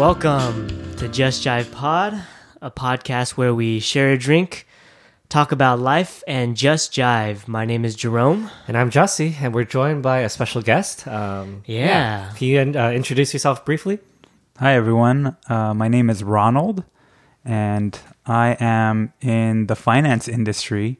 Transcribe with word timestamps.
Welcome 0.00 0.96
to 0.96 1.08
Just 1.08 1.44
Jive 1.44 1.70
Pod, 1.72 2.22
a 2.62 2.70
podcast 2.70 3.32
where 3.32 3.54
we 3.54 3.80
share 3.80 4.12
a 4.12 4.16
drink, 4.18 4.66
talk 5.28 5.52
about 5.52 5.78
life, 5.78 6.24
and 6.26 6.56
just 6.56 6.90
jive. 6.90 7.46
My 7.46 7.66
name 7.66 7.84
is 7.84 7.94
Jerome. 7.96 8.50
And 8.66 8.78
I'm 8.78 8.90
Jussie, 8.90 9.34
and 9.42 9.52
we're 9.52 9.64
joined 9.64 10.02
by 10.02 10.20
a 10.20 10.30
special 10.30 10.62
guest. 10.62 11.06
Um, 11.06 11.64
Yeah. 11.66 12.32
Can 12.34 12.48
you 12.48 12.80
uh, 12.80 12.92
introduce 12.92 13.34
yourself 13.34 13.62
briefly? 13.66 13.98
Hi, 14.58 14.72
everyone. 14.74 15.36
Uh, 15.50 15.74
my 15.74 15.88
name 15.88 16.08
is 16.08 16.24
Ronald, 16.24 16.82
and 17.44 17.98
I 18.24 18.56
am 18.58 19.12
in 19.20 19.66
the 19.66 19.76
finance 19.76 20.28
industry. 20.28 20.98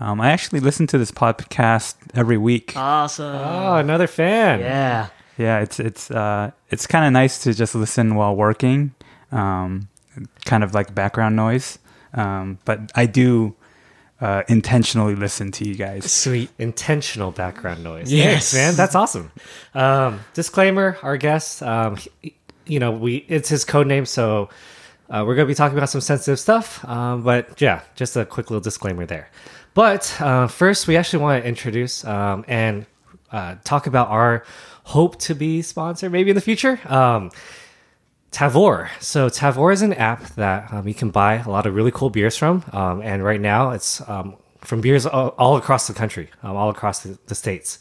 Um, 0.00 0.20
I 0.20 0.30
actually 0.32 0.58
listen 0.58 0.88
to 0.88 0.98
this 0.98 1.12
podcast 1.12 1.94
every 2.14 2.36
week. 2.36 2.72
Awesome. 2.74 3.26
Oh, 3.32 3.76
another 3.76 4.08
fan. 4.08 4.58
yeah. 4.58 5.10
Yeah, 5.40 5.60
it's 5.60 5.80
it's 5.80 6.10
uh, 6.10 6.50
it's 6.70 6.86
kind 6.86 7.06
of 7.06 7.12
nice 7.12 7.38
to 7.44 7.54
just 7.54 7.74
listen 7.74 8.14
while 8.14 8.36
working, 8.36 8.94
um, 9.32 9.88
kind 10.44 10.62
of 10.62 10.74
like 10.74 10.94
background 10.94 11.34
noise. 11.36 11.78
Um, 12.12 12.58
but 12.64 12.92
I 12.94 13.06
do 13.06 13.54
uh, 14.20 14.42
intentionally 14.48 15.14
listen 15.14 15.50
to 15.52 15.64
you 15.66 15.74
guys. 15.76 16.10
Sweet. 16.12 16.50
Intentional 16.58 17.30
background 17.30 17.82
noise. 17.82 18.12
Yes. 18.12 18.52
Thanks, 18.52 18.54
man. 18.54 18.74
That's 18.76 18.94
awesome. 18.94 19.32
Um, 19.74 20.20
disclaimer: 20.34 20.98
Our 21.02 21.16
guest, 21.16 21.62
um, 21.62 21.96
he- 22.20 22.34
you 22.66 22.78
know, 22.78 22.90
we 22.92 23.24
it's 23.28 23.48
his 23.48 23.64
code 23.64 23.86
name, 23.86 24.04
so 24.06 24.50
uh, 25.08 25.24
we're 25.26 25.34
going 25.34 25.46
to 25.46 25.50
be 25.50 25.54
talking 25.56 25.76
about 25.76 25.88
some 25.88 26.00
sensitive 26.02 26.38
stuff. 26.38 26.84
Um, 26.84 27.22
but 27.22 27.60
yeah, 27.60 27.80
just 27.96 28.16
a 28.16 28.24
quick 28.24 28.50
little 28.50 28.60
disclaimer 28.60 29.06
there. 29.06 29.28
But 29.74 30.14
uh, 30.20 30.46
first, 30.48 30.86
we 30.86 30.96
actually 30.96 31.22
want 31.22 31.42
to 31.42 31.48
introduce 31.48 32.04
um, 32.04 32.44
and 32.46 32.86
uh, 33.32 33.56
talk 33.64 33.86
about 33.86 34.08
our 34.08 34.44
hope 34.90 35.16
to 35.20 35.34
be 35.34 35.62
sponsored 35.62 36.10
maybe 36.10 36.30
in 36.30 36.34
the 36.34 36.40
future. 36.50 36.80
Um, 36.86 37.30
Tavour. 38.32 38.88
So 39.00 39.28
Tavour 39.28 39.72
is 39.72 39.82
an 39.82 39.94
app 39.94 40.22
that 40.34 40.72
um, 40.72 40.86
you 40.86 40.94
can 40.94 41.10
buy 41.10 41.34
a 41.36 41.48
lot 41.48 41.66
of 41.66 41.74
really 41.74 41.90
cool 41.90 42.10
beers 42.10 42.36
from, 42.36 42.64
um, 42.72 43.00
and 43.02 43.24
right 43.24 43.40
now 43.40 43.70
it's 43.70 44.00
um, 44.08 44.36
from 44.60 44.80
beers 44.80 45.06
all, 45.06 45.28
all 45.38 45.56
across 45.56 45.86
the 45.86 45.94
country, 45.94 46.28
um, 46.42 46.56
all 46.56 46.70
across 46.70 47.02
the, 47.02 47.18
the 47.26 47.34
states, 47.34 47.78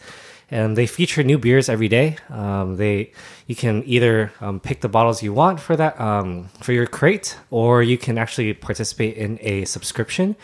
and 0.52 0.76
they 0.78 0.88
feature 0.88 1.24
new 1.24 1.38
beers 1.38 1.70
every 1.70 1.88
day. 1.88 2.18
Um, 2.30 2.78
they 2.78 3.12
you 3.48 3.56
can 3.56 3.84
either 3.86 4.32
um, 4.42 4.60
pick 4.60 4.82
the 4.82 4.90
bottles 4.90 5.22
you 5.22 5.34
want 5.34 5.60
for 5.60 5.76
that 5.76 6.00
um, 6.00 6.50
for 6.62 6.74
your 6.74 6.88
crate, 6.88 7.38
or 7.50 7.84
you 7.84 7.98
can 7.98 8.18
actually 8.18 8.54
participate 8.54 9.18
in 9.18 9.38
a 9.42 9.66
subscription. 9.66 10.36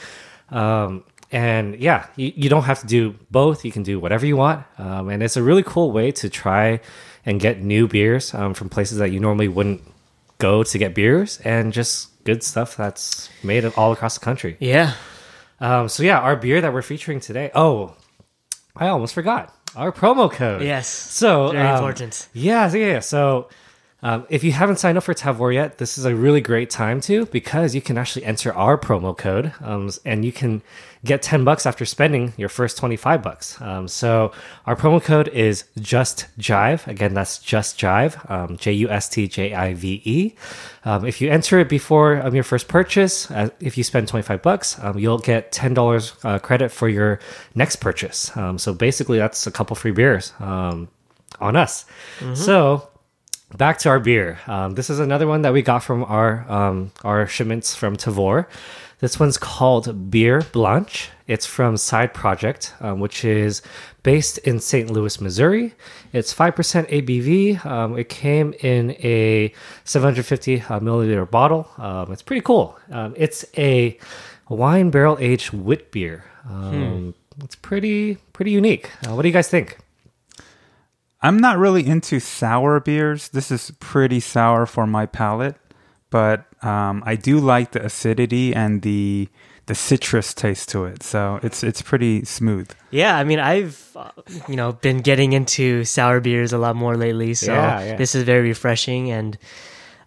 Um, 0.49 1.03
and 1.35 1.77
yeah, 1.81 2.07
you, 2.15 2.31
you 2.33 2.49
don't 2.49 2.63
have 2.63 2.79
to 2.79 2.87
do 2.87 3.13
both. 3.29 3.65
You 3.65 3.71
can 3.71 3.83
do 3.83 3.99
whatever 3.99 4.25
you 4.25 4.37
want, 4.37 4.65
um, 4.77 5.09
and 5.09 5.21
it's 5.21 5.35
a 5.35 5.43
really 5.43 5.63
cool 5.63 5.91
way 5.91 6.13
to 6.13 6.29
try 6.29 6.79
and 7.25 7.41
get 7.41 7.61
new 7.61 7.89
beers 7.89 8.33
um, 8.33 8.53
from 8.53 8.69
places 8.69 8.99
that 8.99 9.11
you 9.11 9.19
normally 9.19 9.49
wouldn't 9.49 9.81
go 10.37 10.63
to 10.63 10.77
get 10.77 10.95
beers 10.95 11.41
and 11.41 11.73
just 11.73 12.23
good 12.23 12.41
stuff 12.41 12.77
that's 12.77 13.29
made 13.43 13.65
all 13.75 13.91
across 13.91 14.17
the 14.17 14.23
country. 14.23 14.55
Yeah. 14.61 14.93
Um, 15.59 15.89
so 15.89 16.03
yeah, 16.03 16.19
our 16.19 16.37
beer 16.37 16.61
that 16.61 16.71
we're 16.71 16.81
featuring 16.81 17.19
today. 17.19 17.51
Oh, 17.53 17.97
I 18.73 18.87
almost 18.87 19.13
forgot 19.13 19.53
our 19.75 19.91
promo 19.91 20.31
code. 20.31 20.61
Yes. 20.61 20.87
So 20.87 21.51
Very 21.51 21.67
um, 21.67 21.75
important. 21.75 22.29
Yeah, 22.31 22.73
yeah. 22.73 22.99
So 23.01 23.49
um, 24.05 24.27
if 24.29 24.43
you 24.43 24.51
haven't 24.51 24.75
signed 24.75 24.99
up 24.99 25.03
for 25.03 25.15
Tavour 25.15 25.51
yet, 25.51 25.79
this 25.79 25.97
is 25.97 26.05
a 26.05 26.13
really 26.13 26.39
great 26.39 26.69
time 26.69 27.01
to 27.01 27.25
because 27.25 27.73
you 27.73 27.81
can 27.81 27.97
actually 27.97 28.23
enter 28.23 28.53
our 28.53 28.77
promo 28.77 29.17
code 29.17 29.51
um, 29.61 29.89
and 30.05 30.23
you 30.23 30.31
can 30.31 30.61
get 31.03 31.23
10 31.23 31.43
bucks 31.43 31.65
after 31.65 31.85
spending 31.85 32.31
your 32.37 32.47
first 32.47 32.77
25 32.77 33.23
bucks. 33.23 33.59
Um, 33.59 33.87
so 33.87 34.31
our 34.67 34.75
promo 34.75 35.01
code 35.01 35.29
is 35.29 35.63
just 35.79 36.27
jive. 36.37 36.85
Again, 36.85 37.15
that's 37.15 37.39
just 37.39 37.79
jive, 37.79 38.29
um, 38.29 38.57
J 38.57 38.73
U 38.73 38.89
S 38.91 39.09
T 39.09 39.27
J 39.27 39.55
I 39.55 39.73
V 39.73 40.03
E. 40.05 40.35
Um, 40.83 41.03
if 41.03 41.19
you 41.19 41.31
enter 41.31 41.57
it 41.57 41.67
before 41.67 42.21
um, 42.21 42.35
your 42.35 42.43
first 42.43 42.67
purchase, 42.67 43.31
uh, 43.31 43.49
if 43.59 43.75
you 43.75 43.83
spend 43.83 44.07
25 44.07 44.43
bucks, 44.43 44.77
um, 44.83 44.99
you'll 44.99 45.17
get 45.17 45.51
$10 45.51 46.13
uh, 46.23 46.37
credit 46.37 46.69
for 46.69 46.87
your 46.87 47.19
next 47.55 47.77
purchase. 47.77 48.37
Um, 48.37 48.59
so 48.59 48.71
basically, 48.71 49.17
that's 49.17 49.47
a 49.47 49.51
couple 49.51 49.75
free 49.75 49.93
beers 49.93 50.31
um, 50.39 50.89
on 51.39 51.55
us. 51.55 51.85
So 52.35 52.87
back 53.53 53.77
to 53.79 53.89
our 53.89 53.99
beer. 53.99 54.39
Um, 54.47 54.75
this 54.75 54.89
is 54.89 54.99
another 54.99 55.27
one 55.27 55.41
that 55.43 55.53
we 55.53 55.61
got 55.61 55.83
from 55.83 56.03
our 56.03 56.49
um, 56.51 56.91
our 57.03 57.27
shipments 57.27 57.75
from 57.75 57.95
Tavour. 57.95 58.47
This 58.99 59.19
one's 59.19 59.37
called 59.37 60.09
Beer 60.09 60.41
Blanche. 60.53 61.09
It's 61.27 61.45
from 61.45 61.75
Side 61.75 62.13
Project, 62.13 62.73
um, 62.79 62.99
which 62.99 63.25
is 63.25 63.61
based 64.03 64.37
in 64.39 64.59
St. 64.59 64.89
Louis, 64.89 65.19
Missouri. 65.19 65.73
It's 66.13 66.33
5% 66.33 66.87
ABV. 66.89 67.65
Um, 67.65 67.97
it 67.97 68.07
came 68.09 68.53
in 68.61 68.91
a 68.91 69.51
750 69.83 70.61
uh, 70.61 70.79
milliliter 70.79 71.29
bottle. 71.29 71.67
Um, 71.77 72.11
it's 72.13 72.21
pretty 72.21 72.41
cool. 72.41 72.77
Um, 72.89 73.13
it's 73.17 73.43
a 73.57 73.97
wine 74.47 74.91
barrel 74.91 75.17
aged 75.19 75.51
wit 75.51 75.91
beer. 75.91 76.23
Um, 76.49 77.15
It's 77.43 77.55
pretty 77.55 78.15
pretty 78.31 78.51
unique. 78.51 78.89
Uh, 79.05 79.13
what 79.13 79.23
do 79.23 79.27
you 79.27 79.33
guys 79.33 79.49
think? 79.49 79.77
I'm 81.25 81.39
not 81.39 81.57
really 81.57 81.85
into 81.85 82.19
sour 82.19 82.79
beers. 82.79 83.29
This 83.29 83.49
is 83.49 83.71
pretty 83.79 84.19
sour 84.19 84.67
for 84.67 84.85
my 84.85 85.07
palate, 85.07 85.55
but 86.11 86.45
um, 86.63 87.01
I 87.03 87.15
do 87.15 87.39
like 87.39 87.71
the 87.71 87.83
acidity 87.83 88.53
and 88.53 88.83
the 88.83 89.27
the 89.65 89.73
citrus 89.73 90.35
taste 90.35 90.69
to 90.69 90.85
it. 90.85 91.01
So 91.01 91.39
it's 91.41 91.63
it's 91.63 91.81
pretty 91.81 92.25
smooth. 92.25 92.69
Yeah, 92.91 93.17
I 93.17 93.23
mean, 93.23 93.39
I've 93.39 93.89
uh, 93.95 94.11
you 94.47 94.55
know 94.55 94.73
been 94.73 94.99
getting 94.99 95.33
into 95.33 95.83
sour 95.83 96.19
beers 96.19 96.53
a 96.53 96.59
lot 96.59 96.75
more 96.75 96.95
lately, 96.95 97.33
so 97.33 97.53
Yeah, 97.53 97.83
yeah. 97.83 97.95
this 97.95 98.13
is 98.13 98.21
very 98.21 98.47
refreshing 98.49 99.09
and 99.09 99.35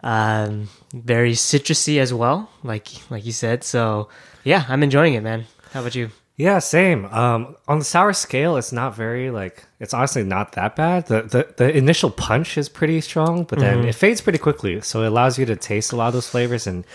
um, 0.03 0.69
very 0.93 1.33
citrusy 1.33 1.99
as 1.99 2.13
well, 2.13 2.49
like 2.63 2.87
like 3.11 3.25
you 3.25 3.33
said. 3.33 3.65
So 3.65 4.07
yeah, 4.45 4.63
I'm 4.69 4.83
enjoying 4.83 5.15
it, 5.15 5.21
man. 5.21 5.45
How 5.73 5.81
about 5.81 5.95
you? 5.95 6.11
Yeah, 6.39 6.59
same. 6.59 7.03
Um, 7.07 7.57
on 7.67 7.79
the 7.79 7.85
sour 7.85 8.13
scale, 8.13 8.55
it's 8.55 8.71
not 8.71 8.95
very 8.95 9.29
like 9.29 9.65
it's 9.81 9.93
honestly 9.93 10.23
not 10.23 10.53
that 10.53 10.73
bad. 10.73 11.07
The 11.07 11.23
the, 11.23 11.53
the 11.57 11.77
initial 11.77 12.09
punch 12.09 12.57
is 12.57 12.69
pretty 12.69 13.01
strong, 13.01 13.43
but 13.43 13.59
then 13.59 13.83
it 13.83 13.93
fades 13.93 14.21
pretty 14.21 14.39
quickly, 14.39 14.79
so 14.79 15.03
it 15.03 15.07
allows 15.07 15.37
you 15.37 15.45
to 15.47 15.57
taste 15.57 15.91
a 15.91 15.97
lot 15.97 16.07
of 16.07 16.13
those 16.13 16.29
flavors 16.29 16.65
and 16.65 16.85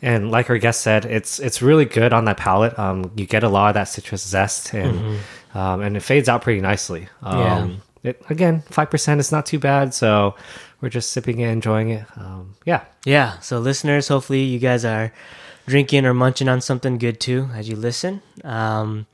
and 0.00 0.30
like 0.30 0.48
our 0.48 0.56
guest 0.56 0.80
said, 0.80 1.04
it's 1.04 1.38
it's 1.38 1.60
really 1.60 1.84
good 1.84 2.14
on 2.14 2.24
that 2.24 2.38
palate. 2.38 2.78
Um, 2.78 3.12
you 3.16 3.26
get 3.26 3.44
a 3.44 3.50
lot 3.50 3.68
of 3.68 3.74
that 3.74 3.84
citrus 3.84 4.26
zest 4.26 4.72
and 4.72 5.18
um, 5.54 5.82
and 5.82 5.94
it 5.94 6.00
fades 6.00 6.30
out 6.30 6.40
pretty 6.40 6.62
nicely. 6.62 7.06
Um, 7.20 7.82
it, 8.02 8.22
again, 8.30 8.62
five 8.70 8.90
percent 8.90 9.20
is 9.20 9.30
not 9.30 9.44
too 9.44 9.58
bad, 9.58 9.92
so 9.92 10.36
we're 10.80 10.88
just 10.88 11.12
sipping 11.12 11.40
it, 11.40 11.48
enjoying 11.48 11.90
it. 11.90 12.04
Um, 12.16 12.56
yeah, 12.64 12.84
Yeah, 13.04 13.38
so 13.38 13.58
listeners, 13.58 14.08
hopefully 14.08 14.42
you 14.42 14.58
guys 14.58 14.84
are 14.84 15.12
drinking 15.66 16.04
or 16.06 16.14
munching 16.14 16.48
on 16.48 16.60
something 16.60 16.98
good 16.98 17.20
too 17.20 17.48
as 17.54 17.68
you 17.68 17.76
listen. 17.76 18.22
Um, 18.44 19.06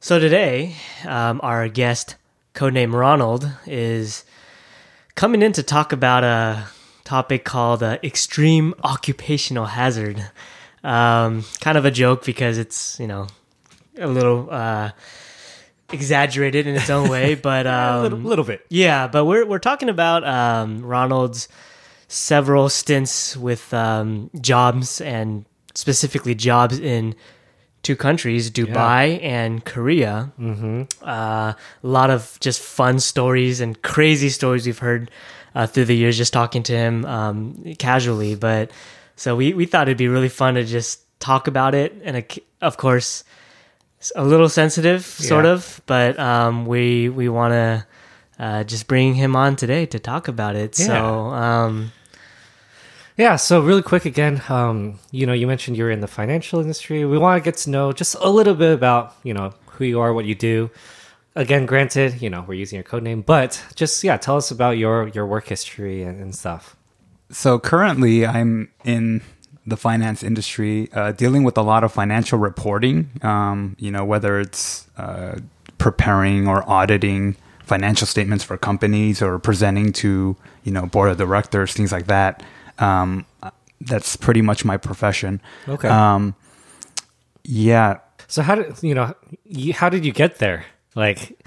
so 0.00 0.18
today, 0.18 0.76
um, 1.06 1.40
our 1.42 1.68
guest, 1.68 2.16
codename 2.54 2.92
Ronald, 2.92 3.50
is 3.66 4.24
coming 5.14 5.42
in 5.42 5.52
to 5.52 5.62
talk 5.62 5.92
about 5.92 6.24
a 6.24 6.66
topic 7.04 7.44
called 7.44 7.82
uh, 7.82 7.98
extreme 8.02 8.74
occupational 8.82 9.66
hazard. 9.66 10.30
Um, 10.82 11.44
kind 11.60 11.78
of 11.78 11.84
a 11.84 11.90
joke 11.90 12.24
because 12.24 12.58
it's 12.58 13.00
you 13.00 13.06
know 13.06 13.28
a 13.98 14.06
little 14.06 14.48
uh, 14.50 14.90
exaggerated 15.94 16.66
in 16.66 16.76
its 16.76 16.90
own 16.90 17.08
way, 17.08 17.34
but 17.50 17.66
um, 17.66 17.96
a 17.96 18.02
little, 18.02 18.18
little 18.18 18.44
bit. 18.44 18.66
yeah, 18.68 19.08
but 19.08 19.24
we're 19.24 19.46
we're 19.46 19.58
talking 19.58 19.88
about 19.88 20.24
um, 20.24 20.84
Ronald's 20.84 21.48
several 22.08 22.68
stints 22.68 23.36
with 23.36 23.72
um, 23.72 24.30
jobs 24.40 25.00
and 25.00 25.44
specifically 25.74 26.34
jobs 26.34 26.78
in 26.78 27.14
two 27.82 27.96
countries, 27.96 28.50
Dubai 28.50 29.22
and 29.22 29.64
Korea. 29.64 30.32
Mm-hmm. 30.40 30.82
Uh, 31.02 31.52
a 31.52 31.56
lot 31.82 32.10
of 32.10 32.38
just 32.40 32.60
fun 32.60 32.98
stories 32.98 33.60
and 33.60 33.80
crazy 33.82 34.28
stories 34.28 34.66
we've 34.66 34.78
heard 34.78 35.10
uh, 35.54 35.66
through 35.66 35.84
the 35.84 35.96
years, 35.96 36.16
just 36.16 36.32
talking 36.32 36.62
to 36.64 36.72
him 36.72 37.04
um, 37.04 37.74
casually. 37.78 38.34
But 38.34 38.70
so 39.16 39.36
we 39.36 39.54
we 39.54 39.66
thought 39.66 39.88
it'd 39.88 39.98
be 39.98 40.08
really 40.08 40.28
fun 40.28 40.54
to 40.54 40.64
just 40.64 41.00
talk 41.20 41.46
about 41.46 41.74
it, 41.74 41.94
and 42.02 42.24
of 42.60 42.76
course. 42.76 43.24
It's 44.04 44.12
A 44.16 44.22
little 44.22 44.50
sensitive, 44.50 45.02
sort 45.02 45.46
Yeah. 45.46 45.52
of, 45.52 45.80
but 45.86 46.18
um, 46.18 46.66
we 46.66 47.08
we 47.08 47.30
want 47.30 47.52
to 47.52 47.86
uh, 48.38 48.64
just 48.64 48.86
bring 48.86 49.14
him 49.14 49.34
on 49.34 49.56
today 49.56 49.86
to 49.86 49.98
talk 49.98 50.28
about 50.28 50.56
it. 50.56 50.74
So, 50.74 50.92
um, 50.94 51.90
Yeah, 53.16 53.36
so 53.36 53.60
really 53.62 53.80
quick 53.82 54.04
again, 54.04 54.42
um, 54.50 54.98
you 55.10 55.24
know, 55.24 55.32
you 55.32 55.46
mentioned 55.46 55.76
you're 55.78 55.90
in 55.90 56.00
the 56.00 56.08
financial 56.08 56.60
industry. 56.60 57.04
We 57.06 57.16
want 57.16 57.42
to 57.42 57.44
get 57.50 57.56
to 57.64 57.70
know 57.70 57.92
just 57.92 58.14
a 58.20 58.28
little 58.28 58.54
bit 58.54 58.74
about, 58.74 59.14
you 59.22 59.32
know, 59.32 59.54
who 59.78 59.84
you 59.86 60.00
are, 60.00 60.12
what 60.12 60.24
you 60.26 60.34
do. 60.34 60.68
Again, 61.36 61.64
granted, 61.64 62.20
you 62.20 62.28
know, 62.28 62.44
we're 62.46 62.60
using 62.60 62.76
your 62.76 62.84
code 62.84 63.04
name, 63.04 63.22
but 63.22 63.62
just 63.74 64.04
yeah, 64.04 64.18
tell 64.18 64.36
us 64.36 64.50
about 64.50 64.76
your 64.76 65.08
your 65.14 65.26
work 65.26 65.48
history 65.48 66.02
and, 66.02 66.20
and 66.20 66.34
stuff. 66.34 66.76
So 67.30 67.58
currently, 67.58 68.26
I'm 68.26 68.68
in 68.84 69.22
the 69.66 69.76
finance 69.76 70.22
industry, 70.22 70.88
uh, 70.92 71.12
dealing 71.12 71.42
with 71.42 71.56
a 71.56 71.62
lot 71.62 71.84
of 71.84 71.92
financial 71.92 72.38
reporting. 72.38 73.10
Um, 73.22 73.76
you 73.78 73.90
know, 73.90 74.04
whether 74.04 74.38
it's 74.38 74.86
uh, 74.96 75.40
preparing 75.78 76.46
or 76.46 76.68
auditing 76.68 77.36
financial 77.64 78.06
statements 78.06 78.44
for 78.44 78.58
companies 78.58 79.22
or 79.22 79.38
presenting 79.38 79.92
to 79.92 80.36
you 80.64 80.72
know 80.72 80.86
board 80.86 81.10
of 81.10 81.16
directors, 81.16 81.72
things 81.72 81.92
like 81.92 82.06
that. 82.06 82.42
um, 82.78 83.24
that's 83.80 84.16
pretty 84.16 84.42
much 84.42 84.64
my 84.64 84.76
profession. 84.76 85.40
Okay. 85.68 85.88
Um, 85.88 86.34
yeah. 87.42 87.98
So 88.28 88.42
how 88.42 88.54
did 88.54 88.82
you 88.82 88.94
know? 88.94 89.14
You, 89.44 89.72
how 89.72 89.88
did 89.88 90.04
you 90.04 90.12
get 90.12 90.38
there? 90.38 90.64
Like, 90.94 91.38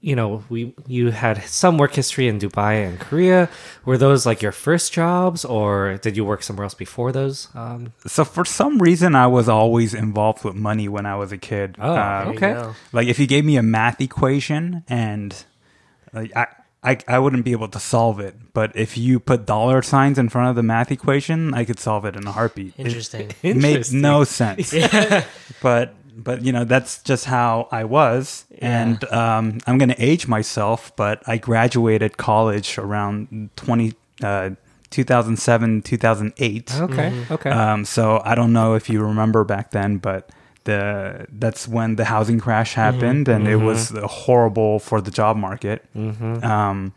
you, 0.00 0.10
you 0.10 0.16
know, 0.16 0.42
we 0.48 0.74
you 0.86 1.10
had 1.10 1.42
some 1.44 1.78
work 1.78 1.94
history 1.94 2.28
in 2.28 2.38
Dubai 2.38 2.86
and 2.86 2.98
Korea. 3.00 3.48
Were 3.84 3.98
those 3.98 4.26
like 4.26 4.42
your 4.42 4.52
first 4.52 4.92
jobs, 4.92 5.44
or 5.44 5.98
did 5.98 6.16
you 6.16 6.24
work 6.24 6.42
somewhere 6.42 6.64
else 6.64 6.74
before 6.74 7.12
those? 7.12 7.48
Um, 7.54 7.92
So 8.06 8.24
for 8.24 8.44
some 8.44 8.78
reason, 8.78 9.14
I 9.14 9.26
was 9.26 9.48
always 9.48 9.94
involved 9.94 10.44
with 10.44 10.54
money 10.54 10.88
when 10.88 11.06
I 11.06 11.16
was 11.16 11.32
a 11.32 11.38
kid. 11.38 11.76
Oh, 11.78 11.94
Uh, 11.94 12.24
Okay. 12.34 12.54
Like 12.92 13.08
if 13.08 13.18
you 13.18 13.26
gave 13.26 13.44
me 13.44 13.56
a 13.56 13.62
math 13.62 14.00
equation 14.00 14.82
and 14.88 15.34
like, 16.12 16.34
I, 16.36 16.46
I 16.82 16.98
I 17.08 17.18
wouldn't 17.18 17.44
be 17.44 17.52
able 17.52 17.68
to 17.68 17.80
solve 17.80 18.20
it, 18.20 18.34
but 18.54 18.70
if 18.76 18.96
you 18.96 19.18
put 19.18 19.46
dollar 19.46 19.82
signs 19.82 20.16
in 20.18 20.28
front 20.28 20.48
of 20.50 20.54
the 20.56 20.62
math 20.62 20.92
equation, 20.92 21.52
I 21.52 21.64
could 21.64 21.80
solve 21.80 22.04
it 22.08 22.14
in 22.16 22.24
a 22.26 22.32
heartbeat. 22.32 22.74
Interesting. 22.78 23.32
It 23.42 23.56
made 23.56 23.82
Interesting. 23.82 24.00
no 24.00 24.22
sense. 24.24 24.70
but 25.60 25.94
but 26.18 26.44
you 26.44 26.52
know 26.52 26.64
that's 26.64 27.02
just 27.02 27.26
how 27.26 27.68
I 27.70 27.84
was, 27.84 28.44
and 28.58 29.02
um, 29.12 29.58
I'm 29.66 29.78
going 29.78 29.88
to 29.90 30.02
age 30.02 30.26
myself. 30.26 30.92
But 30.96 31.22
I 31.26 31.38
graduated 31.38 32.16
college 32.16 32.76
around 32.76 33.50
20, 33.56 33.94
uh, 34.22 34.50
2007, 34.90 35.82
2008. 35.82 36.74
okay. 36.80 37.24
Okay. 37.30 37.50
Um, 37.50 37.84
so 37.84 38.20
I 38.24 38.34
don't 38.34 38.52
know 38.52 38.74
if 38.74 38.90
you 38.90 39.00
remember 39.00 39.44
back 39.44 39.70
then, 39.70 39.98
but 39.98 40.28
the 40.64 41.26
that's 41.30 41.68
when 41.68 41.96
the 41.96 42.04
housing 42.06 42.40
crash 42.40 42.74
happened, 42.74 43.28
and 43.28 43.46
it 43.46 43.56
was 43.56 43.90
horrible 44.04 44.80
for 44.80 45.00
the 45.00 45.10
job 45.10 45.36
market. 45.36 45.84
Um, 46.42 46.92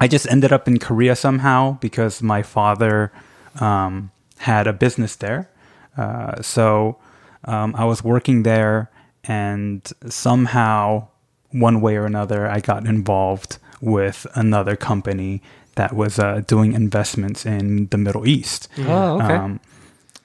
I 0.00 0.08
just 0.08 0.26
ended 0.30 0.52
up 0.52 0.66
in 0.68 0.78
Korea 0.78 1.16
somehow 1.16 1.78
because 1.80 2.22
my 2.22 2.42
father 2.42 3.12
um, 3.60 4.10
had 4.38 4.66
a 4.66 4.72
business 4.72 5.16
there. 5.16 5.48
Uh, 5.96 6.42
so 6.42 6.96
um, 7.46 7.74
I 7.76 7.84
was 7.84 8.02
working 8.04 8.42
there, 8.42 8.90
and 9.24 9.82
somehow, 10.08 11.08
one 11.50 11.80
way 11.80 11.96
or 11.96 12.04
another, 12.06 12.46
I 12.48 12.60
got 12.60 12.86
involved 12.86 13.58
with 13.80 14.26
another 14.34 14.76
company 14.76 15.42
that 15.76 15.92
was 15.94 16.18
uh, 16.18 16.42
doing 16.46 16.72
investments 16.72 17.44
in 17.46 17.86
the 17.88 17.98
Middle 17.98 18.26
East. 18.26 18.68
oh, 18.78 19.20
okay. 19.20 19.34
Um, 19.34 19.60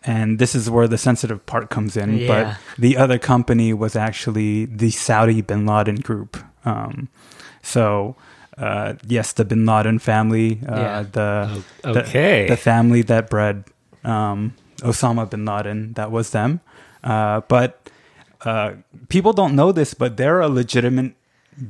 and 0.03 0.39
this 0.39 0.55
is 0.55 0.67
where 0.69 0.87
the 0.87 0.97
sensitive 0.97 1.45
part 1.45 1.69
comes 1.69 1.95
in. 1.95 2.17
Yeah. 2.17 2.27
But 2.27 2.57
the 2.81 2.97
other 2.97 3.19
company 3.19 3.71
was 3.73 3.95
actually 3.95 4.65
the 4.65 4.89
Saudi 4.89 5.41
bin 5.41 5.67
Laden 5.67 5.97
group. 5.97 6.37
Um, 6.65 7.09
so, 7.61 8.15
uh, 8.57 8.93
yes, 9.05 9.33
the 9.33 9.45
bin 9.45 9.65
Laden 9.65 9.99
family, 9.99 10.59
uh, 10.67 10.75
Yeah. 10.75 11.03
the, 11.03 11.63
O- 11.83 11.93
the- 11.93 12.03
okay. 12.07 12.47
the, 12.47 12.57
family 12.57 13.03
that 13.03 13.29
bred 13.29 13.65
um, 14.03 14.55
Osama 14.79 15.29
bin 15.29 15.45
Laden, 15.45 15.93
that 15.93 16.09
was 16.09 16.31
them. 16.31 16.61
Uh, 17.03 17.41
but 17.47 17.89
uh, 18.45 18.73
people 19.09 19.33
don't 19.33 19.55
know 19.55 19.71
this, 19.71 19.93
but 19.93 20.17
they're 20.17 20.39
a 20.41 20.49
legitimate 20.49 21.13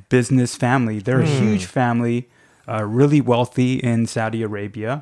business 0.10 0.56
family. 0.56 1.00
They're 1.00 1.22
a 1.22 1.25
huge 1.28 1.66
family, 1.66 2.30
uh, 2.68 2.83
really 2.83 3.19
wealthy 3.22 3.75
in 3.75 4.06
Saudi 4.07 4.42
Arabia. 4.44 5.00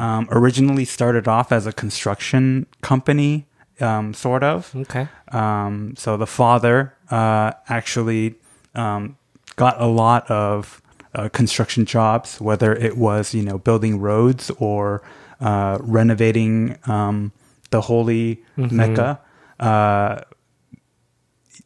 Um, 0.00 0.28
originally 0.30 0.84
started 0.84 1.28
off 1.28 1.52
as 1.52 1.66
a 1.66 1.72
construction 1.72 2.66
company, 2.80 3.46
um, 3.80 4.14
sort 4.14 4.42
of. 4.42 4.74
okay. 4.74 5.08
Um, 5.30 5.94
so 5.96 6.16
the 6.16 6.26
father 6.26 6.94
uh, 7.10 7.52
actually 7.68 8.34
um, 8.74 9.16
got 9.56 9.80
a 9.80 9.86
lot 9.86 10.28
of 10.30 10.80
uh, 11.14 11.28
construction 11.28 11.84
jobs, 11.84 12.40
whether 12.40 12.72
it 12.74 12.96
was 12.96 13.34
you 13.34 13.42
know 13.42 13.58
building 13.58 14.00
roads 14.00 14.50
or 14.58 15.02
uh, 15.40 15.78
renovating 15.80 16.78
um, 16.86 17.32
the 17.70 17.82
holy 17.82 18.42
Mecca. 18.56 19.20
Uh, 19.60 20.20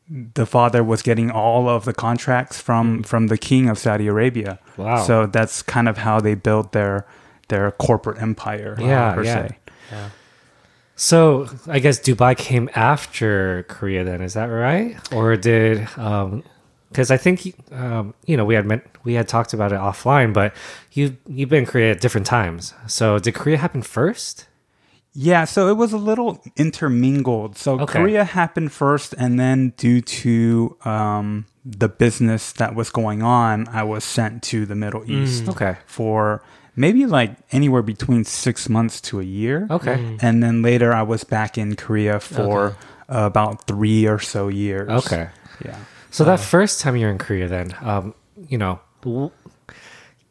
the 0.08 0.46
father 0.46 0.84
was 0.84 1.02
getting 1.02 1.30
all 1.30 1.68
of 1.68 1.84
the 1.84 1.92
contracts 1.92 2.60
from 2.60 3.02
from 3.02 3.26
the 3.26 3.38
king 3.38 3.68
of 3.68 3.78
Saudi 3.78 4.06
Arabia. 4.06 4.58
Wow. 4.76 5.02
So 5.02 5.26
that's 5.26 5.62
kind 5.62 5.88
of 5.88 5.98
how 5.98 6.20
they 6.20 6.34
built 6.34 6.72
their 6.72 7.06
their 7.48 7.70
corporate 7.72 8.20
empire. 8.20 8.76
Yeah, 8.80 9.14
per 9.14 9.24
yeah. 9.24 9.48
se. 9.48 9.58
Yeah. 9.90 10.08
So 10.94 11.48
I 11.66 11.78
guess 11.78 12.00
Dubai 12.00 12.36
came 12.36 12.70
after 12.74 13.64
Korea. 13.68 14.04
Then 14.04 14.22
is 14.22 14.34
that 14.34 14.46
right? 14.46 14.96
Or 15.12 15.36
did 15.36 15.80
because 16.90 17.10
I 17.10 17.16
think 17.16 17.54
um, 17.72 18.14
you 18.26 18.36
know 18.36 18.44
we 18.44 18.54
had 18.54 18.64
meant, 18.64 18.84
we 19.04 19.14
had 19.14 19.28
talked 19.28 19.52
about 19.52 19.72
it 19.72 19.78
offline, 19.78 20.32
but 20.32 20.54
you 20.92 21.16
you've 21.26 21.48
been 21.48 21.64
in 21.64 21.66
Korea 21.66 21.90
at 21.90 22.00
different 22.00 22.26
times. 22.26 22.74
So 22.86 23.18
did 23.18 23.34
Korea 23.34 23.58
happen 23.58 23.82
first? 23.82 24.46
Yeah, 25.18 25.44
so 25.46 25.68
it 25.68 25.76
was 25.78 25.92
a 25.94 25.98
little 25.98 26.42
intermingled. 26.56 27.56
So 27.56 27.80
Okay. 27.80 27.98
Korea 28.00 28.24
happened 28.24 28.70
first, 28.72 29.14
and 29.16 29.40
then 29.40 29.72
due 29.78 30.00
to 30.02 30.76
um, 30.84 31.46
the 31.64 31.88
business 31.88 32.52
that 32.52 32.74
was 32.74 32.90
going 32.90 33.22
on, 33.22 33.66
I 33.68 33.82
was 33.82 34.04
sent 34.04 34.42
to 34.44 34.66
the 34.66 34.74
Middle 34.74 35.10
East 35.10 35.48
Okay. 35.48 35.76
for 35.86 36.42
maybe 36.76 37.06
like 37.06 37.34
anywhere 37.52 37.82
between 37.82 38.24
six 38.24 38.68
months 38.68 39.00
to 39.08 39.18
a 39.20 39.24
year. 39.24 39.66
Okay. 39.70 40.18
And 40.20 40.42
then 40.42 40.60
later 40.62 40.92
I 40.92 41.02
was 41.02 41.24
back 41.24 41.56
in 41.56 41.76
Korea 41.76 42.20
for 42.20 42.76
uh, 43.08 43.24
about 43.24 43.66
three 43.66 44.06
or 44.06 44.18
so 44.18 44.48
years. 44.48 44.90
Okay. 44.90 45.28
Yeah. 45.64 45.78
So 46.10 46.24
that 46.24 46.40
first 46.40 46.80
time 46.80 46.96
you're 46.96 47.10
in 47.10 47.18
Korea, 47.18 47.48
then, 47.48 47.74
um, 47.80 48.14
you 48.48 48.58
know, 48.58 48.80
w- 49.02 49.30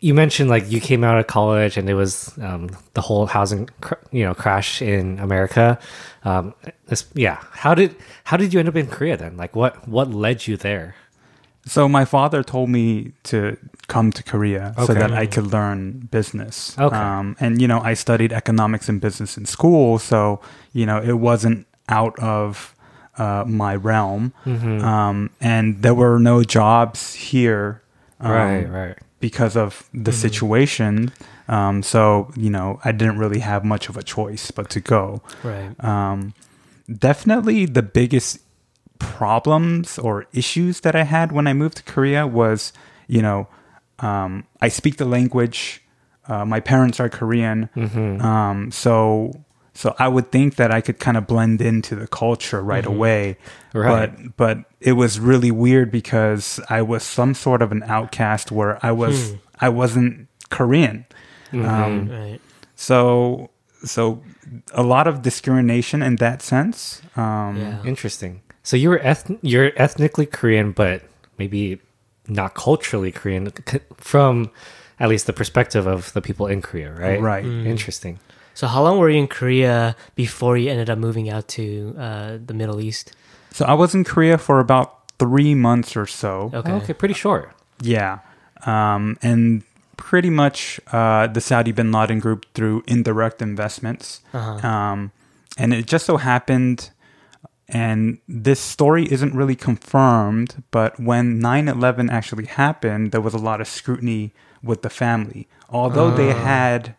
you 0.06 0.14
mentioned 0.14 0.52
like 0.52 0.70
you 0.70 0.80
came 0.80 1.04
out 1.04 1.18
of 1.18 1.26
college 1.26 1.78
and 1.78 1.90
it 1.90 1.96
was 1.96 2.32
um, 2.40 2.70
the 2.94 3.02
whole 3.02 3.26
housing, 3.26 3.68
cr- 3.82 3.96
you 4.12 4.24
know, 4.24 4.36
crash 4.36 4.80
in 4.80 5.18
America. 5.18 5.80
Um, 6.24 6.54
this, 6.86 7.08
yeah. 7.16 7.40
How 7.52 7.74
did 7.74 7.96
how 8.24 8.38
did 8.38 8.54
you 8.54 8.60
end 8.60 8.70
up 8.70 8.76
in 8.76 8.86
Korea 8.86 9.18
then? 9.18 9.36
Like, 9.36 9.56
what 9.56 9.88
what 9.88 10.12
led 10.12 10.46
you 10.46 10.58
there? 10.58 10.96
So 11.66 11.90
my 11.90 12.06
father 12.06 12.44
told 12.44 12.70
me 12.70 13.14
to 13.24 13.58
come 13.88 14.12
to 14.12 14.22
Korea 14.22 14.76
so 14.86 14.94
that 14.94 15.12
I 15.12 15.26
could 15.26 15.48
learn 15.48 16.08
business. 16.12 16.78
Okay. 16.78 16.96
Um, 16.96 17.36
and 17.40 17.60
you 17.60 17.68
know, 17.68 17.80
I 17.80 17.96
studied 17.96 18.32
economics 18.32 18.88
and 18.88 19.02
business 19.02 19.38
in 19.38 19.46
school, 19.48 19.98
so 19.98 20.40
you 20.72 20.86
know, 20.86 21.02
it 21.02 21.18
wasn't 21.18 21.66
out 21.90 22.14
of 22.20 22.76
uh, 23.18 23.44
my 23.48 23.76
realm. 23.76 24.34
Mm-hmm. 24.46 24.86
Um, 24.86 25.32
and 25.42 25.82
there 25.82 25.96
were 25.96 26.20
no 26.20 26.44
jobs 26.44 27.16
here. 27.16 27.82
um, 28.20 28.32
right, 28.32 28.70
right. 28.70 28.98
Because 29.20 29.56
of 29.56 29.90
the 29.94 30.12
situation. 30.12 31.12
Um, 31.48 31.82
so, 31.84 32.32
you 32.36 32.50
know, 32.50 32.80
I 32.84 32.92
didn't 32.92 33.18
really 33.18 33.40
have 33.40 33.64
much 33.64 33.90
of 33.90 33.98
a 33.98 34.04
choice 34.04 34.52
but 34.52 34.70
to 34.72 34.80
go. 34.80 35.22
Right. 35.44 35.72
Um, 35.84 36.34
definitely 36.92 37.66
the 37.66 37.82
biggest 37.82 38.40
problems 39.00 39.98
or 39.98 40.26
issues 40.34 40.82
that 40.82 40.96
I 40.96 41.04
had 41.04 41.32
when 41.32 41.48
I 41.48 41.54
moved 41.54 41.78
to 41.78 41.84
Korea 41.84 42.28
was, 42.28 42.74
you 43.08 43.22
know, 43.22 43.48
um, 44.00 44.46
I 44.62 44.68
speak 44.70 44.98
the 44.98 45.06
language. 45.06 45.82
Uh, 46.28 46.44
my 46.44 46.60
parents 46.60 47.00
are 47.00 47.08
Korean, 47.10 47.70
um, 48.22 48.72
so 48.72 49.45
so 49.76 49.94
I 50.00 50.08
would 50.08 50.32
think 50.32 50.56
that 50.56 50.72
I 50.72 50.82
could 50.82 51.00
kind 51.00 51.18
of 51.18 51.28
blend 51.28 51.62
into 51.62 51.96
the 51.96 52.08
culture 52.08 52.62
right 52.64 52.86
away. 52.86 53.38
Right. 53.74 54.10
But 54.16 54.38
but 54.38 54.58
it 54.80 54.94
was 54.94 55.20
really 55.20 55.52
weird 55.52 55.92
because 55.92 56.60
I 56.70 56.82
was 56.82 57.04
some 57.04 57.34
sort 57.34 57.62
of 57.62 57.72
an 57.72 57.84
outcast 57.84 58.52
where 58.52 58.80
I 58.82 58.92
was 58.92 59.36
I 59.62 59.70
wasn't 59.70 60.28
Korean. 60.50 61.06
Um, 61.54 62.10
Right. 62.10 62.40
so 62.76 63.50
so 63.84 64.22
a 64.74 64.82
lot 64.84 65.08
of 65.08 65.22
discrimination 65.22 66.02
in 66.02 66.16
that 66.18 66.42
sense. 66.42 67.02
Um, 67.16 67.58
Yeah. 67.58 67.84
Interesting. 67.84 68.42
So 68.64 68.78
you 68.78 68.90
were 68.90 69.00
eth- 69.04 69.38
you're 69.42 69.72
ethnically 69.76 70.26
Korean, 70.26 70.72
but 70.72 71.02
maybe 71.38 71.80
not 72.28 72.56
culturally 72.56 73.12
Korean 73.12 73.52
from 73.98 74.50
at 75.00 75.10
least 75.10 75.28
the 75.28 75.34
perspective 75.34 75.86
of 75.86 76.12
the 76.14 76.22
people 76.22 76.48
in 76.48 76.62
Korea, 76.62 76.92
right? 76.94 77.22
Right. 77.22 77.46
Interesting. 77.46 78.20
So 78.56 78.68
how 78.68 78.82
long 78.82 78.98
were 78.98 79.10
you 79.10 79.20
in 79.20 79.28
Korea 79.28 79.96
before 80.16 80.58
you 80.58 80.72
ended 80.72 80.90
up 80.90 80.98
moving 80.98 81.30
out 81.30 81.48
to 81.50 81.94
uh, 82.00 82.38
the 82.44 82.54
Middle 82.54 82.80
East? 82.80 83.12
So 83.52 83.66
I 83.66 83.74
was 83.74 83.94
in 83.94 84.04
Korea 84.06 84.38
for 84.38 84.60
about 84.60 85.12
three 85.20 85.54
months 85.54 85.96
or 85.96 86.08
so. 86.08 86.52
Okay. 86.54 86.72
Okay, 86.72 86.94
pretty 86.94 87.14
short. 87.14 87.52
Yeah. 87.82 88.20
Um, 88.66 89.18
and 89.22 89.64
pretty 89.98 90.30
much 90.30 90.80
uh, 90.94 91.28
the 91.28 91.42
Saudi 91.42 91.74
bin 91.74 91.92
Laden 91.92 92.20
group 92.20 92.46
through 92.54 92.84
indirect 92.88 93.42
investments. 93.42 94.22
Uh-huh. 94.34 94.66
Um, 94.66 95.12
and 95.58 95.74
it 95.74 95.86
just 95.86 96.06
so 96.06 96.18
happened, 96.18 96.92
and 97.68 98.20
this 98.28 98.60
story 98.60 99.12
isn't 99.12 99.34
really 99.36 99.56
confirmed, 99.56 100.64
but 100.72 101.00
when 101.00 101.40
9 101.40 101.68
11 101.68 102.10
actually 102.10 102.46
happened, 102.46 103.12
there 103.12 103.22
was 103.22 103.34
a 103.34 103.38
lot 103.38 103.60
of 103.60 103.68
scrutiny 103.68 104.34
with 104.64 104.82
the 104.82 104.90
family. 104.90 105.48
Although 105.70 106.12
they 106.12 106.34
had 106.34 106.96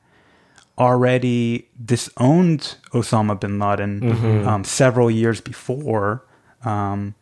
already 0.79 1.69
disowned 1.85 2.77
Osama 2.93 3.39
bin 3.39 3.59
Laden 3.59 4.47
um, 4.47 4.65
several 4.65 5.11
years 5.11 5.41
before, 5.41 6.25
um, 6.65 7.15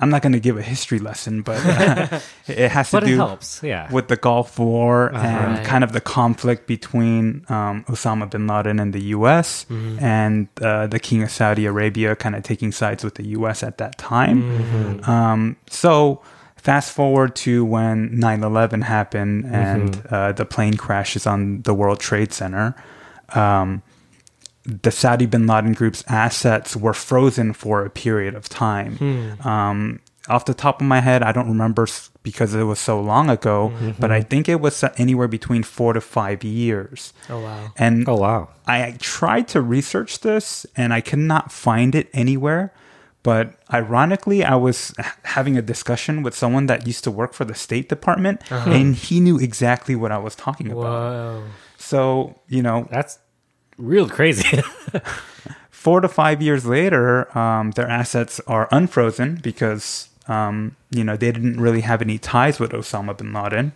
I'm 0.00 0.10
not 0.10 0.22
going 0.22 0.32
to 0.32 0.40
give 0.40 0.58
a 0.58 0.62
history 0.62 0.98
lesson, 0.98 1.42
but 1.42 1.64
uh, 1.64 2.18
it 2.48 2.70
has 2.70 2.90
to 2.90 2.96
do 3.06 3.16
yeah. 3.62 3.90
with 3.92 4.08
the 4.08 4.16
Gulf 4.16 4.58
War 4.58 5.14
and 5.14 5.58
Right. 5.58 5.64
kind 5.64 5.84
of 5.84 5.92
the 5.92 6.00
conflict 6.00 6.66
between 6.66 7.44
um, 7.48 7.84
Osama 7.84 8.28
bin 8.28 8.46
Laden 8.48 8.80
and 8.80 8.92
the 8.92 9.02
U.S. 9.16 9.66
and 9.70 10.48
uh, 10.60 10.88
the 10.88 10.98
King 10.98 11.22
of 11.22 11.30
Saudi 11.30 11.64
Arabia, 11.66 12.16
kind 12.16 12.34
of 12.34 12.42
taking 12.42 12.72
sides 12.72 13.04
with 13.04 13.14
the 13.14 13.26
U.S. 13.28 13.62
at 13.62 13.78
that 13.78 13.96
time. 13.96 15.00
Um, 15.08 15.56
so. 15.70 16.20
Fast 16.64 16.92
forward 16.92 17.36
to 17.44 17.62
when 17.64 18.16
9/11 18.16 18.82
happened 18.84 19.44
and 19.44 20.06
uh, 20.10 20.32
the 20.32 20.46
plane 20.46 20.76
crashes 20.78 21.26
on 21.26 21.60
the 21.62 21.74
World 21.74 22.00
Trade 22.00 22.32
Center. 22.32 22.74
Um, 23.34 23.82
the 24.64 24.90
Saudi 24.90 25.26
bin 25.26 25.46
Laden 25.46 25.74
group's 25.74 26.02
assets 26.08 26.74
were 26.74 26.94
frozen 26.94 27.52
for 27.52 27.84
a 27.84 27.90
period 27.90 28.34
of 28.34 28.48
time. 28.48 29.36
Um, 29.44 30.00
off 30.26 30.46
the 30.46 30.54
top 30.54 30.80
of 30.80 30.86
my 30.86 31.00
head, 31.00 31.22
I 31.22 31.32
don't 31.32 31.48
remember 31.48 31.86
because 32.22 32.54
it 32.54 32.62
was 32.62 32.78
so 32.78 32.98
long 32.98 33.28
ago, 33.28 33.70
but 34.00 34.10
I 34.10 34.22
think 34.22 34.48
it 34.48 34.58
was 34.58 34.82
anywhere 34.96 35.28
between 35.28 35.62
four 35.62 35.92
to 35.92 36.00
five 36.00 36.42
years. 36.42 37.12
Oh 37.28 37.40
wow. 37.40 37.72
And 37.76 38.08
Oh 38.08 38.16
wow. 38.16 38.48
I 38.66 38.96
tried 39.00 39.48
to 39.48 39.60
research 39.60 40.20
this 40.20 40.64
and 40.76 40.94
I 40.94 41.02
could 41.02 41.18
not 41.18 41.52
find 41.52 41.94
it 41.94 42.08
anywhere. 42.14 42.72
But 43.24 43.54
ironically, 43.72 44.44
I 44.44 44.54
was 44.54 44.94
having 45.24 45.56
a 45.58 45.62
discussion 45.62 46.22
with 46.22 46.34
someone 46.36 46.66
that 46.66 46.86
used 46.86 47.02
to 47.04 47.10
work 47.10 47.32
for 47.32 47.44
the 47.44 47.54
State 47.56 47.88
Department, 47.88 48.42
and 48.50 48.94
he 48.94 49.18
knew 49.18 49.38
exactly 49.40 49.96
what 49.96 50.12
I 50.12 50.18
was 50.18 50.36
talking 50.36 50.70
about. 50.70 50.84
Whoa. 50.84 51.42
So, 51.78 52.38
you 52.48 52.62
know, 52.62 52.86
That's 52.90 53.18
real 53.78 54.08
crazy. 54.08 54.62
four 55.70 56.00
to 56.00 56.08
five 56.08 56.40
years 56.40 56.64
later, 56.64 57.36
um, 57.36 57.72
their 57.72 57.88
assets 57.88 58.40
are 58.46 58.68
unfrozen 58.70 59.36
because 59.42 60.08
um, 60.28 60.76
you 60.90 61.04
know 61.04 61.16
they 61.16 61.30
didn't 61.32 61.60
really 61.60 61.82
have 61.82 62.00
any 62.00 62.18
ties 62.18 62.58
with 62.60 62.72
Osama 62.72 63.16
bin 63.16 63.32
Laden, 63.32 63.72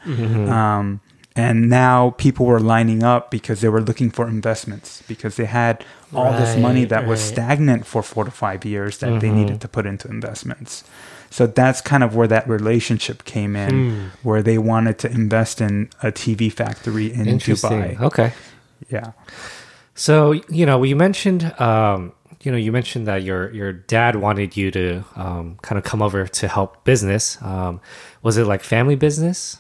um, 0.49 1.01
and 1.39 1.71
now 1.71 2.11
people 2.19 2.47
were 2.47 2.59
lining 2.59 3.05
up 3.05 3.31
because 3.31 3.61
they 3.61 3.69
were 3.69 3.81
looking 3.81 4.11
for 4.11 4.27
investments 4.27 5.03
because 5.07 5.37
they 5.37 5.45
had 5.45 5.85
all 6.13 6.33
this 6.33 6.57
money 6.57 6.81
Right, 6.81 6.89
that 6.89 7.07
was 7.07 7.21
stagnant 7.21 7.87
for 7.87 8.03
four 8.03 8.25
to 8.25 8.31
five 8.31 8.65
years 8.65 8.99
that 8.99 9.21
they 9.21 9.31
needed 9.31 9.61
to 9.61 9.69
put 9.69 9.87
into 9.87 10.09
investments. 10.09 10.83
So 11.31 11.47
that's 11.47 11.81
kind 11.81 12.03
of 12.03 12.17
where 12.17 12.27
that 12.27 12.49
relationship 12.49 13.25
came 13.25 13.55
in, 13.55 14.11
where 14.23 14.43
they 14.43 14.59
wanted 14.59 14.99
to 15.01 15.11
invest 15.11 15.61
in 15.61 15.91
a 16.03 16.11
TV 16.11 16.53
factory 16.53 17.13
in 17.13 17.27
Dubai. 17.39 18.01
Okay. 18.01 18.33
Yeah. 18.91 19.13
So 19.95 20.33
you 20.49 20.67
know, 20.67 20.83
you 20.83 20.97
mentioned, 20.97 21.45
um, 21.61 22.13
you 22.43 22.51
know, 22.51 22.59
you 22.59 22.73
mentioned 22.73 23.07
that 23.07 23.23
your 23.23 23.53
your 23.53 23.73
dad 23.73 24.17
wanted 24.17 24.57
you 24.57 24.71
to 24.73 25.05
um, 25.15 25.59
kind 25.63 25.79
of 25.79 25.85
come 25.85 26.03
over 26.03 26.27
to 26.27 26.49
help 26.49 26.83
business. 26.85 27.41
Um, 27.43 27.81
was 28.23 28.39
it 28.39 28.47
like 28.47 28.63
family 28.65 28.97
business? 28.97 29.59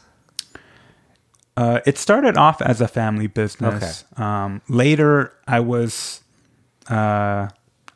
Uh, 1.58 1.80
it 1.84 1.98
started 1.98 2.36
off 2.36 2.62
as 2.62 2.80
a 2.80 2.86
family 2.86 3.26
business. 3.26 4.04
Um, 4.16 4.62
later, 4.68 5.32
I 5.44 5.58
was 5.58 6.20
uh, 6.88 7.48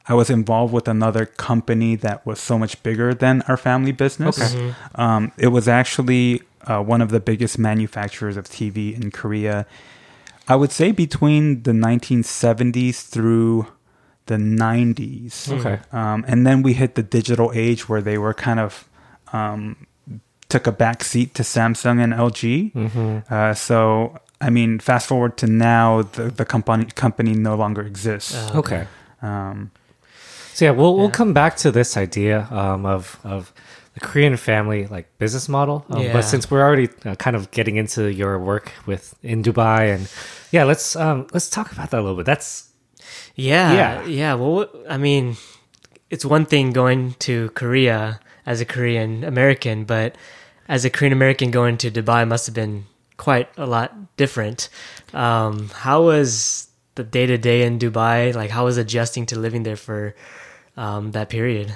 I 0.08 0.14
was 0.14 0.30
involved 0.30 0.74
with 0.74 0.88
another 0.88 1.26
company 1.26 1.94
that 1.94 2.26
was 2.26 2.40
so 2.40 2.58
much 2.58 2.82
bigger 2.82 3.14
than 3.14 3.42
our 3.42 3.56
family 3.56 3.92
business. 3.92 4.52
Okay. 4.52 4.74
Um, 4.96 5.30
it 5.38 5.48
was 5.48 5.68
actually 5.68 6.42
uh, 6.62 6.82
one 6.82 7.00
of 7.00 7.10
the 7.10 7.20
biggest 7.20 7.56
manufacturers 7.56 8.36
of 8.36 8.46
TV 8.46 9.00
in 9.00 9.12
Korea. 9.12 9.64
I 10.48 10.56
would 10.56 10.72
say 10.72 10.90
between 10.90 11.62
the 11.62 11.70
1970s 11.70 13.08
through 13.08 13.68
the 14.26 14.38
90s. 14.38 15.52
Okay. 15.52 15.78
Um, 15.92 16.24
and 16.26 16.44
then 16.44 16.62
we 16.62 16.72
hit 16.72 16.96
the 16.96 17.04
digital 17.04 17.52
age 17.54 17.88
where 17.88 18.02
they 18.02 18.18
were 18.18 18.34
kind 18.34 18.58
of 18.58 18.88
um, 19.32 19.86
took 20.52 20.66
a 20.66 20.72
back 20.72 21.02
seat 21.02 21.32
to 21.38 21.42
Samsung 21.42 21.98
and 22.04 22.12
LG. 22.12 22.72
Mm-hmm. 22.72 23.34
Uh, 23.34 23.54
so, 23.54 23.74
I 24.46 24.50
mean, 24.50 24.78
fast 24.80 25.08
forward 25.08 25.36
to 25.38 25.46
now, 25.46 26.02
the, 26.02 26.24
the 26.30 26.44
company 26.44 26.84
company 27.04 27.32
no 27.32 27.54
longer 27.62 27.82
exists. 27.92 28.34
Oh. 28.36 28.58
Okay. 28.60 28.86
Um, 29.22 29.70
So 30.54 30.66
yeah, 30.66 30.74
we'll 30.76 30.94
we'll 30.98 31.16
come 31.20 31.32
back 31.32 31.56
to 31.64 31.72
this 31.72 31.96
idea 31.96 32.46
um, 32.50 32.84
of 32.84 33.18
of 33.24 33.52
the 33.94 34.00
Korean 34.00 34.36
family 34.36 34.80
like 34.96 35.06
business 35.18 35.48
model. 35.48 35.76
Um, 35.88 36.02
Yeah. 36.02 36.12
But 36.12 36.24
since 36.32 36.50
we're 36.50 36.64
already 36.68 36.88
uh, 37.08 37.14
kind 37.24 37.36
of 37.36 37.42
getting 37.50 37.76
into 37.82 38.02
your 38.20 38.38
work 38.38 38.66
with 38.86 39.04
in 39.22 39.42
Dubai 39.42 39.82
and 39.94 40.02
yeah, 40.50 40.64
let's 40.68 40.96
um, 40.96 41.26
let's 41.34 41.48
talk 41.48 41.72
about 41.72 41.88
that 41.90 41.98
a 42.00 42.04
little 42.04 42.20
bit. 42.20 42.26
That's 42.26 42.68
Yeah, 43.34 43.72
Yeah. 43.72 43.92
yeah, 44.20 44.32
Well, 44.40 44.68
I 44.94 44.98
mean, 45.06 45.36
it's 46.12 46.24
one 46.36 46.44
thing 46.44 46.72
going 46.74 47.14
to 47.26 47.34
Korea 47.60 48.20
as 48.44 48.60
a 48.60 48.64
Korean 48.64 49.24
American, 49.24 49.84
but 49.84 50.10
as 50.68 50.84
a 50.84 50.90
Korean 50.90 51.12
American 51.12 51.50
going 51.50 51.76
to 51.78 51.90
Dubai 51.90 52.26
must 52.26 52.46
have 52.46 52.54
been 52.54 52.86
quite 53.16 53.48
a 53.56 53.66
lot 53.66 54.16
different. 54.16 54.68
Um, 55.12 55.68
how 55.68 56.02
was 56.02 56.68
the 56.94 57.04
day 57.04 57.26
to 57.26 57.38
day 57.38 57.62
in 57.62 57.78
Dubai? 57.78 58.34
Like, 58.34 58.50
how 58.50 58.64
was 58.64 58.76
adjusting 58.76 59.26
to 59.26 59.38
living 59.38 59.62
there 59.62 59.76
for 59.76 60.14
um, 60.76 61.12
that 61.12 61.28
period? 61.28 61.74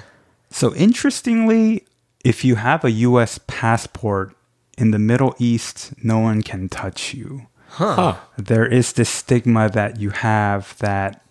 So 0.49 0.73
interestingly, 0.75 1.83
if 2.23 2.43
you 2.43 2.55
have 2.55 2.83
a 2.83 2.91
US 2.91 3.39
passport 3.47 4.35
in 4.77 4.91
the 4.91 4.99
Middle 4.99 5.35
East, 5.39 5.93
no 6.03 6.19
one 6.19 6.41
can 6.41 6.69
touch 6.69 7.13
you. 7.13 7.47
huh. 7.95 8.15
There 8.37 8.65
is 8.65 8.93
this 8.93 9.09
stigma 9.09 9.69
that 9.69 9.99
you 9.99 10.09
have 10.11 10.77
that 10.79 11.21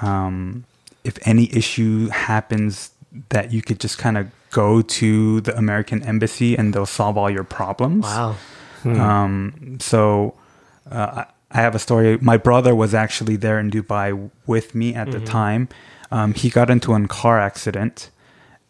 um, 0.00 0.64
if 1.04 1.18
any 1.26 1.52
issue 1.54 2.08
happens, 2.08 2.90
that 3.30 3.52
you 3.52 3.62
could 3.62 3.80
just 3.80 3.98
kind 3.98 4.16
of 4.16 4.30
go 4.50 4.82
to 4.82 5.40
the 5.40 5.56
American 5.56 6.02
embassy 6.02 6.56
and 6.56 6.74
they'll 6.74 6.86
solve 6.86 7.16
all 7.16 7.30
your 7.30 7.44
problems. 7.44 8.04
Wow. 8.04 8.36
Um, 8.84 9.76
so 9.80 10.34
uh, 10.90 11.24
I 11.50 11.60
have 11.60 11.74
a 11.74 11.78
story. 11.78 12.18
My 12.20 12.36
brother 12.36 12.74
was 12.74 12.94
actually 12.94 13.36
there 13.36 13.58
in 13.58 13.70
Dubai 13.70 14.30
with 14.46 14.74
me 14.74 14.94
at 14.94 15.10
the 15.10 15.20
time. 15.20 15.68
Um, 16.10 16.34
he 16.34 16.48
got 16.50 16.70
into 16.70 16.94
a 16.94 17.06
car 17.08 17.38
accident, 17.38 18.10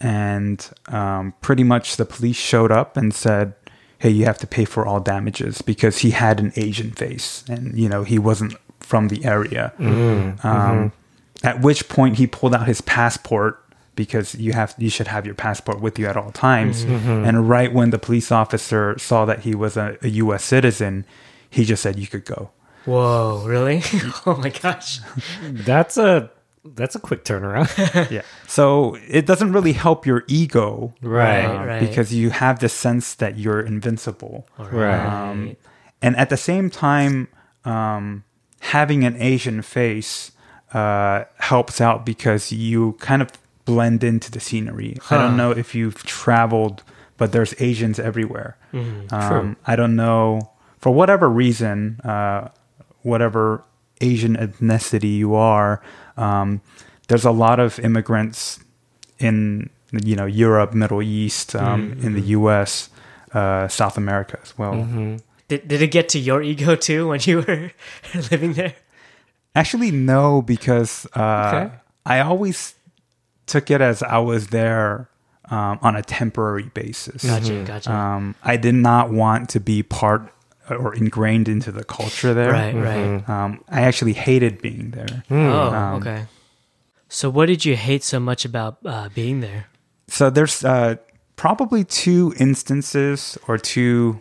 and 0.00 0.68
um, 0.88 1.32
pretty 1.40 1.62
much 1.64 1.96
the 1.96 2.04
police 2.04 2.37
showed 2.37 2.72
up 2.72 2.96
and 2.96 3.14
said, 3.14 3.54
"Hey, 3.99 4.10
you 4.10 4.25
have 4.26 4.38
to 4.38 4.46
pay 4.46 4.64
for 4.64 4.84
all 4.84 5.00
damages 5.00 5.62
because 5.62 5.99
he 5.99 6.10
had 6.10 6.40
an 6.40 6.52
Asian 6.56 6.90
face, 6.90 7.44
and 7.49 7.78
you 7.78 7.88
know 7.88 8.02
he 8.02 8.18
wasn't 8.18 8.54
from 8.80 9.08
the 9.08 9.25
area." 9.25 9.72
Um, 9.78 10.92
At 11.42 11.62
which 11.62 11.88
point 11.88 12.16
he 12.18 12.26
pulled 12.26 12.54
out 12.54 12.66
his 12.66 12.82
passport 12.82 13.64
because 14.04 14.35
you 14.45 14.52
have 14.61 14.75
you 14.78 14.90
should 14.97 15.09
have 15.14 15.25
your 15.28 15.35
passport 15.35 15.78
with 15.80 15.99
you 15.99 16.07
at 16.07 16.16
all 16.16 16.33
times. 16.33 16.76
And 17.26 17.35
right 17.49 17.71
when 17.78 17.90
the 17.90 17.99
police 17.99 18.33
officer 18.33 18.99
saw 18.99 19.26
that 19.30 19.40
he 19.47 19.52
was 19.54 19.76
a, 19.76 19.87
a 20.02 20.09
U.S. 20.25 20.42
citizen, 20.45 21.04
he 21.57 21.62
just 21.64 21.83
said, 21.83 21.99
"You 21.99 22.07
could 22.07 22.25
go." 22.25 22.50
Whoa, 22.87 23.42
really? 23.47 23.83
oh 24.26 24.37
my 24.45 24.49
gosh. 24.49 25.00
That's 25.42 25.97
a 25.99 26.30
that's 26.64 26.95
a 26.95 26.99
quick 26.99 27.25
turnaround. 27.25 27.69
yeah. 28.16 28.23
So 28.47 28.97
it 29.09 29.26
doesn't 29.26 29.52
really 29.52 29.73
help 29.75 30.07
your 30.07 30.25
ego, 30.28 30.95
Right, 31.02 31.45
uh, 31.45 31.66
right. 31.66 31.80
Because 31.80 32.14
you 32.14 32.30
have 32.30 32.59
the 32.64 32.69
sense 32.69 33.14
that 33.16 33.37
you're 33.38 33.61
invincible. 33.61 34.47
right. 34.59 35.04
Um, 35.30 35.57
and 36.02 36.16
at 36.16 36.28
the 36.30 36.37
same 36.38 36.71
time, 36.71 37.28
um, 37.64 38.25
having 38.61 39.04
an 39.04 39.16
Asian 39.21 39.61
face 39.62 40.33
uh, 40.73 41.25
helps 41.38 41.80
out 41.80 42.07
because 42.07 42.52
you 42.52 42.92
kind 43.00 43.23
of 43.23 43.28
blend 43.64 44.02
into 44.05 44.31
the 44.31 44.40
scenery. 44.40 44.97
I 45.11 45.19
don't 45.19 45.37
know 45.37 45.50
if 45.50 45.75
you've 45.75 46.02
traveled, 46.05 46.83
but 47.17 47.33
there's 47.33 47.55
Asians 47.61 47.99
everywhere. 47.99 48.57
Um, 49.11 49.57
I 49.67 49.76
don't 49.76 49.97
know 49.97 50.52
for 50.79 50.90
whatever 50.93 51.29
reason, 51.29 52.00
uh, 52.05 52.49
whatever 53.02 53.64
Asian 54.00 54.37
ethnicity 54.37 55.17
you 55.17 55.35
are. 55.35 55.83
Um, 56.17 56.61
there's 57.09 57.25
a 57.25 57.31
lot 57.33 57.59
of 57.61 57.79
immigrants 57.81 58.61
in 59.19 59.69
you 59.93 60.14
know 60.17 60.26
Europe, 60.26 60.73
Middle 60.75 61.02
East, 61.02 61.55
um, 61.57 61.93
in 62.02 62.14
the 62.14 62.23
U.S., 62.38 62.88
uh, 63.35 63.69
South 63.69 63.97
America 63.99 64.38
as 64.43 64.57
well. 64.57 64.75
Did, 65.49 65.67
did 65.67 65.83
it 65.83 65.88
get 65.88 66.09
to 66.11 66.19
your 66.19 66.43
ego 66.43 66.76
too 66.88 67.09
when 67.09 67.21
you 67.25 67.38
were 67.43 67.73
living 68.31 68.52
there? 68.55 68.75
Actually, 69.55 69.90
no, 69.90 70.43
because 70.43 71.07
uh, 71.17 71.50
Okay. 71.52 71.75
I 72.07 72.21
always 72.21 72.75
took 73.50 73.71
it 73.71 73.80
as 73.80 74.02
I 74.02 74.19
was 74.19 74.49
there 74.49 75.09
um, 75.50 75.78
on 75.83 75.97
a 75.97 76.02
temporary 76.02 76.71
basis. 76.75 77.25
Gotcha, 77.25 77.64
gotcha. 77.64 77.92
Um, 77.92 78.35
I 78.42 78.57
did 78.57 78.75
not 78.75 79.11
want 79.11 79.49
to 79.50 79.61
be 79.61 79.83
part 79.83 80.23
or 80.69 80.95
ingrained 80.95 81.49
into 81.49 81.73
the 81.73 81.83
culture 81.85 82.33
there. 82.33 82.52
right, 82.52 82.75
right. 82.75 83.28
Um, 83.28 83.62
I 83.69 83.80
actually 83.83 84.12
hated 84.12 84.62
being 84.62 84.92
there. 84.92 85.25
Oh, 85.30 85.75
Um, 85.75 85.95
okay. 86.00 86.26
So, 87.09 87.28
what 87.28 87.47
did 87.47 87.64
you 87.64 87.75
hate 87.76 88.04
so 88.04 88.21
much 88.21 88.45
about 88.45 88.78
uh, 88.85 89.09
being 89.14 89.40
there? 89.40 89.66
So 90.07 90.30
there's 90.30 90.64
uh, 90.64 90.97
probably 91.35 91.83
two 91.85 92.33
instances 92.38 93.37
or 93.49 93.59
two 93.59 94.21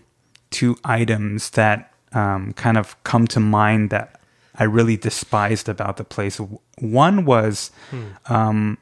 two 0.50 0.76
items 0.84 1.52
that 1.52 1.94
um, 2.14 2.54
kind 2.54 2.78
of 2.78 2.96
come 3.04 3.28
to 3.28 3.40
mind 3.40 3.92
that 3.92 4.20
I 4.56 4.64
really 4.64 4.98
despised 4.98 5.70
about 5.70 5.98
the 5.98 6.04
place. 6.04 6.42
One 6.80 7.26
was 7.26 7.70
um, 8.26 8.78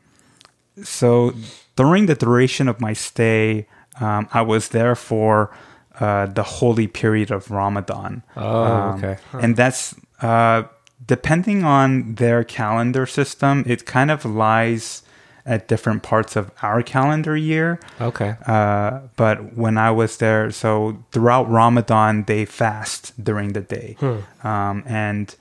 so 0.84 1.34
during 1.76 2.06
the 2.08 2.16
duration 2.16 2.68
of 2.68 2.80
my 2.82 2.94
stay, 2.94 3.68
um, 4.00 4.28
I 4.34 4.42
was 4.42 4.70
there 4.70 4.96
for 4.96 5.52
uh, 6.00 6.28
the 6.28 6.44
holy 6.44 6.88
period 6.88 7.32
of 7.32 7.50
Ramadan. 7.50 8.24
Oh, 8.36 8.64
Um, 8.64 8.96
okay. 9.04 9.18
And 9.34 9.56
that's 9.56 9.96
uh, 10.22 10.64
depending 11.06 11.64
on 11.64 12.16
their 12.16 12.44
calendar 12.44 13.06
system, 13.06 13.64
it 13.68 13.86
kind 13.86 14.12
of 14.12 14.26
lies 14.26 15.04
at 15.46 15.68
different 15.70 16.04
parts 16.04 16.36
of 16.36 16.52
our 16.62 16.84
calendar 16.84 17.36
year. 17.38 17.80
Okay. 18.02 18.36
Uh, 18.46 19.00
but 19.16 19.56
when 19.56 19.78
I 19.78 19.92
was 19.92 20.18
there, 20.18 20.52
so 20.52 21.04
throughout 21.12 21.50
Ramadan, 21.50 22.24
they 22.26 22.46
fast 22.46 23.14
during 23.24 23.54
the 23.54 23.62
day. 23.62 23.96
Um, 24.44 24.84
and 24.86 25.34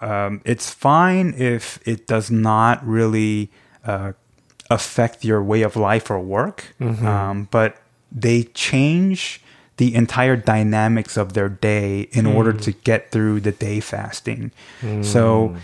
um, 0.00 0.40
it's 0.44 0.70
fine 0.70 1.34
if 1.36 1.78
it 1.86 2.06
does 2.06 2.30
not 2.30 2.84
really 2.86 3.50
uh, 3.84 4.12
affect 4.70 5.24
your 5.24 5.42
way 5.42 5.62
of 5.62 5.76
life 5.76 6.10
or 6.10 6.18
work. 6.18 6.74
Mm-hmm. 6.80 7.06
Um, 7.06 7.48
but 7.50 7.76
they 8.10 8.44
change 8.44 9.40
the 9.76 9.94
entire 9.94 10.36
dynamics 10.36 11.16
of 11.16 11.32
their 11.32 11.48
day 11.48 12.02
in 12.12 12.26
order 12.26 12.52
mm. 12.52 12.60
to 12.62 12.72
get 12.72 13.10
through 13.10 13.40
the 13.40 13.50
day 13.50 13.80
fasting. 13.80 14.52
So 15.02 15.48
mm. 15.48 15.58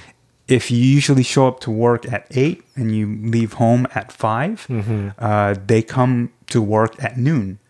if 0.49 0.71
you 0.71 0.79
usually 0.79 1.23
show 1.23 1.47
up 1.47 1.61
to 1.61 1.71
work 1.71 2.11
at 2.13 2.27
8 2.31 2.63
and 2.75 2.95
you 2.95 3.07
leave 3.23 3.55
home 3.55 3.87
at 3.95 4.11
5, 4.11 4.67
mm-hmm. 4.67 5.09
uh, 5.19 5.55
they 5.65 5.83
come 5.83 6.33
to 6.49 6.61
work 6.61 7.03
at 7.03 7.17
noon 7.17 7.61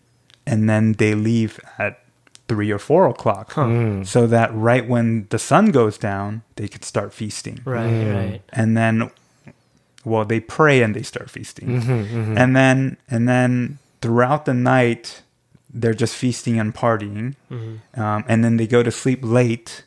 and 0.47 0.67
then 0.67 0.93
they 0.93 1.13
leave 1.13 1.59
at 1.77 2.03
3 2.47 2.71
or 2.71 2.79
4 2.79 3.07
o'clock. 3.07 3.53
Mm. 3.53 4.05
So 4.05 4.25
that 4.25 4.51
right 4.53 4.87
when 4.87 5.27
the 5.29 5.37
sun 5.37 5.67
goes 5.67 5.99
down, 5.99 6.41
they 6.55 6.67
could 6.67 6.83
start 6.83 7.13
feasting 7.13 7.61
Right, 7.65 8.03
right. 8.13 8.41
and 8.51 8.75
then 8.75 9.11
well 10.05 10.25
they 10.25 10.39
pray 10.39 10.81
and 10.83 10.95
they 10.95 11.03
start 11.03 11.29
feasting 11.29 11.69
and 12.37 12.55
then 12.55 12.97
and 13.09 13.27
then 13.27 13.77
throughout 14.01 14.45
the 14.45 14.53
night 14.53 15.21
they're 15.73 15.93
just 15.93 16.15
feasting 16.15 16.59
and 16.59 16.73
partying 16.75 17.35
um, 17.95 18.23
and 18.27 18.43
then 18.43 18.57
they 18.57 18.67
go 18.67 18.83
to 18.83 18.91
sleep 18.91 19.19
late 19.23 19.83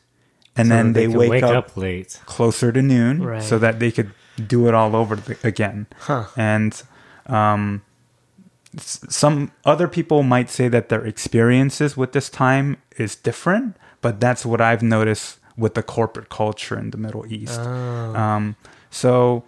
and 0.57 0.67
So 0.69 0.73
then 0.75 0.93
they, 0.93 1.07
can 1.07 1.17
wake, 1.17 1.43
up, 1.43 1.75
late. 1.75 2.21
closer 2.25 2.71
to 2.71 2.81
noon 2.81 3.21
Right. 3.21 3.43
so 3.43 3.59
that 3.59 3.79
they 3.79 3.91
could 3.91 4.11
do 4.47 4.67
it 4.69 4.73
all 4.73 4.95
over 4.95 5.15
th- 5.17 5.43
again 5.43 5.87
Huh. 5.99 6.25
and 6.37 6.81
um, 7.27 7.81
some 8.77 9.51
other 9.63 9.87
people 9.87 10.23
might 10.23 10.49
say 10.49 10.67
that 10.67 10.89
their 10.89 11.05
experiences 11.05 11.95
with 11.95 12.11
this 12.11 12.29
time 12.29 12.77
is 12.97 13.15
different 13.15 13.77
but 14.01 14.19
that's 14.19 14.45
what 14.45 14.59
i've 14.61 14.83
noticed 14.83 15.39
with 15.57 15.73
the 15.75 15.83
corporate 15.83 16.29
culture 16.29 16.77
in 16.77 16.91
the 16.91 16.97
middle 16.97 17.25
east 17.31 17.59
Oh. 17.59 18.15
um, 18.15 18.55
so 18.89 19.43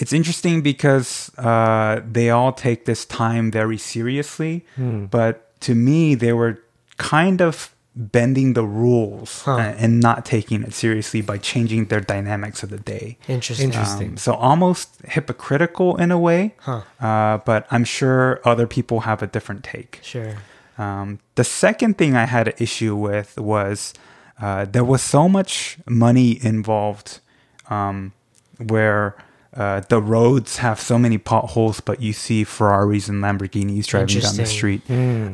it's 0.00 0.12
interesting 0.12 0.62
because 0.62 1.30
uh, 1.38 2.00
they 2.10 2.30
all 2.30 2.52
take 2.52 2.84
this 2.84 3.04
time 3.04 3.50
very 3.50 3.78
seriously, 3.78 4.64
but 5.10 5.34
to 5.60 5.74
me, 5.74 6.14
they 6.14 6.32
were 6.32 6.58
kind 6.96 7.40
of 7.42 7.74
bending 7.96 8.54
the 8.54 8.64
rules 8.64 9.42
Huh. 9.42 9.56
and, 9.58 9.78
and 9.78 10.00
not 10.00 10.24
taking 10.24 10.62
it 10.62 10.72
seriously 10.72 11.20
by 11.22 11.38
changing 11.38 11.86
their 11.86 12.00
dynamics 12.00 12.62
of 12.62 12.70
the 12.70 12.78
day. 12.78 13.18
Interesting. 13.28 13.66
Interesting. 13.70 14.08
Um, 14.10 14.16
so 14.16 14.34
almost 14.34 14.96
hypocritical 15.04 15.96
in 15.96 16.10
a 16.10 16.18
way, 16.18 16.54
Huh. 16.60 16.82
uh, 17.00 17.38
but 17.44 17.66
I'm 17.70 17.84
sure 17.84 18.40
other 18.44 18.66
people 18.66 19.00
have 19.00 19.22
a 19.22 19.26
different 19.26 19.64
take. 19.64 19.98
Sure. 20.02 20.36
Um, 20.78 21.18
the 21.34 21.44
second 21.44 21.98
thing 21.98 22.16
I 22.16 22.24
had 22.26 22.48
an 22.48 22.54
issue 22.58 22.94
with 22.96 23.36
was 23.38 23.92
uh, 24.40 24.64
there 24.64 24.84
was 24.84 25.02
so 25.02 25.28
much 25.28 25.76
money 25.86 26.38
involved 26.42 27.20
um, 27.68 28.12
where 28.58 29.14
uh, 29.56 29.80
the 29.88 30.00
roads 30.00 30.58
have 30.58 30.80
so 30.80 30.98
many 30.98 31.18
potholes, 31.18 31.80
but 31.80 32.00
you 32.00 32.12
see 32.12 32.44
Ferraris 32.44 33.08
and 33.08 33.22
Lamborghinis 33.22 33.86
driving 33.86 34.08
down 34.24 34.36
the 34.36 34.46
street. 34.46 34.82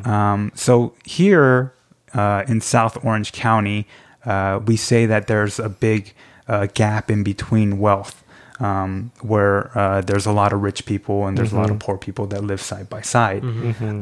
Um, 0.05 0.51
so 0.55 0.93
here 1.05 1.73
uh, 2.13 2.43
in 2.47 2.61
South 2.61 3.03
Orange 3.05 3.31
County, 3.31 3.85
uh, 4.25 4.59
we 4.65 4.75
say 4.75 5.05
that 5.05 5.27
there's 5.27 5.59
a 5.59 5.69
big 5.69 6.13
uh, 6.47 6.67
gap 6.73 7.11
in 7.11 7.23
between 7.23 7.77
wealth. 7.79 8.23
Um, 8.59 9.11
where 9.21 9.69
uh, 9.77 10.01
there's 10.01 10.25
a 10.25 10.31
lot 10.31 10.51
of 10.51 10.63
rich 10.63 10.87
people 10.87 11.27
and 11.27 11.37
there's 11.37 11.51
a 11.53 11.55
lot 11.55 11.69
of 11.69 11.77
poor 11.77 11.95
people 11.95 12.25
that 12.27 12.43
live 12.43 12.59
side 12.59 12.89
by 12.89 13.01
side. 13.01 13.43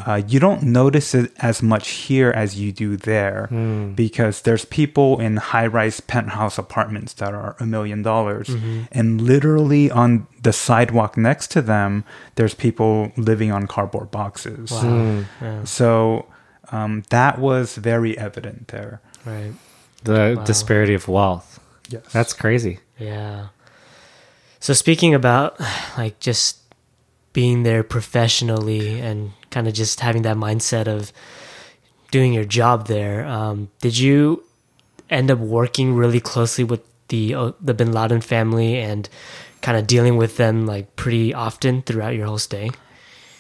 Uh, 0.07 0.21
you 0.25 0.39
don't 0.39 0.63
notice 0.63 1.13
it 1.13 1.33
as 1.39 1.61
much 1.61 1.89
here 1.89 2.31
as 2.31 2.57
you 2.57 2.71
do 2.71 2.95
there 2.95 3.47
because 3.95 4.43
there's 4.43 4.63
people 4.63 5.19
in 5.19 5.35
high 5.37 5.67
rise 5.67 5.99
penthouse 5.99 6.57
apartments 6.57 7.11
that 7.15 7.33
are 7.33 7.57
a 7.59 7.65
million 7.65 8.01
dollars. 8.01 8.47
And 8.93 9.19
literally 9.19 9.91
on 9.91 10.25
the 10.41 10.53
sidewalk 10.53 11.17
next 11.17 11.51
to 11.51 11.61
them, 11.61 12.05
there's 12.35 12.53
people 12.53 13.11
living 13.17 13.51
on 13.51 13.67
cardboard 13.67 14.09
boxes. 14.09 14.71
Wow. 14.71 15.25
Yeah. 15.41 15.63
So 15.65 16.27
um, 16.71 17.03
that 17.09 17.39
was 17.39 17.75
very 17.75 18.17
evident 18.17 18.69
there. 18.69 19.01
Right. 19.25 19.51
The 20.03 20.35
Wow. 20.37 20.43
disparity 20.45 20.93
of 20.93 21.09
wealth. 21.09 21.59
Yes. 21.89 22.05
That's 22.13 22.31
crazy. 22.33 22.79
Yeah. 22.97 23.47
So 24.65 24.73
speaking 24.73 25.13
about 25.13 25.59
like 25.97 26.19
just 26.19 26.57
being 27.33 27.61
there 27.61 27.83
professionally 27.83 28.99
and 28.99 29.33
kind 29.51 29.67
of 29.67 29.75
just 29.75 29.99
having 29.99 30.23
that 30.23 30.37
mindset 30.37 30.87
of 30.87 31.13
doing 32.09 32.33
your 32.33 32.45
job 32.45 32.87
there, 32.87 33.27
um, 33.27 33.69
did 33.81 33.95
you 33.95 34.43
end 35.07 35.29
up 35.29 35.37
working 35.37 35.93
really 35.93 36.19
closely 36.19 36.63
with 36.63 36.81
the 37.09 37.35
uh, 37.35 37.51
the 37.61 37.75
Bin 37.75 37.91
Laden 37.91 38.21
family 38.21 38.79
and 38.79 39.07
kind 39.61 39.77
of 39.77 39.85
dealing 39.85 40.17
with 40.17 40.37
them 40.37 40.65
like 40.65 40.95
pretty 40.95 41.31
often 41.31 41.83
throughout 41.83 42.15
your 42.15 42.25
whole 42.25 42.39
stay? 42.39 42.71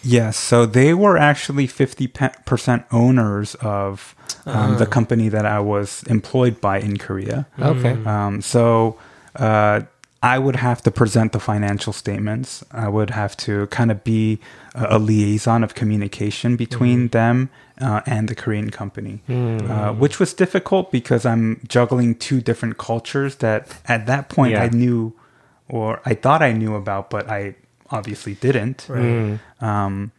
Yes, 0.03 0.37
so 0.37 0.67
they 0.67 0.93
were 0.93 1.17
actually 1.17 1.67
50% 1.67 2.85
owners 2.91 3.55
of 3.55 4.13
um, 4.45 4.77
the 4.77 4.85
company 4.85 5.29
that 5.29 5.47
I 5.47 5.59
was 5.59 6.03
employed 6.03 6.61
by 6.61 6.77
in 6.77 6.97
Korea. 6.97 7.47
Okay. 7.57 7.97
Um, 8.05 8.43
so 8.43 8.99
uh, 9.35 9.81
I 10.25 10.39
would 10.39 10.55
have 10.55 10.81
to 10.81 10.91
present 10.91 11.33
the 11.33 11.39
financial 11.39 11.93
statements. 11.93 12.63
I 12.71 12.87
would 12.95 13.11
have 13.11 13.37
to 13.45 13.67
kind 13.67 13.91
of 13.91 14.03
be 14.03 14.39
a, 14.73 14.97
a 14.97 14.99
liaison 14.99 15.63
of 15.63 15.75
communication 15.75 16.55
between 16.55 17.09
them 17.09 17.49
uh, 17.79 18.01
and 18.07 18.27
the 18.27 18.33
Korean 18.33 18.71
company, 18.71 19.21
uh, 19.29 19.93
which 19.93 20.19
was 20.19 20.33
difficult 20.33 20.91
because 20.91 21.27
I'm 21.31 21.61
juggling 21.67 22.15
two 22.15 22.41
different 22.41 22.77
cultures 22.77 23.35
that 23.45 23.61
at 23.85 24.07
that 24.07 24.29
point 24.29 24.53
Yeah. 24.53 24.63
I 24.63 24.69
knew 24.69 25.13
or 25.69 26.01
I 26.05 26.13
thought 26.15 26.41
I 26.41 26.53
knew 26.53 26.73
about, 26.75 27.09
but 27.09 27.29
I 27.29 27.55
obviously 27.91 28.33
didn't. 28.35 28.87
Right. 28.89 29.39
Um, 29.61 30.11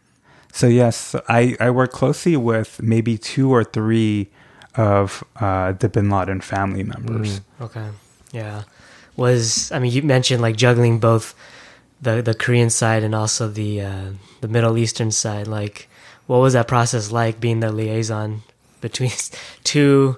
so 0.53 0.67
yes, 0.67 1.15
I, 1.27 1.57
I 1.59 1.69
work 1.69 1.91
closely 1.91 2.37
with 2.37 2.81
maybe 2.81 3.17
two 3.17 3.51
or 3.51 3.63
three 3.63 4.29
of 4.75 5.23
uh, 5.39 5.73
the 5.73 5.89
Bin 5.89 6.09
Laden 6.09 6.41
family 6.41 6.83
members. 6.83 7.41
Okay. 7.59 7.87
Yeah. 8.31 8.63
Was 9.17 9.71
I 9.71 9.79
mean 9.79 9.91
you 9.91 10.01
mentioned 10.03 10.41
like 10.41 10.55
juggling 10.55 10.99
both 10.99 11.33
the 12.01 12.21
the 12.21 12.33
Korean 12.35 12.69
side 12.69 13.03
and 13.03 13.13
also 13.15 13.47
the 13.49 13.81
uh, 13.81 14.09
the 14.41 14.47
Middle 14.47 14.77
Eastern 14.77 15.11
side. 15.11 15.47
Like, 15.47 15.89
what 16.27 16.37
was 16.37 16.53
that 16.53 16.67
process 16.67 17.11
like 17.11 17.39
being 17.39 17.59
the 17.59 17.71
liaison 17.71 18.43
between 18.81 19.11
two 19.63 20.17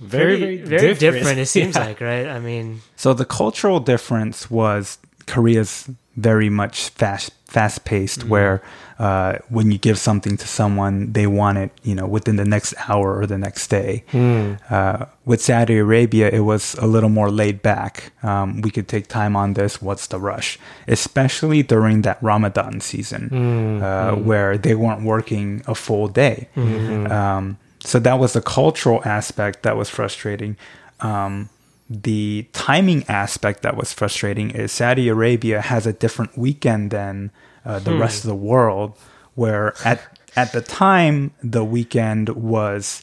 Very, 0.00 0.38
very 0.38 0.56
very 0.58 0.78
very 0.78 0.94
different. 0.94 1.00
different? 1.00 1.38
it 1.40 1.46
seems 1.46 1.74
Yeah. 1.78 1.86
like, 1.86 2.00
right? 2.00 2.26
I 2.28 2.38
mean, 2.38 2.80
So 2.96 3.14
the 3.14 3.24
cultural 3.24 3.80
difference 3.80 4.48
was 4.50 4.98
Korea's 5.26 5.88
very 6.16 6.48
much 6.50 6.90
fast 6.90 7.32
fast 7.46 7.84
paced, 7.84 8.24
where 8.24 8.62
uh, 8.98 9.38
when 9.48 9.70
you 9.72 9.78
give 9.78 9.98
something 9.98 10.36
to 10.36 10.46
someone, 10.46 11.12
they 11.12 11.26
want 11.26 11.58
it, 11.58 11.70
you 11.82 11.94
know, 11.94 12.06
within 12.06 12.36
the 12.36 12.44
next 12.44 12.74
hour 12.88 13.18
or 13.18 13.26
the 13.26 13.38
next 13.38 13.68
day. 13.68 14.04
Uh, 14.70 15.06
with 15.24 15.42
Saudi 15.42 15.78
Arabia, 15.78 16.28
it 16.30 16.40
was 16.40 16.74
a 16.74 16.86
little 16.86 17.08
more 17.10 17.30
laid 17.30 17.60
back. 17.62 18.12
Um, 18.22 18.60
we 18.60 18.70
could 18.70 18.86
take 18.88 19.08
time 19.08 19.34
on 19.36 19.54
this. 19.54 19.82
What's 19.82 20.06
the 20.08 20.18
rush? 20.20 20.58
Especially 20.86 21.62
during 21.62 22.02
that 22.02 22.18
Ramadan 22.22 22.80
season, 22.80 23.82
uh, 23.82 24.14
where 24.14 24.56
they 24.58 24.74
weren't 24.74 25.02
working 25.02 25.62
a 25.66 25.74
full 25.74 26.08
day. 26.08 26.48
Um, 26.56 27.58
so 27.80 27.98
that 27.98 28.18
was 28.18 28.32
the 28.32 28.40
cultural 28.42 29.02
aspect 29.04 29.62
that 29.64 29.76
was 29.76 29.90
frustrating. 29.90 30.56
Um, 31.00 31.48
the 31.90 32.46
timing 32.52 33.04
aspect 33.08 33.62
that 33.62 33.76
was 33.76 33.92
frustrating 33.92 34.50
is 34.52 34.72
Saudi 34.72 35.08
Arabia 35.08 35.60
has 35.60 35.86
a 35.86 35.92
different 35.92 36.38
weekend 36.38 36.90
than 36.90 37.30
uh, 37.64 37.78
the 37.78 37.94
rest 37.94 38.24
of 38.24 38.28
the 38.28 38.34
world, 38.34 38.92
where 39.34 39.74
at 39.84 40.00
at 40.36 40.52
the 40.52 40.60
time 40.60 41.32
the 41.42 41.64
weekend 41.64 42.28
was 42.30 43.02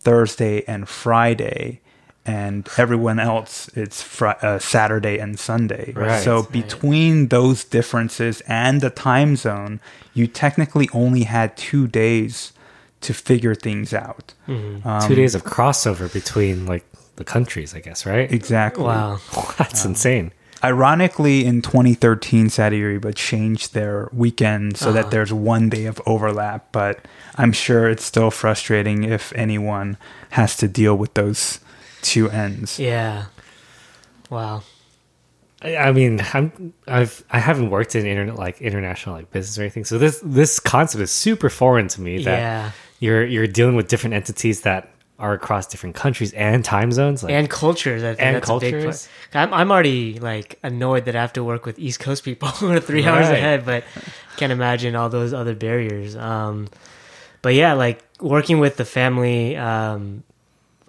Thursday 0.00 0.64
and 0.66 0.88
Friday, 0.88 1.80
and 2.24 2.68
everyone 2.76 3.18
else 3.18 3.68
it's 3.74 4.02
fr- 4.02 4.38
uh, 4.42 4.58
Saturday 4.58 5.18
and 5.18 5.38
Sunday. 5.38 5.92
Right. 5.96 6.22
So 6.22 6.44
between 6.44 7.28
those 7.28 7.64
differences 7.64 8.40
and 8.46 8.80
the 8.80 8.90
time 8.90 9.36
zone, 9.36 9.80
you 10.14 10.26
technically 10.26 10.88
only 10.92 11.24
had 11.24 11.56
two 11.56 11.86
days 11.88 12.52
to 13.00 13.14
figure 13.14 13.54
things 13.54 13.92
out. 13.94 14.34
Um, 14.48 14.82
Two 15.06 15.14
days 15.14 15.34
of 15.34 15.44
crossover 15.44 16.12
between 16.12 16.66
like 16.66 16.84
the 17.16 17.24
countries, 17.24 17.74
I 17.74 17.80
guess, 17.80 18.04
right? 18.06 18.30
Exactly. 18.32 18.84
wow. 18.84 19.18
That's 19.58 19.84
insane. 19.84 20.32
Ironically, 20.64 21.46
in 21.46 21.62
2013, 21.62 22.48
Saudi 22.50 22.80
Arabia 22.82 23.12
changed 23.12 23.74
their 23.74 24.08
weekend 24.12 24.76
so 24.76 24.90
Uh-huh. 24.90 25.02
that 25.02 25.10
there's 25.10 25.32
one 25.32 25.68
day 25.68 25.86
of 25.86 26.00
overlap. 26.06 26.72
But 26.72 27.06
I'm 27.36 27.52
sure 27.52 27.88
it's 27.88 28.04
still 28.04 28.30
frustrating 28.30 29.04
if 29.04 29.32
anyone 29.36 29.96
has 30.30 30.56
to 30.58 30.68
deal 30.68 30.96
with 30.96 31.14
those 31.14 31.60
two 32.02 32.28
ends. 32.30 32.78
Yeah. 32.78 33.26
Wow. 34.30 34.62
I 35.62 35.76
I 35.76 35.92
mean, 35.92 36.22
I'm 36.34 36.72
I've 36.86 37.24
I 37.30 37.38
haven't 37.38 37.70
worked 37.70 37.94
in 37.94 38.06
internet 38.06 38.36
like 38.36 38.60
international 38.60 39.16
like 39.16 39.30
business 39.32 39.58
or 39.58 39.62
anything, 39.62 39.84
so 39.84 39.98
this 39.98 40.20
this 40.24 40.60
concept 40.60 41.02
is 41.02 41.10
super 41.10 41.50
foreign 41.50 41.88
to 41.88 42.00
me. 42.00 42.22
That 42.22 42.38
Yeah. 42.38 42.70
you're 43.00 43.24
you're 43.26 43.46
dealing 43.48 43.74
with 43.76 43.88
different 43.88 44.14
entities 44.14 44.60
that 44.62 44.90
are 45.18 45.32
across 45.32 45.66
different 45.66 45.96
countries 45.96 46.32
and 46.32 46.64
time 46.64 46.92
zones. 46.92 47.22
Like, 47.24 47.32
and 47.32 47.50
cultures. 47.50 48.02
I 48.04 48.14
think 48.14 48.20
And 48.20 48.36
that's 48.36 48.48
a 48.48 48.58
big 48.60 48.72
cultures. 48.74 49.08
part. 49.32 49.48
I'm 49.48 49.54
I'm 49.54 49.72
already 49.72 50.18
like 50.20 50.58
annoyed 50.62 51.06
that 51.06 51.16
I 51.16 51.20
have 51.20 51.32
to 51.32 51.42
work 51.44 51.66
with 51.66 51.78
East 51.78 51.98
Coast 52.00 52.24
people 52.24 52.48
who 52.60 52.70
are 52.70 52.80
three 52.80 53.04
hours 53.04 53.26
Right. 53.26 53.36
ahead, 53.38 53.64
but 53.66 53.82
can't 54.36 54.52
imagine 54.52 54.94
all 54.94 55.08
those 55.08 55.32
other 55.34 55.54
barriers. 55.56 56.14
Um, 56.14 56.68
but 57.42 57.54
yeah, 57.54 57.72
like 57.72 58.02
working 58.20 58.58
with 58.60 58.76
the 58.76 58.84
family. 58.84 59.56
Um, 59.56 60.22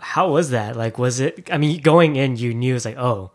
how 0.01 0.31
was 0.31 0.51
that? 0.51 0.75
Like, 0.77 0.97
was 0.97 1.19
it? 1.19 1.49
I 1.51 1.57
mean, 1.57 1.81
going 1.81 2.15
in, 2.15 2.37
you 2.37 2.53
knew 2.53 2.75
it's 2.75 2.85
like, 2.85 2.97
oh, 2.97 3.31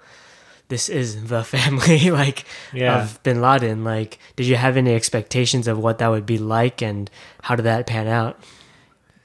this 0.69 0.89
is 0.89 1.27
the 1.27 1.43
family, 1.57 2.11
like 2.23 2.45
Yeah. 2.73 3.03
of 3.03 3.21
Bin 3.25 3.41
Laden. 3.43 3.83
Like, 3.85 4.19
did 4.37 4.47
you 4.47 4.57
have 4.57 4.77
any 4.77 4.95
expectations 4.95 5.67
of 5.69 5.77
what 5.79 5.99
that 5.99 6.09
would 6.09 6.25
be 6.25 6.39
like, 6.39 6.81
and 6.83 7.11
how 7.43 7.57
did 7.57 7.65
that 7.65 7.87
pan 7.89 8.07
out? 8.07 8.39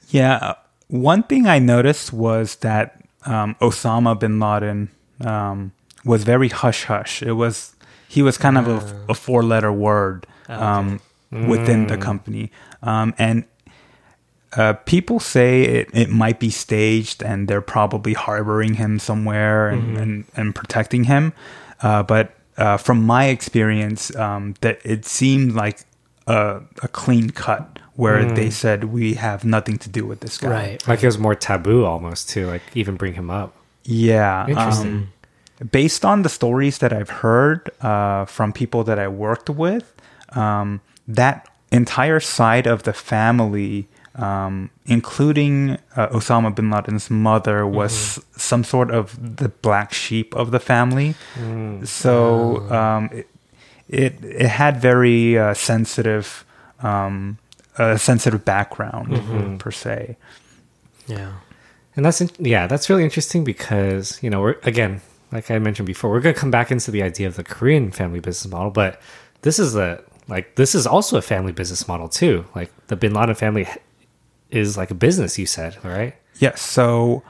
Yeah. 0.08 0.54
One 0.90 1.22
thing 1.22 1.46
I 1.46 1.58
noticed 1.58 2.12
was 2.12 2.56
that 2.56 3.00
um, 3.24 3.54
Osama 3.60 4.18
bin 4.18 4.40
Laden 4.40 4.90
um, 5.24 5.72
was 6.04 6.24
very 6.24 6.48
hush 6.48 6.84
hush. 6.84 7.22
It 7.22 7.32
was 7.32 7.74
he 8.08 8.22
was 8.22 8.36
kind 8.36 8.58
of 8.58 8.66
a, 8.66 9.12
a 9.12 9.14
four 9.14 9.42
letter 9.42 9.72
word 9.72 10.26
um, 10.48 11.00
within 11.30 11.86
the 11.86 11.96
company, 11.96 12.50
um, 12.82 13.14
and 13.18 13.44
uh, 14.56 14.72
people 14.84 15.20
say 15.20 15.62
it, 15.62 15.90
it 15.92 16.10
might 16.10 16.40
be 16.40 16.50
staged 16.50 17.22
and 17.22 17.46
they're 17.46 17.60
probably 17.60 18.14
harboring 18.14 18.74
him 18.74 18.98
somewhere 18.98 19.68
and, 19.68 19.96
and, 19.96 20.24
and 20.36 20.54
protecting 20.54 21.04
him. 21.04 21.32
Uh, 21.82 22.02
but 22.02 22.34
uh, 22.56 22.76
from 22.76 23.02
my 23.04 23.26
experience, 23.26 24.14
um, 24.16 24.54
that 24.60 24.80
it 24.84 25.04
seemed 25.04 25.52
like 25.52 25.80
a, 26.26 26.60
a 26.82 26.88
clean 26.88 27.30
cut 27.30 27.78
where 28.00 28.24
they 28.24 28.50
said 28.50 28.84
we 28.84 29.14
have 29.14 29.40
nothing 29.44 29.76
to 29.84 29.88
do 29.88 30.02
with 30.10 30.20
this 30.20 30.38
guy. 30.38 30.48
Right. 30.50 30.88
like 30.88 31.02
it 31.02 31.06
was 31.06 31.18
more 31.18 31.34
taboo 31.34 31.84
almost 31.84 32.22
to 32.30 32.46
like 32.52 32.62
even 32.74 32.94
bring 32.96 33.14
him 33.14 33.30
up. 33.30 33.50
Yeah. 33.84 34.46
Interesting. 34.48 34.92
um, 34.92 35.12
based 35.70 36.04
on 36.04 36.22
the 36.22 36.28
stories 36.28 36.78
that 36.78 36.92
I've 36.92 37.10
heard 37.24 37.70
uh, 37.82 38.24
from 38.24 38.52
people 38.52 38.84
that 38.84 38.98
I 38.98 39.08
worked 39.08 39.50
with, 39.50 39.86
um, 40.32 40.80
that 41.06 41.46
entire 41.70 42.20
side 42.20 42.66
of 42.66 42.82
the 42.84 42.92
family, 42.92 43.86
um, 44.14 44.70
including 44.86 45.78
uh, 45.96 46.08
Osama 46.08 46.54
bin 46.54 46.70
Laden's 46.70 47.10
mother, 47.10 47.66
was 47.66 48.18
some 48.36 48.64
sort 48.64 48.90
of 48.90 49.36
the 49.36 49.48
black 49.48 49.92
sheep 49.92 50.34
of 50.34 50.50
the 50.50 50.60
family. 50.60 51.14
So 51.84 52.68
um, 52.70 53.10
it, 53.12 53.26
it 53.88 54.14
it 54.24 54.48
had 54.48 54.80
very 54.80 55.38
uh, 55.38 55.54
sensitive, 55.54 56.44
um, 56.82 57.38
a 57.80 57.98
sensitive 57.98 58.44
background 58.44 59.58
per 59.60 59.70
se. 59.70 60.16
Yeah. 61.06 61.32
And 61.96 62.04
that's 62.04 62.20
in- 62.20 62.30
yeah, 62.38 62.66
that's 62.66 62.88
really 62.88 63.04
interesting 63.04 63.42
because 63.44 64.22
you 64.22 64.30
know 64.30 64.40
we're 64.40 64.56
again, 64.62 65.00
like 65.32 65.50
I 65.50 65.58
mentioned 65.58 65.86
before, 65.86 66.10
we're 66.10 66.20
gonna 66.20 66.34
come 66.34 66.50
back 66.50 66.70
into 66.70 66.90
the 66.90 67.02
idea 67.02 67.26
of 67.26 67.36
the 67.36 67.44
Korean 67.44 67.90
family 67.90 68.20
business 68.20 68.50
model, 68.50 68.70
but 68.70 69.00
this 69.42 69.58
is 69.58 69.74
a 69.74 70.02
like 70.28 70.54
this 70.56 70.74
is 70.74 70.86
also 70.86 71.16
a 71.16 71.22
family 71.22 71.52
business 71.52 71.88
model 71.88 72.08
too. 72.08 72.44
Like 72.54 72.70
the 72.86 72.96
Bin 72.96 73.12
Laden 73.14 73.34
family 73.34 73.66
is 74.50 74.76
like 74.76 74.90
a 74.90 74.94
business. 74.94 75.38
You 75.38 75.46
said, 75.46 75.82
right? 75.84 76.14
Yes. 76.38 76.62
So 76.62 77.22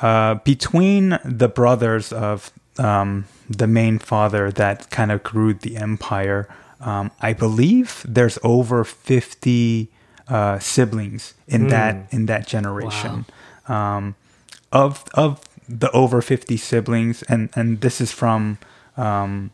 uh, 0.00 0.34
between 0.44 1.18
the 1.24 1.48
brothers 1.48 2.12
of 2.12 2.52
um, 2.78 3.26
the 3.48 3.66
main 3.66 3.98
father 3.98 4.50
that 4.52 4.90
kind 4.90 5.10
of 5.12 5.22
grew 5.22 5.54
the 5.54 5.76
empire, 5.76 6.48
um, 6.82 7.10
I 7.20 7.32
believe 7.32 8.04
there's 8.08 8.38
over 8.42 8.84
fifty 8.84 9.88
uh, 10.28 10.58
siblings 10.58 11.34
in 11.48 11.68
that 11.68 11.94
in 12.12 12.26
that 12.26 12.46
generation. 12.46 13.24
Um, 13.68 14.14
of 14.72 15.04
of 15.14 15.40
the 15.68 15.90
over 15.92 16.20
fifty 16.22 16.56
siblings, 16.56 17.22
and 17.24 17.48
and 17.54 17.80
this 17.80 18.00
is 18.00 18.12
from. 18.12 18.58
Um, 18.96 19.50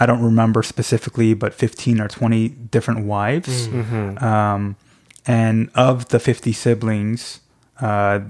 I 0.00 0.06
don't 0.06 0.22
remember 0.24 0.62
specifically, 0.64 1.34
but 1.34 1.54
15 1.54 2.00
or 2.00 2.08
20 2.08 2.48
different 2.48 3.04
wives. 3.06 3.68
Um, 4.24 4.76
and 5.26 5.70
of 5.74 6.08
the 6.08 6.18
50 6.18 6.52
siblings, 6.52 7.40
uh, 7.80 8.20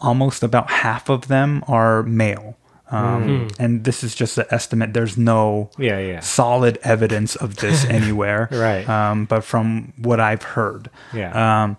almost 0.00 0.42
about 0.44 0.70
half 0.70 1.08
of 1.08 1.26
them 1.26 1.64
are 1.66 2.02
male. 2.04 2.56
Um, 2.90 3.48
And 3.58 3.82
this 3.84 4.04
is 4.04 4.14
just 4.14 4.38
an 4.38 4.44
estimate. 4.50 4.94
There's 4.94 5.16
no 5.16 5.70
Yeah, 5.78 5.98
yeah. 5.98 6.20
solid 6.20 6.78
evidence 6.82 7.34
of 7.36 7.56
this 7.56 7.84
anywhere. 7.98 8.48
Right. 8.52 8.88
Um, 8.88 9.24
but 9.24 9.42
from 9.44 9.92
what 9.98 10.20
I've 10.20 10.42
heard. 10.42 10.88
Yeah. 11.12 11.32
Um, 11.64 11.76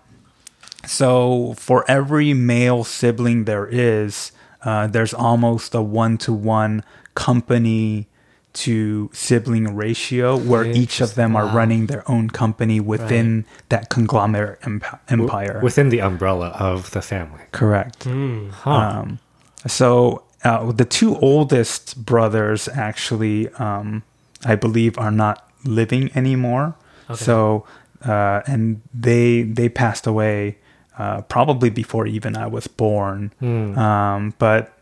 so 0.86 1.54
for 1.56 1.84
every 1.90 2.34
male 2.34 2.84
sibling 2.84 3.44
there 3.44 3.66
is, 3.66 4.32
uh, 4.64 4.86
there's 4.86 5.14
almost 5.14 5.74
a 5.74 5.82
one 5.82 6.18
to 6.18 6.32
one 6.32 6.82
company 7.14 8.06
to 8.54 9.08
sibling 9.12 9.76
ratio 9.76 10.36
where 10.36 10.64
each 10.64 11.00
of 11.00 11.14
them 11.14 11.36
are 11.36 11.46
running 11.46 11.86
their 11.86 12.02
own 12.10 12.28
company 12.30 12.80
within 12.80 13.44
that 13.68 13.88
conglomerate 13.88 14.58
emp- 14.64 14.84
empire. 15.08 15.60
within 15.62 15.90
the 15.90 16.00
umbrella 16.00 16.48
of 16.58 16.90
the 16.90 17.02
family. 17.02 17.42
Correct. 17.52 18.04
Huh. 18.04 18.70
Um, 18.70 19.18
so 19.66 20.22
uh, 20.44 20.70
the 20.72 20.84
two 20.84 21.16
oldest 21.18 22.04
brothers 22.04 22.68
actually, 22.68 23.48
um, 23.54 24.02
I 24.44 24.54
believe, 24.54 24.96
are 24.98 25.10
not 25.10 25.48
living 25.64 26.10
anymore. 26.14 26.74
So, 27.14 27.64
uh, 28.04 28.42
and 28.46 28.82
they 28.92 29.42
they 29.42 29.68
passed 29.68 30.06
away 30.06 30.58
uh, 30.98 31.22
probably 31.22 31.70
before 31.70 32.06
even 32.06 32.36
I 32.36 32.46
was 32.46 32.66
born. 32.66 33.32
Um, 33.78 34.34
but 34.38 34.72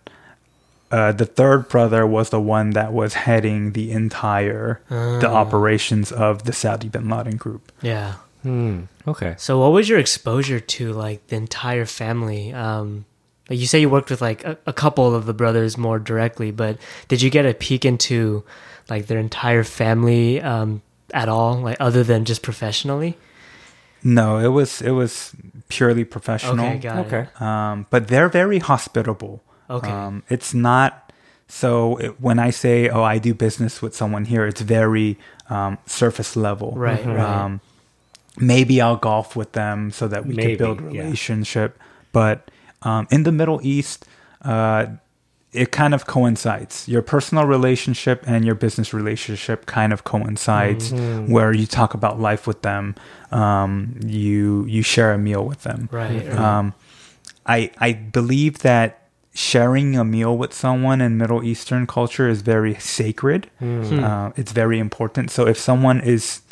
uh, 0.91 1.13
the 1.13 1.27
third 1.27 1.69
brother 1.69 2.07
was 2.07 2.31
the 2.31 2.41
one 2.41 2.71
that 2.71 2.93
was 2.93 3.15
heading 3.15 3.73
the 3.73 3.93
entire 3.93 4.81
the 4.89 5.29
operations 5.29 6.13
of 6.13 6.45
the 6.45 6.53
Saudi 6.53 6.89
Bin 6.89 7.09
Laden 7.09 7.37
group. 7.37 7.73
Yeah. 7.81 8.15
Hmm. 8.43 8.85
Okay. 9.07 9.35
So, 9.39 9.61
what 9.61 9.73
was 9.73 9.89
your 9.89 9.99
exposure 9.99 10.61
to 10.61 10.93
like 10.93 11.27
the 11.29 11.37
entire 11.37 11.87
family? 11.87 12.53
Um, 12.53 13.05
like 13.49 13.59
you 13.59 13.67
say, 13.67 13.81
you 13.81 13.89
worked 13.89 14.11
with 14.11 14.21
like 14.21 14.45
a, 14.45 14.59
a 14.67 14.73
couple 14.73 15.15
of 15.15 15.27
the 15.27 15.35
brothers 15.35 15.77
more 15.79 15.99
directly, 15.99 16.51
but 16.51 16.79
did 17.09 17.23
you 17.23 17.31
get 17.31 17.47
a 17.47 17.55
peek 17.55 17.85
into 17.85 18.45
like 18.89 19.07
their 19.07 19.19
entire 19.19 19.65
family 19.65 20.41
um, 20.41 20.83
at 21.15 21.29
all, 21.29 21.57
like 21.61 21.77
other 21.81 22.03
than 22.03 22.25
just 22.25 22.43
professionally? 22.43 23.17
No, 24.03 24.39
it 24.39 24.49
was 24.49 24.83
it 24.83 24.91
was 24.93 25.33
purely 25.69 26.05
professional. 26.05 26.65
Okay, 26.65 26.79
got 26.79 27.07
Okay. 27.07 27.29
it. 27.35 27.43
um, 27.43 27.87
but 27.91 28.09
they're 28.09 28.29
very 28.29 28.59
hospitable. 28.59 29.43
Okay. 29.69 29.91
Um, 29.91 30.23
it's 30.29 30.55
not 30.55 31.13
so 31.49 31.97
it, 31.99 32.21
when 32.21 32.39
I 32.39 32.51
say, 32.51 32.89
"Oh, 32.89 33.03
I 33.03 33.19
do 33.19 33.35
business 33.35 33.83
with 33.83 33.95
someone 33.97 34.25
here," 34.27 34.47
it's 34.47 34.61
very 34.61 35.19
um, 35.51 35.79
surface 35.87 36.37
level. 36.37 36.73
Right, 36.77 37.05
right. 37.05 37.19
Um, 37.19 37.61
maybe 38.39 38.81
I'll 38.81 38.97
golf 38.97 39.35
with 39.35 39.53
them 39.53 39.91
so 39.91 40.07
that 40.09 40.27
we 40.27 40.35
Maybe, 40.35 40.57
can 40.57 40.59
build 40.77 40.93
yeah. 40.93 41.03
relationship. 41.03 41.79
But 42.13 42.51
um, 42.89 43.03
in 43.11 43.23
the 43.25 43.33
Middle 43.33 43.61
East, 43.63 43.99
uh, 44.43 44.87
it 45.53 45.71
kind 45.81 45.95
of 45.95 46.05
coincides. 46.07 46.87
Your 46.89 47.03
personal 47.03 47.45
relationship 47.57 48.19
and 48.27 48.45
your 48.45 48.55
business 48.55 48.93
relationship 48.93 49.59
kind 49.67 49.93
of 49.93 50.01
coincides, 50.05 50.93
Mm-hmm. 50.93 51.33
where 51.35 51.53
you 51.61 51.67
talk 51.67 51.95
about 51.95 52.15
life 52.31 52.47
with 52.51 52.61
them. 52.63 52.95
Um, 53.33 53.71
you 54.05 54.65
you 54.75 54.83
share 54.83 55.13
a 55.15 55.19
meal 55.19 55.45
with 55.51 55.63
them. 55.63 55.89
Right. 55.93 56.27
right. 56.29 56.39
Um, 56.39 56.75
I 57.57 57.71
I 57.89 57.93
believe 58.13 58.55
that 58.71 58.89
sharing 59.33 59.97
a 59.99 60.05
meal 60.05 60.35
with 60.43 60.53
someone 60.55 61.01
in 61.07 61.17
Middle 61.19 61.43
Eastern 61.45 61.87
culture 61.87 62.29
is 62.35 62.41
very 62.43 62.75
sacred. 62.79 63.43
Hmm. 63.59 64.05
Uh, 64.05 64.31
it's 64.41 64.53
very 64.53 64.79
important. 64.79 65.31
So 65.31 65.47
if 65.47 65.59
someone 65.59 66.01
is 66.15 66.43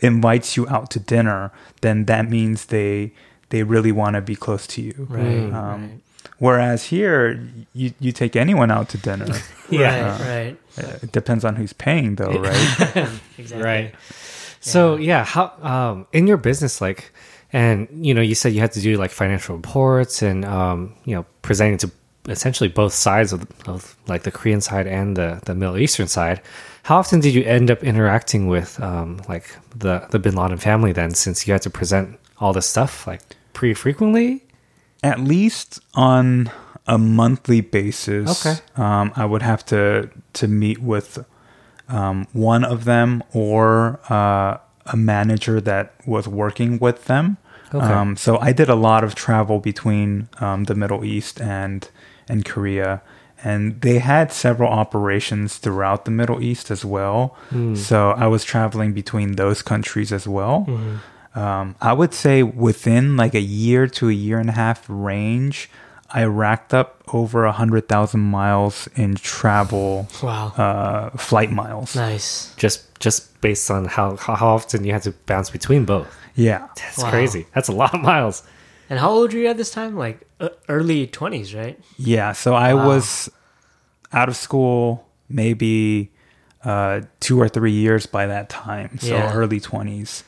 invites 0.00 0.56
you 0.56 0.66
out 0.68 0.90
to 0.90 0.98
dinner, 1.00 1.50
then 1.80 2.04
that 2.06 2.28
means 2.28 2.66
they 2.66 3.12
they 3.52 3.62
really 3.62 3.92
want 3.92 4.16
to 4.16 4.22
be 4.22 4.34
close 4.34 4.66
to 4.66 4.80
you. 4.82 5.06
right. 5.08 5.52
Um, 5.52 6.02
Whereas 6.38 6.84
here, 6.84 7.38
you 7.74 7.92
you 8.00 8.10
take 8.10 8.34
anyone 8.34 8.70
out 8.70 8.88
to 8.90 8.98
dinner. 8.98 9.26
right. 9.70 10.18
Right. 10.32 10.56
Uh, 10.78 10.98
it 11.04 11.12
depends 11.12 11.44
on 11.44 11.54
who's 11.56 11.72
paying, 11.72 12.16
though, 12.16 12.32
right? 12.32 13.08
Exactly. 13.38 13.62
Right. 13.62 13.94
So 14.60 14.96
yeah, 14.96 15.22
how 15.24 15.52
um 15.62 16.06
in 16.12 16.26
your 16.26 16.38
business 16.38 16.80
like 16.80 17.12
and 17.52 17.86
you 18.06 18.14
know 18.14 18.22
you 18.22 18.34
said 18.34 18.52
you 18.54 18.60
had 18.60 18.72
to 18.72 18.80
do 18.80 18.96
like 18.96 19.10
financial 19.10 19.54
reports 19.56 20.22
and 20.22 20.44
um 20.44 20.94
you 21.04 21.14
know 21.14 21.24
presenting 21.42 21.78
to 21.78 21.90
essentially 22.28 22.68
both 22.68 22.92
sides 22.92 23.32
of, 23.32 23.46
of 23.66 23.96
like 24.06 24.22
the 24.22 24.30
Korean 24.30 24.60
side 24.60 24.86
and 24.86 25.16
the, 25.16 25.40
the 25.44 25.54
Middle 25.54 25.78
Eastern 25.78 26.06
side. 26.08 26.40
How 26.84 26.96
often 26.98 27.20
did 27.20 27.34
you 27.34 27.42
end 27.44 27.70
up 27.70 27.82
interacting 27.82 28.46
with 28.48 28.80
um, 28.80 29.20
like 29.28 29.46
the 29.76 30.06
the 30.10 30.18
Bin 30.18 30.34
Laden 30.34 30.58
family 30.58 30.92
then, 30.92 31.14
since 31.14 31.46
you 31.46 31.52
had 31.52 31.62
to 31.62 31.70
present 31.70 32.18
all 32.38 32.52
this 32.52 32.66
stuff 32.66 33.06
like 33.06 33.22
pretty 33.62 33.74
frequently? 33.74 34.44
At 35.04 35.20
least 35.20 35.78
on 35.94 36.50
a 36.88 36.98
monthly 36.98 37.60
basis. 37.60 38.44
Okay. 38.44 38.60
Um, 38.74 39.12
I 39.14 39.24
would 39.24 39.42
have 39.42 39.64
to 39.66 40.10
to 40.32 40.48
meet 40.48 40.78
with 40.82 41.24
um, 41.88 42.26
one 42.32 42.64
of 42.64 42.86
them 42.86 43.22
or 43.32 44.00
uh, 44.10 44.58
a 44.86 44.96
manager 44.96 45.60
that 45.60 45.94
was 46.04 46.26
working 46.26 46.80
with 46.80 47.04
them. 47.04 47.36
Okay. 47.72 47.86
Um, 47.86 48.16
so 48.16 48.36
I 48.38 48.50
did 48.52 48.68
a 48.68 48.74
lot 48.74 49.04
of 49.04 49.14
travel 49.14 49.60
between 49.60 50.28
um, 50.40 50.64
the 50.64 50.74
Middle 50.74 51.04
East 51.04 51.40
and 51.40 51.88
and 52.28 52.44
Korea, 52.44 53.00
and 53.44 53.80
they 53.80 53.98
had 54.00 54.32
several 54.32 54.72
operations 54.72 55.58
throughout 55.58 56.04
the 56.04 56.10
Middle 56.10 56.42
East 56.42 56.68
as 56.72 56.84
well. 56.84 57.36
So 57.76 58.10
I 58.10 58.26
was 58.26 58.42
traveling 58.42 58.92
between 58.92 59.36
those 59.36 59.62
countries 59.62 60.10
as 60.12 60.26
well. 60.26 60.66
Um, 61.34 61.76
I 61.80 61.92
would 61.92 62.12
say 62.14 62.42
within 62.42 63.16
like 63.16 63.34
a 63.34 63.40
year 63.40 63.86
to 63.86 64.08
a 64.08 64.12
year 64.12 64.38
and 64.38 64.48
a 64.50 64.52
half 64.52 64.84
range, 64.88 65.70
I 66.10 66.24
racked 66.24 66.74
up 66.74 67.02
over 67.12 67.44
a 67.46 67.52
hundred 67.52 67.88
thousand 67.88 68.20
miles 68.20 68.86
in 68.96 69.14
travel 69.14 70.08
Wow. 70.22 70.48
uh, 70.56 71.10
flight 71.16 71.50
miles. 71.50 71.96
nice. 71.96 72.54
Just 72.56 72.84
just 73.00 73.40
based 73.40 73.70
on 73.70 73.86
how 73.86 74.16
how 74.16 74.34
how 74.34 74.48
often 74.54 74.84
you 74.84 74.92
had 74.92 75.02
to 75.04 75.12
bounce 75.26 75.48
between 75.50 75.84
both. 75.86 76.06
Yeah. 76.34 76.68
That's 76.76 76.98
Wow. 76.98 77.10
crazy. 77.10 77.46
That's 77.54 77.68
a 77.68 77.72
lot 77.72 77.94
of 77.94 78.00
miles. 78.02 78.42
And 78.90 78.98
how 78.98 79.10
old 79.10 79.32
were 79.32 79.38
you 79.38 79.46
at 79.48 79.56
this 79.56 79.70
time? 79.70 79.96
Like 79.96 80.20
uh, 80.38 80.50
early 80.68 81.06
20s, 81.06 81.54
right? 81.56 81.78
Yeah, 81.96 82.32
so 82.32 82.52
I 82.54 82.74
Wow. 82.74 82.86
was 82.88 83.30
out 84.12 84.28
of 84.28 84.36
school 84.36 85.08
maybe 85.30 86.10
uh, 86.64 87.00
two 87.20 87.40
or 87.40 87.48
three 87.48 87.72
years 87.72 88.04
by 88.06 88.26
that 88.26 88.50
time, 88.50 88.98
so 89.00 89.16
Yeah. 89.16 89.32
early 89.32 89.60
twenties. 89.60 90.24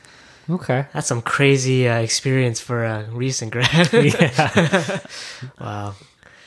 Okay. 0.49 0.85
That's 0.93 1.07
some 1.07 1.21
crazy 1.21 1.87
uh, 1.87 1.99
experience 1.99 2.59
for 2.59 2.83
a 2.85 3.03
recent 3.11 3.51
grad. 3.51 3.89
Yeah. 3.93 4.99
wow. 5.59 5.95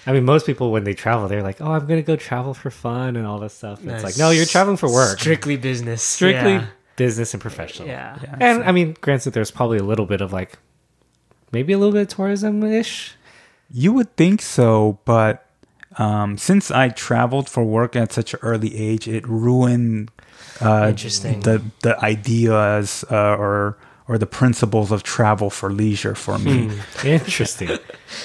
I 0.07 0.13
mean, 0.13 0.25
most 0.25 0.47
people 0.47 0.71
when 0.73 0.85
they 0.85 0.95
travel, 0.95 1.29
they're 1.29 1.43
like, 1.43 1.61
"Oh, 1.61 1.73
I'm 1.73 1.87
gonna 1.87 2.03
go 2.03 2.17
travel 2.17 2.55
for 2.55 2.71
fun 2.71 3.17
and 3.17 3.27
all 3.27 3.39
this 3.39 3.53
stuff." 3.55 3.81
And 3.83 3.91
It's 3.91 4.05
like, 4.05 4.17
no, 4.17 4.31
you're 4.31 4.47
traveling 4.47 4.77
for 4.79 4.91
work, 4.91 5.19
Strictly 5.19 5.57
business. 5.57 6.03
strictly 6.03 6.53
Yeah. 6.55 6.67
business 6.97 7.35
and 7.35 7.41
professional. 7.43 7.89
Yeah. 7.89 8.17
Yeah, 8.23 8.37
And 8.41 8.65
I 8.65 8.73
mean, 8.73 8.97
granted, 9.01 9.33
there's 9.35 9.51
probably 9.51 9.79
a 9.79 9.83
little 9.85 10.07
bit 10.07 10.21
of 10.23 10.33
like, 10.33 10.59
maybe 11.53 11.73
a 11.75 11.79
little 11.79 11.93
bit 11.93 12.03
of 12.03 12.09
tourism 12.09 12.63
ish. 12.63 13.15
you 13.71 13.93
would 13.93 14.17
think 14.17 14.41
so, 14.41 14.99
but 15.05 15.45
um, 15.99 16.39
since 16.39 16.71
I 16.71 16.89
traveled 16.89 17.49
for 17.51 17.63
work 17.65 17.95
at 17.97 18.13
such 18.13 18.33
an 18.33 18.41
early 18.43 18.75
age, 18.77 19.07
it 19.09 19.27
ruined 19.29 20.11
uh, 20.63 20.87
Interesting. 20.89 21.41
the 21.41 21.61
the 21.83 21.99
ideas 22.03 23.05
uh, 23.11 23.37
or 23.37 23.77
or 24.09 24.17
the 24.19 24.27
principles 24.27 24.91
of 24.91 25.03
travel 25.03 25.51
for 25.51 25.71
leisure 25.71 26.15
for 26.15 26.39
me. 26.39 26.71
Interesting. 27.05 27.79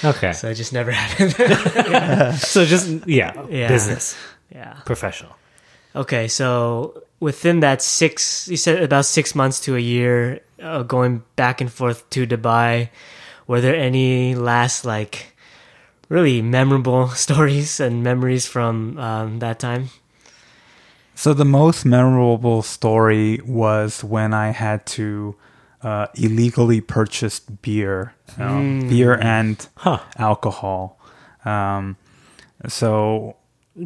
okay. 0.04 0.32
So 0.40 0.50
I 0.50 0.54
just 0.54 0.72
never 0.74 0.92
had 0.92 1.12
it. 1.38 2.36
So 2.40 2.66
just 2.66 2.88
yeah, 3.06 3.34
Yeah. 3.50 3.68
business, 3.68 4.16
yeah. 4.50 4.80
professional. 4.86 5.36
Okay, 5.96 6.28
so 6.28 7.04
within 7.20 7.60
that 7.60 7.82
six, 7.82 8.48
you 8.48 8.58
said 8.58 8.82
about 8.82 9.06
six 9.06 9.36
months 9.36 9.60
to 9.62 9.76
a 9.76 9.80
year, 9.80 10.40
uh, 10.62 10.82
going 10.84 11.22
back 11.36 11.62
and 11.62 11.72
forth 11.72 12.10
to 12.12 12.26
Dubai, 12.26 12.90
were 13.46 13.62
there 13.62 13.76
any 13.76 14.34
last 14.36 14.86
like 14.86 15.36
really 16.10 16.42
memorable 16.42 17.10
stories 17.28 17.80
and 17.80 18.02
memories 18.04 18.48
from 18.48 18.98
um, 18.98 19.40
that 19.40 19.60
time? 19.60 19.90
So 21.16 21.34
the 21.34 21.46
most 21.46 21.86
memorable 21.86 22.64
story 22.64 23.40
was 23.46 24.04
when 24.04 24.34
I 24.34 24.50
had 24.50 24.86
to 24.98 25.36
uh, 25.84 26.08
illegally 26.16 26.82
purchased 26.82 27.62
beer, 27.62 28.14
you 28.38 28.44
know, 28.44 28.88
beer 28.90 29.14
and 29.20 29.68
Huh. 29.78 30.00
alcohol. 30.18 30.98
Um, 31.46 31.98
so 32.68 33.36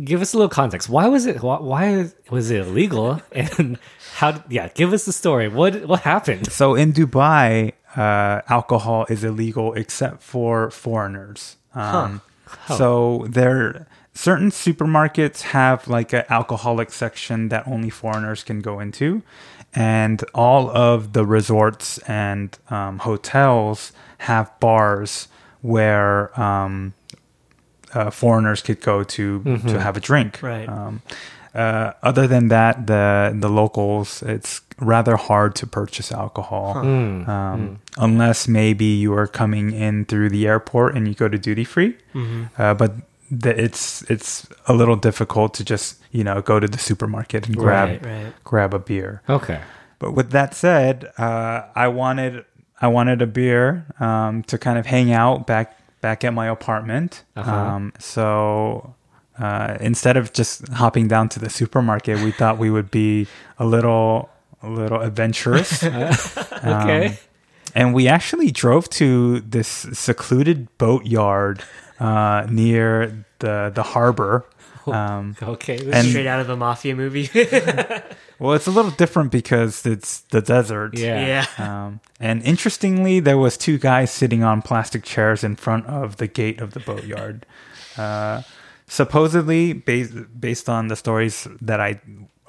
Give 0.04 0.22
us 0.22 0.34
a 0.34 0.38
little 0.38 0.50
context. 0.50 0.90
Why 0.90 1.08
was 1.08 1.26
it? 1.26 1.42
Why, 1.42 1.60
why 1.62 2.10
was 2.30 2.52
it 2.52 2.68
illegal? 2.68 3.22
And 3.32 3.80
how? 4.16 4.44
Yeah, 4.50 4.68
give 4.76 4.92
us 4.92 5.06
the 5.06 5.14
story. 5.14 5.48
What 5.48 5.86
what 5.88 6.02
happened? 6.02 6.52
So 6.52 6.76
in 6.76 6.92
Dubai, 6.92 7.72
uh, 7.96 8.42
alcohol 8.50 9.06
is 9.10 9.24
illegal 9.24 9.74
except 9.74 10.22
for 10.22 10.70
foreigners. 10.72 11.56
Um, 11.74 12.20
So 12.68 13.26
there, 13.30 13.88
certain 14.14 14.52
supermarkets 14.52 15.42
have 15.56 15.88
like 15.88 16.12
an 16.12 16.24
alcoholic 16.30 16.92
section 16.92 17.48
that 17.50 17.66
only 17.66 17.90
foreigners 17.90 18.44
can 18.44 18.60
go 18.60 18.82
into, 18.82 19.22
and 19.78 20.24
all 20.34 20.70
of 20.72 21.14
the 21.14 21.24
resorts 21.24 22.00
and 22.08 22.58
um, 22.70 22.98
hotels 23.00 23.92
have 24.18 24.52
bars 24.60 25.28
where 25.62 26.38
um, 26.40 26.94
uh, 27.94 28.10
foreigners 28.10 28.62
could 28.62 28.82
go 28.82 29.04
to 29.04 29.44
to 29.44 29.80
have 29.80 29.96
a 29.96 30.00
drink. 30.00 30.42
Right. 30.42 30.68
Um, 30.68 31.02
uh, 31.54 31.94
other 32.04 32.28
than 32.28 32.48
that, 32.50 32.88
the 32.88 33.36
the 33.40 33.50
locals, 33.50 34.24
it's 34.24 34.62
rather 34.80 35.16
hard 35.16 35.56
to 35.56 35.68
purchase 35.68 36.12
alcohol, 36.12 36.78
um, 36.78 37.80
unless 37.98 38.48
maybe 38.48 38.86
you 38.86 39.14
are 39.14 39.28
coming 39.28 39.72
in 39.74 40.06
through 40.06 40.30
the 40.30 40.48
airport 40.48 40.96
and 40.96 41.08
you 41.08 41.14
go 41.14 41.28
to 41.28 41.38
duty 41.38 41.64
free. 41.64 41.96
Uh, 42.58 42.74
but 42.74 42.92
the, 43.32 43.50
it's 43.62 44.04
it's 44.10 44.48
a 44.68 44.74
little 44.74 44.96
difficult 44.96 45.54
to 45.56 45.64
just 45.64 46.00
you 46.12 46.24
know 46.24 46.42
go 46.42 46.60
to 46.60 46.68
the 46.68 46.78
supermarket 46.78 47.48
and 47.48 47.56
grab 47.58 47.90
Right, 47.90 48.06
right. 48.06 48.34
grab 48.44 48.74
a 48.74 48.80
beer. 48.80 49.22
Okay. 49.30 49.60
But 50.00 50.14
with 50.14 50.30
that 50.32 50.54
said, 50.54 51.12
uh, 51.18 51.64
I 51.76 51.88
wanted 51.88 52.46
I 52.82 52.88
wanted 52.88 53.22
a 53.22 53.28
beer 53.28 53.86
um, 54.00 54.44
to 54.44 54.58
kind 54.58 54.78
of 54.78 54.86
hang 54.86 55.12
out 55.12 55.48
back 55.48 55.78
back 56.02 56.24
at 56.24 56.34
my 56.34 56.48
apartment. 56.48 57.24
Uh-huh. 57.36 57.52
Um, 57.52 57.94
so 58.00 58.94
uh, 59.40 59.78
instead 59.82 60.16
of 60.18 60.34
just 60.34 60.68
hopping 60.70 61.08
down 61.08 61.30
to 61.30 61.40
the 61.40 61.50
supermarket, 61.50 62.20
we 62.24 62.32
thought 62.32 62.58
we 62.60 62.70
would 62.70 62.92
be 62.92 63.28
a 63.60 63.66
little 63.66 64.30
a 64.62 64.70
little 64.70 65.02
adventurous. 65.02 65.84
Okay. 66.64 67.18
and 67.76 67.94
we 67.94 68.08
actually 68.08 68.50
drove 68.52 68.90
to 68.90 69.40
this 69.42 69.68
secluded 69.94 70.68
boatyard 70.78 71.62
uh, 72.00 72.46
near 72.50 73.26
the 73.40 73.72
the 73.74 73.84
harbor. 73.84 74.46
Um, 74.86 75.36
okay. 75.44 75.76
This 75.78 75.94
and- 75.96 76.08
Straight 76.08 76.28
out 76.28 76.40
of 76.40 76.50
a 76.50 76.56
mafia 76.56 76.96
movie. 76.96 77.30
well, 78.40 78.54
it's 78.54 78.68
a 78.68 78.72
little 78.72 78.92
different 78.92 79.32
because 79.34 79.86
it's 79.86 80.22
the 80.32 80.42
desert. 80.42 80.98
yeah. 80.98 81.46
yeah. 81.58 81.86
Um, 81.86 82.00
and 82.22 82.42
interestingly, 82.44 83.20
there 83.20 83.38
was 83.38 83.58
two 83.58 83.78
guys 83.78 84.12
sitting 84.12 84.44
on 84.44 84.62
plastic 84.62 85.04
chairs 85.04 85.44
in 85.44 85.58
front 85.58 85.88
of 85.88 86.18
the 86.18 86.28
gate 86.28 86.62
of 86.62 86.72
the 86.72 86.80
boatyard. 86.80 87.46
Uh, 87.98 88.44
supposedly, 88.88 89.74
based 89.74 90.14
based 90.40 90.70
on 90.70 90.88
the 90.88 90.96
stories 90.96 91.48
that 91.62 91.80
I 91.82 92.00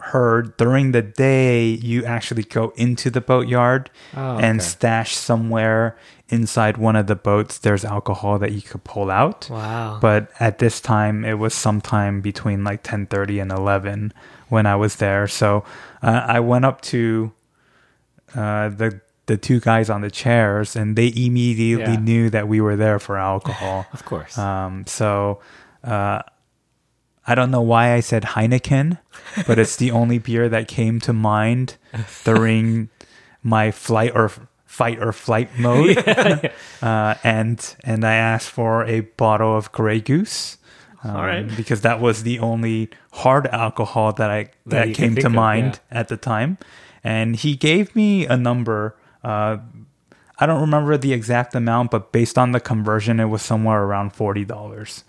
heard 0.01 0.57
during 0.57 0.93
the 0.93 1.03
day, 1.03 1.65
you 1.67 2.05
actually 2.05 2.45
go 2.45 2.73
into 2.77 3.11
the 3.11 3.21
boatyard 3.21 3.91
Oh, 4.17 4.39
and 4.39 4.61
okay. 4.61 4.69
stash 4.69 5.17
somewhere 5.17 5.97
inside 6.31 6.77
one 6.77 6.95
of 6.97 7.07
the 7.07 7.17
boats. 7.17 7.59
There's 7.59 7.85
alcohol 7.85 8.39
that 8.39 8.53
you 8.53 8.63
could 8.63 8.85
pull 8.85 9.11
out. 9.11 9.49
Wow. 9.51 9.99
But 10.01 10.31
at 10.39 10.59
this 10.59 10.81
time, 10.81 11.25
it 11.25 11.35
was 11.39 11.55
sometime 11.55 12.21
between 12.21 12.65
like 12.65 12.83
10:30 12.83 13.41
and 13.43 13.51
11 13.53 14.13
when 14.49 14.67
I 14.67 14.77
was 14.77 14.97
there. 14.97 15.27
So 15.29 15.65
uh, 16.03 16.25
I 16.27 16.41
went 16.41 16.65
up 16.65 16.81
to 16.93 17.33
uh, 18.35 18.69
the 18.69 19.01
the 19.27 19.37
two 19.37 19.61
guys 19.61 19.91
on 19.91 20.01
the 20.01 20.11
chairs, 20.11 20.75
and 20.77 20.97
they 20.97 21.13
immediately 21.15 21.95
Yeah. 21.95 22.01
knew 22.01 22.31
that 22.31 22.49
we 22.49 22.61
were 22.63 22.77
there 22.77 22.99
for 22.99 23.17
alcohol. 23.19 23.87
Of 23.93 24.05
course. 24.07 24.39
Um, 24.39 24.87
so 24.87 25.41
uh, 25.85 26.21
I 27.27 27.35
don't 27.35 27.51
know 27.51 27.61
why 27.61 27.93
I 27.93 28.01
said 28.01 28.23
Heineken, 28.23 28.99
but 29.47 29.59
it's 29.59 29.77
the 29.77 29.91
only 29.91 30.19
beer 30.19 30.49
that 30.49 30.67
came 30.67 30.99
to 31.01 31.13
mind 31.13 31.77
during 32.25 32.89
my 33.43 33.71
flight 33.71 34.13
or 34.15 34.31
fight 34.79 35.03
or 35.03 35.13
flight 35.13 35.51
mode. 35.59 35.99
uh, 36.83 37.15
and 37.25 37.77
and 37.83 38.05
I 38.05 38.15
asked 38.15 38.49
for 38.49 38.85
a 38.85 39.01
bottle 39.01 39.57
of 39.57 39.73
Grey 39.73 40.01
Goose. 40.01 40.57
Um, 41.03 41.17
All 41.17 41.27
right. 41.27 41.57
Because 41.57 41.81
that 41.81 42.01
was 42.01 42.23
the 42.23 42.39
only 42.39 42.91
hard 43.13 43.49
alcohol 43.49 44.13
that 44.13 44.31
I 44.31 44.45
That 44.67 44.87
that, 44.87 44.95
came 44.95 45.17
to 45.17 45.23
think 45.23 45.27
of, 45.27 45.33
mind 45.33 45.81
at 45.91 46.09
the 46.09 46.17
time, 46.17 46.59
and 47.03 47.35
he 47.35 47.57
gave 47.57 47.95
me 47.97 48.27
a 48.27 48.37
number. 48.37 48.95
Uh, 49.25 49.59
I 50.39 50.47
don't 50.47 50.61
remember 50.61 50.97
the 50.97 51.13
exact 51.13 51.57
amount, 51.57 51.91
but 51.91 52.13
based 52.13 52.39
on 52.39 52.53
the 52.53 52.61
conversion, 52.61 53.19
it 53.19 53.27
was 53.27 53.43
somewhere 53.43 53.83
around 53.83 54.13
forty 54.13 54.45
dollars, 54.45 55.03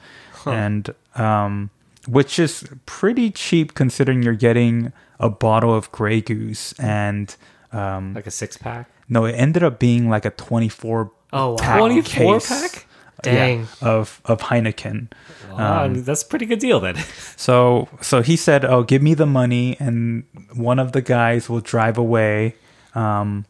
and 0.47 0.89
um, 1.13 1.69
which 2.07 2.39
is 2.39 2.67
pretty 2.87 3.29
cheap 3.29 3.75
considering 3.75 4.23
you're 4.23 4.33
getting 4.33 4.91
a 5.19 5.29
bottle 5.29 5.75
of 5.75 5.91
Grey 5.91 6.21
Goose 6.21 6.73
and 6.79 7.35
um, 7.71 8.15
like 8.15 8.25
a 8.25 8.31
six 8.31 8.57
pack. 8.57 8.89
No, 9.09 9.25
it 9.25 9.33
ended 9.33 9.63
up 9.63 9.79
being 9.79 10.07
like 10.09 10.25
a 10.25 10.29
twenty-four 10.31 11.11
Oh, 11.31 11.51
wow. 11.51 11.57
pack 11.57 11.77
24 11.79 12.39
case 12.39 12.47
pack? 12.49 12.85
Dang. 13.21 13.67
of 13.81 14.21
of 14.25 14.39
Heineken. 14.41 15.11
Wow, 15.51 15.83
Um, 15.85 16.03
that's 16.03 16.23
a 16.23 16.25
pretty 16.25 16.45
good 16.45 16.59
deal 16.59 16.79
then. 16.79 16.95
So 17.35 17.87
so 18.01 18.21
he 18.21 18.35
said, 18.35 18.63
"Oh, 18.65 18.83
give 18.83 19.01
me 19.01 19.13
the 19.13 19.25
money, 19.25 19.75
and 19.79 20.23
one 20.53 20.77
of 20.79 20.91
the 20.93 21.01
guys 21.01 21.49
will 21.49 21.59
drive 21.61 21.97
away, 21.97 22.55
um, 22.95 23.45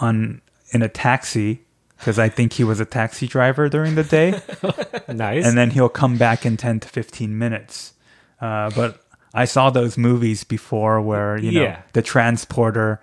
on 0.00 0.40
in 0.72 0.82
a 0.82 0.88
taxi 0.88 1.60
because 1.98 2.18
I 2.18 2.28
think 2.28 2.52
he 2.54 2.64
was 2.64 2.78
a 2.80 2.84
taxi 2.84 3.26
driver 3.26 3.68
during 3.68 3.94
the 3.94 4.04
day, 4.04 4.40
nice. 5.08 5.46
and 5.46 5.56
then 5.56 5.70
he'll 5.70 5.88
come 5.88 6.16
back 6.18 6.44
in 6.46 6.56
ten 6.56 6.80
to 6.80 6.88
fifteen 6.88 7.38
minutes." 7.38 7.92
Uh, 8.40 8.70
but 8.76 9.00
I 9.34 9.44
saw 9.46 9.70
those 9.70 9.96
movies 9.98 10.44
before 10.44 11.00
where 11.00 11.38
you 11.38 11.52
know 11.52 11.62
Yeah. 11.62 11.82
the 11.92 12.02
transporter 12.02 13.00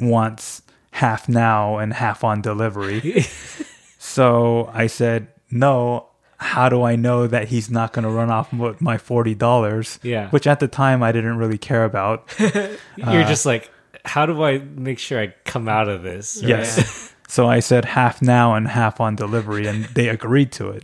wants 0.00 0.62
half 0.92 1.28
now 1.28 1.78
and 1.78 1.92
half 1.92 2.22
on 2.24 2.40
delivery. 2.40 3.22
so 3.98 4.70
I 4.72 4.86
said, 4.86 5.28
"No." 5.50 6.06
How 6.38 6.68
do 6.68 6.82
I 6.82 6.96
know 6.96 7.28
that 7.28 7.46
he's 7.46 7.70
not 7.70 7.92
going 7.92 8.02
to 8.02 8.10
run 8.10 8.28
off 8.28 8.52
with 8.52 8.80
my 8.80 8.98
forty 8.98 9.32
dollars? 9.32 10.00
Yeah. 10.02 10.28
which 10.30 10.48
at 10.48 10.58
the 10.58 10.66
time 10.66 11.00
I 11.00 11.12
didn't 11.12 11.36
really 11.36 11.56
care 11.56 11.84
about. 11.84 12.28
You're 12.40 13.22
just 13.22 13.46
like, 13.46 13.70
how 14.04 14.26
do 14.26 14.42
I 14.42 14.58
make 14.58 14.98
sure 14.98 15.20
I 15.20 15.34
come 15.44 15.68
out 15.68 15.88
of 15.88 16.02
this? 16.02 16.40
right? 16.42 16.48
Yes. 16.48 17.14
so 17.28 17.46
I 17.46 17.60
said 17.60 17.84
half 17.84 18.20
now 18.20 18.54
and 18.54 18.66
half 18.66 19.00
on 19.00 19.14
delivery, 19.14 19.68
and 19.68 19.84
they 19.94 20.08
agreed 20.08 20.50
to 20.52 20.70
it. 20.70 20.82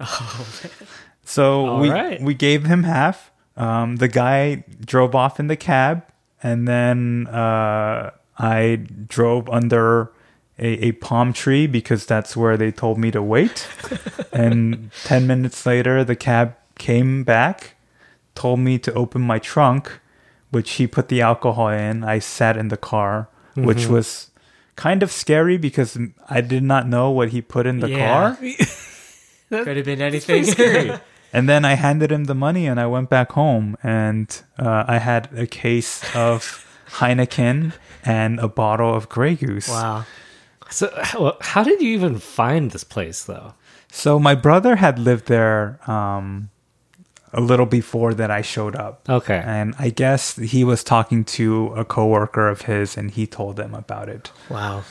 So 1.25 1.67
All 1.67 1.81
we 1.81 1.91
right. 1.91 2.21
we 2.23 2.35
gave 2.35 2.65
him 2.65 2.85
half. 2.85 3.33
Um, 3.57 3.97
the 3.97 4.07
guy 4.09 4.63
drove 4.87 5.17
off 5.17 5.41
in 5.41 5.49
the 5.49 5.57
cab, 5.57 6.05
and 6.41 6.69
then 6.69 7.27
uh, 7.27 8.13
I 8.39 8.77
drove 9.09 9.49
under 9.51 10.11
a, 10.59 10.87
a 10.89 10.93
palm 10.93 11.33
tree 11.33 11.67
because 11.67 12.07
that's 12.07 12.37
where 12.37 12.57
they 12.57 12.71
told 12.71 12.99
me 12.99 13.11
to 13.11 13.23
wait. 13.23 13.67
and 14.33 14.91
ten 15.05 15.27
minutes 15.27 15.65
later, 15.67 16.05
the 16.05 16.17
cab 16.17 16.55
came 16.77 17.25
back, 17.25 17.75
told 18.35 18.61
me 18.61 18.79
to 18.79 18.93
open 18.95 19.21
my 19.23 19.39
trunk, 19.39 20.01
which 20.51 20.73
he 20.73 20.87
put 20.87 21.09
the 21.09 21.21
alcohol 21.21 21.69
in. 21.69 22.05
I 22.05 22.19
sat 22.21 22.57
in 22.57 22.69
the 22.69 22.77
car, 22.77 23.29
which 23.55 23.79
Mm-hmm. 23.79 23.93
was 23.93 24.31
kind 24.77 25.03
of 25.03 25.11
scary 25.11 25.57
because 25.59 25.99
I 26.29 26.41
did 26.41 26.63
not 26.63 26.87
know 26.87 27.11
what 27.11 27.31
he 27.31 27.43
put 27.43 27.67
in 27.67 27.81
the 27.81 27.89
Yeah. 27.91 27.99
car. 27.99 28.39
Could 29.51 29.77
have 29.77 29.87
been 29.87 30.01
anything. 30.03 30.99
And 31.31 31.47
then 31.47 31.63
I 31.67 31.75
handed 31.75 32.11
him 32.11 32.25
the 32.25 32.35
money 32.35 32.67
and 32.67 32.81
I 32.81 32.87
went 32.87 33.11
back 33.11 33.33
home 33.33 33.77
and 33.83 34.35
uh, 34.59 34.85
I 34.89 34.97
had 34.97 35.29
a 35.37 35.47
case 35.47 36.03
of 36.15 36.65
Heineken 36.93 37.75
and 38.05 38.39
a 38.41 38.49
bottle 38.49 38.95
of 38.95 39.09
Grey 39.09 39.35
Goose. 39.35 39.69
wow. 39.69 40.05
So, 40.71 40.93
how, 41.03 41.37
how 41.41 41.63
did 41.65 41.81
you 41.81 41.89
even 41.95 42.19
find 42.19 42.71
this 42.71 42.85
place, 42.85 43.25
though? 43.25 43.55
So 43.91 44.19
my 44.19 44.35
brother 44.35 44.77
had 44.77 44.99
lived 44.99 45.27
there 45.27 45.81
um, 45.91 46.51
a 47.33 47.41
little 47.41 47.67
before 47.67 48.15
that 48.15 48.31
I 48.31 48.43
showed 48.43 48.77
up. 48.77 49.09
Okay. 49.09 49.43
And 49.45 49.75
I 49.79 49.91
guess 49.91 50.37
he 50.37 50.65
was 50.65 50.85
talking 50.85 51.25
to 51.25 51.73
a 51.75 51.85
coworker 51.85 52.49
of 52.49 52.63
his 52.63 52.97
and 52.97 53.11
he 53.11 53.27
told 53.27 53.57
them 53.57 53.75
about 53.75 54.09
it. 54.09 54.31
Wow. 54.51 54.85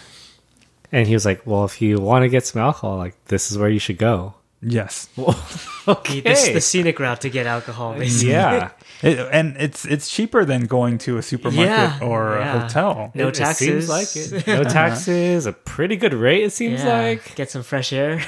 And 0.92 1.08
he 1.08 1.14
was 1.14 1.26
like, 1.26 1.46
"Well, 1.46 1.66
if 1.66 1.82
you 1.82 2.00
want 2.00 2.24
to 2.24 2.30
get 2.30 2.46
some 2.46 2.62
alcohol, 2.62 2.98
like 2.98 3.16
this 3.26 3.52
is 3.52 3.58
where 3.58 3.70
you 3.70 3.80
should 3.80 3.98
go." 3.98 4.36
Yes. 4.62 5.08
okay. 5.88 6.20
This 6.22 6.48
is 6.48 6.54
the 6.54 6.62
scenic 6.62 7.00
route 7.00 7.22
to 7.22 7.30
get 7.30 7.46
alcohol, 7.46 7.94
basically. 7.94 8.32
yeah. 8.32 8.72
It, 9.04 9.20
and 9.32 9.56
it's 9.58 9.86
it's 9.86 10.10
cheaper 10.10 10.44
than 10.44 10.66
going 10.66 10.98
to 11.06 11.18
a 11.20 11.22
supermarket 11.22 11.68
Yeah, 11.70 12.00
or 12.02 12.38
yeah. 12.40 12.56
a 12.56 12.60
hotel. 12.62 13.12
No 13.14 13.28
It- 13.28 13.30
it 13.30 13.34
taxes. 13.36 13.88
seems 13.88 13.90
like 13.90 14.16
it. 14.16 14.48
No 14.58 14.64
taxes. 14.64 15.46
A 15.46 15.54
pretty 15.54 15.98
good 15.98 16.16
rate. 16.16 16.44
It 16.46 16.52
seems 16.52 16.84
Yeah. 16.84 16.98
like. 17.02 17.36
Get 17.36 17.52
some 17.52 17.62
fresh 17.62 17.94
air. 17.94 18.24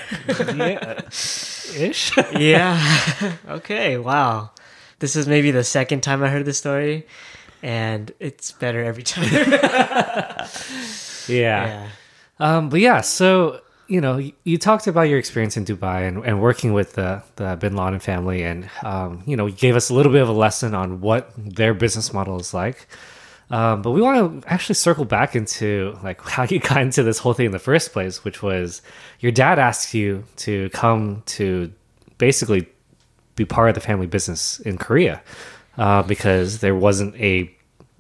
yeah. 0.56 1.02
Ish. 1.10 2.16
yeah. 2.38 2.78
okay. 3.50 3.98
Wow. 3.98 4.52
This 5.00 5.16
is 5.16 5.26
maybe 5.28 5.50
the 5.50 5.64
second 5.64 6.02
time 6.04 6.22
I 6.22 6.30
heard 6.30 6.46
this 6.46 6.60
story, 6.60 7.08
and 7.64 8.12
it's 8.20 8.52
better 8.52 8.84
every 8.84 9.02
time. 9.04 9.26
yeah. 9.34 10.48
yeah. 11.28 11.88
Um, 12.40 12.70
but 12.70 12.80
yeah, 12.80 13.02
so 13.02 13.62
you 13.90 14.00
know, 14.00 14.32
you, 14.44 14.58
talked 14.58 14.88
about 14.88 15.04
your 15.04 15.18
experience 15.18 15.58
in 15.58 15.66
Dubai 15.66 16.08
and, 16.08 16.24
and 16.24 16.42
working 16.42 16.74
with 16.74 16.94
the 16.94 17.24
the 17.36 17.58
Bin 17.60 17.76
Laden 17.76 18.00
family, 18.00 18.44
and 18.44 18.70
um, 18.84 19.24
you 19.26 19.36
know, 19.36 19.48
you 19.48 19.56
gave 19.56 19.76
us 19.76 19.90
a 19.90 19.94
little 19.94 20.12
bit 20.12 20.22
of 20.22 20.30
a 20.30 20.34
lesson 20.34 20.74
on 20.76 21.02
what 21.02 21.32
their 21.36 21.74
business 21.74 22.14
model 22.14 22.40
is 22.40 22.54
like. 22.54 22.88
Um, 23.52 23.82
but 23.82 23.92
we 23.92 24.02
want 24.02 24.44
to 24.44 24.48
actually 24.48 24.76
circle 24.76 25.06
back 25.06 25.36
into 25.36 25.98
like 26.04 26.22
how 26.22 26.44
you 26.44 26.60
got 26.70 26.82
into 26.82 27.02
this 27.02 27.18
whole 27.18 27.34
thing 27.34 27.48
in 27.48 27.52
the 27.52 27.60
first 27.60 27.92
place, 27.92 28.24
which 28.24 28.44
was 28.44 28.82
your 29.20 29.32
dad 29.32 29.58
asked 29.58 29.94
you 29.94 30.24
to 30.38 30.70
come 30.70 31.24
to 31.26 31.74
basically 32.20 32.68
be 33.36 33.46
part 33.46 33.70
of 33.70 33.76
the 33.76 33.82
family 33.82 34.06
business 34.06 34.60
in 34.60 34.78
Korea 34.78 35.22
uh, 35.78 36.04
because 36.04 36.60
there 36.60 36.76
wasn't 36.76 37.16
a 37.16 37.52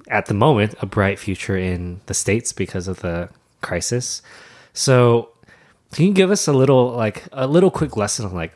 at 0.10 0.28
the 0.28 0.34
moment 0.34 0.76
a 0.82 0.86
bright 0.86 1.18
future 1.18 1.58
in 1.58 2.02
the 2.06 2.14
states 2.14 2.54
because 2.54 2.88
of 2.88 3.00
the 3.00 3.30
crisis. 3.62 4.22
So, 4.74 5.30
can 5.92 6.06
you 6.06 6.14
give 6.14 6.32
us 6.32 6.48
a 6.48 6.54
little 6.54 6.92
like 6.92 7.24
a 7.32 7.48
little 7.48 7.72
quick 7.72 7.98
lesson 7.98 8.26
on 8.26 8.34
like 8.34 8.54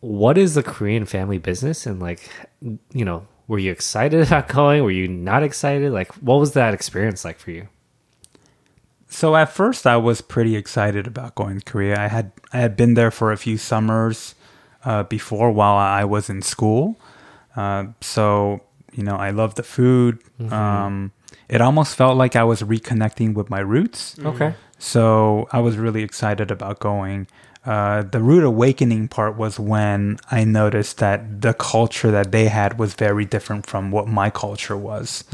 what 0.00 0.38
is 0.38 0.54
the 0.54 0.62
Korean 0.62 1.04
family 1.04 1.38
business 1.38 1.86
and 1.86 2.00
like 2.00 2.30
you 2.60 3.04
know 3.04 3.26
were 3.46 3.58
you 3.58 3.72
excited 3.72 4.20
about 4.26 4.48
going? 4.48 4.82
Were 4.82 4.90
you 4.90 5.08
not 5.08 5.42
excited? 5.42 5.92
Like 5.92 6.12
what 6.14 6.38
was 6.38 6.52
that 6.52 6.74
experience 6.74 7.24
like 7.24 7.38
for 7.38 7.50
you? 7.50 7.68
So 9.08 9.34
at 9.34 9.52
first 9.52 9.86
I 9.86 9.96
was 9.96 10.20
pretty 10.20 10.56
excited 10.56 11.06
about 11.06 11.34
going 11.34 11.58
to 11.58 11.64
Korea. 11.64 12.00
I 12.00 12.08
had 12.08 12.32
I 12.52 12.58
had 12.58 12.76
been 12.76 12.94
there 12.94 13.10
for 13.10 13.32
a 13.32 13.36
few 13.36 13.58
summers 13.58 14.34
uh, 14.84 15.02
before 15.02 15.50
while 15.50 15.76
I 15.76 16.04
was 16.04 16.30
in 16.30 16.42
school. 16.42 16.98
Uh, 17.56 17.86
so 18.00 18.60
you 18.92 19.02
know 19.02 19.16
I 19.16 19.30
loved 19.30 19.56
the 19.56 19.62
food. 19.62 20.20
Um, 20.52 21.12
it 21.48 21.60
almost 21.60 21.96
felt 21.96 22.16
like 22.16 22.36
I 22.36 22.44
was 22.44 22.62
reconnecting 22.62 23.34
with 23.34 23.50
my 23.50 23.60
roots. 23.60 24.16
Okay. 24.20 24.54
So 24.80 25.46
I 25.52 25.60
was 25.60 25.76
really 25.76 26.02
excited 26.02 26.50
about 26.50 26.80
going. 26.80 27.26
Uh, 27.66 28.00
the 28.02 28.20
rude 28.20 28.42
awakening 28.42 29.08
part 29.08 29.36
was 29.36 29.60
when 29.60 30.18
I 30.30 30.44
noticed 30.44 30.96
that 30.98 31.42
the 31.42 31.52
culture 31.52 32.10
that 32.10 32.32
they 32.32 32.46
had 32.48 32.78
was 32.78 32.94
very 32.94 33.26
different 33.26 33.66
from 33.66 33.90
what 33.90 34.08
my 34.08 34.30
culture 34.30 34.78
was. 34.78 35.24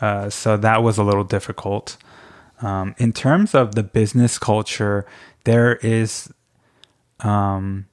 Uh, 0.00 0.30
so 0.30 0.56
that 0.56 0.82
was 0.82 0.96
a 0.96 1.04
little 1.04 1.24
difficult. 1.24 1.98
Um, 2.62 2.94
in 2.96 3.12
terms 3.12 3.54
of 3.54 3.74
the 3.74 3.82
business 3.82 4.38
culture, 4.38 5.04
there 5.44 5.76
is, 5.82 6.32
um, 7.20 7.84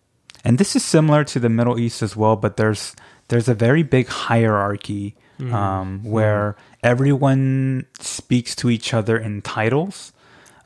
and 0.46 0.58
this 0.58 0.74
is 0.78 0.86
similar 0.86 1.26
to 1.26 1.39
the 1.39 1.50
Middle 1.50 1.78
East 1.78 2.02
as 2.02 2.16
well, 2.16 2.38
but 2.38 2.56
there's 2.56 2.96
there's 3.28 3.50
a 3.50 3.54
very 3.54 3.84
big 3.84 4.08
hierarchy 4.08 5.16
um, 5.52 6.02
where 6.06 6.56
everyone 6.82 7.86
speaks 8.00 8.56
to 8.56 8.70
each 8.70 8.94
other 8.94 9.18
in 9.18 9.42
titles. 9.42 10.12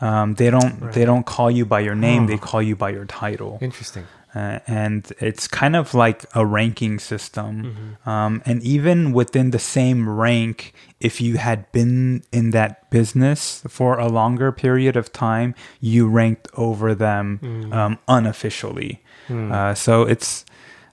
Um, 0.02 0.36
they 0.36 0.50
don't 0.52 0.92
they 0.94 1.06
don't 1.06 1.26
call 1.26 1.50
you 1.50 1.66
by 1.66 1.80
your 1.80 1.96
name; 1.96 2.28
they 2.28 2.38
call 2.38 2.62
you 2.62 2.76
by 2.76 2.90
your 2.92 3.06
title 3.06 3.58
Interesting. 3.62 4.06
uh, 4.36 4.60
and 4.68 5.12
it's 5.20 5.48
kind 5.48 5.76
of 5.76 5.94
like 5.94 6.26
a 6.36 6.46
ranking 6.46 7.00
system. 7.00 7.98
Um, 8.06 8.42
and 8.46 8.62
even 8.62 9.12
within 9.12 9.52
the 9.52 9.60
same 9.60 10.08
rank, 10.08 10.74
if 11.00 11.20
you 11.20 11.38
had 11.38 11.72
been 11.72 12.22
in 12.32 12.52
that 12.52 12.90
business 12.92 13.64
for 13.68 13.98
a 13.98 14.08
longer 14.08 14.52
period 14.52 14.96
of 14.96 15.12
time, 15.12 15.56
you 15.82 16.08
ranked 16.08 16.48
over 16.54 16.94
them 16.96 17.40
um, 17.74 17.98
unofficially. 18.08 19.02
Uh, 19.30 19.74
so 19.74 20.04
it's 20.04 20.46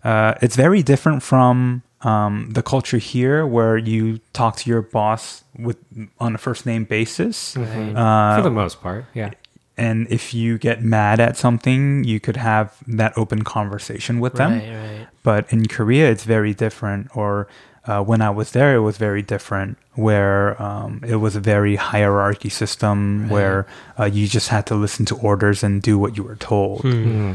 uh, 0.02 0.32
it's 0.42 0.56
very 0.56 0.82
different 0.82 1.22
from 1.22 1.82
um, 2.04 2.50
the 2.52 2.62
culture 2.62 2.98
here, 2.98 3.46
where 3.46 3.76
you 3.76 4.20
talk 4.32 4.56
to 4.56 4.70
your 4.70 4.82
boss 4.82 5.42
with 5.58 5.78
on 6.18 6.34
a 6.34 6.38
first 6.38 6.66
name 6.66 6.84
basis. 6.84 7.56
Uh, 7.56 8.37
for 8.37 8.42
the 8.42 8.50
most 8.50 8.81
part, 8.81 9.06
yeah. 9.14 9.31
and 9.76 10.06
if 10.10 10.35
you 10.35 10.58
get 10.58 10.83
mad 10.83 11.20
at 11.20 11.37
something, 11.37 12.04
you 12.04 12.20
could 12.20 12.37
have 12.37 12.76
that 12.87 13.16
open 13.16 13.42
conversation 13.42 14.20
with 14.20 14.35
them. 14.35 14.52
Right, 14.52 14.68
right. 14.68 15.08
But 15.22 15.52
in 15.52 15.66
Korea, 15.66 16.10
it's 16.10 16.24
very 16.24 16.54
different. 16.54 17.16
Or 17.16 17.48
uh, 17.87 18.02
when 18.02 18.20
I 18.22 18.31
was 18.31 18.52
there, 18.52 18.76
it 18.76 18.81
was 18.81 18.96
very 18.98 19.22
different, 19.22 19.79
where 19.94 20.60
um, 20.62 21.00
it 21.06 21.16
was 21.16 21.37
a 21.37 21.40
very 21.40 21.76
hierarchy 21.76 22.48
system 22.50 23.29
where 23.29 23.66
uh, 23.98 24.04
you 24.04 24.26
just 24.29 24.48
had 24.48 24.66
to 24.66 24.74
listen 24.74 25.04
to 25.06 25.16
orders 25.16 25.62
and 25.62 25.83
do 25.83 25.98
what 25.98 26.16
you 26.16 26.22
were 26.22 26.37
told. 26.37 26.83
Hmm. 26.83 27.33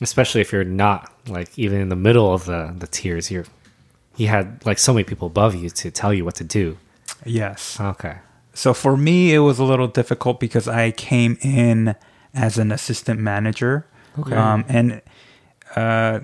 Especially 0.00 0.42
if 0.42 0.52
you're 0.52 0.62
not 0.62 1.10
like 1.26 1.58
even 1.58 1.80
in 1.80 1.88
the 1.88 1.96
middle 1.96 2.32
of 2.32 2.44
the 2.44 2.74
the 2.78 2.86
tiers, 2.86 3.30
you're 3.30 3.46
you 4.16 4.28
had 4.28 4.64
like 4.64 4.78
so 4.78 4.92
many 4.92 5.04
people 5.04 5.26
above 5.26 5.54
you 5.54 5.70
to 5.70 5.90
tell 5.90 6.12
you 6.12 6.24
what 6.24 6.34
to 6.36 6.44
do. 6.44 6.78
Yes. 7.24 7.78
Okay. 7.80 8.18
So 8.54 8.72
for 8.72 8.96
me, 8.96 9.34
it 9.34 9.40
was 9.40 9.58
a 9.58 9.64
little 9.64 9.88
difficult 9.88 10.40
because 10.40 10.66
I 10.66 10.90
came 10.90 11.36
in 11.42 11.94
as 12.34 12.58
an 12.58 12.72
assistant 12.72 13.20
manager. 13.20 13.86
Okay. 14.18 14.34
Um, 14.34 14.64
and 14.68 15.02
uh, 15.74 16.20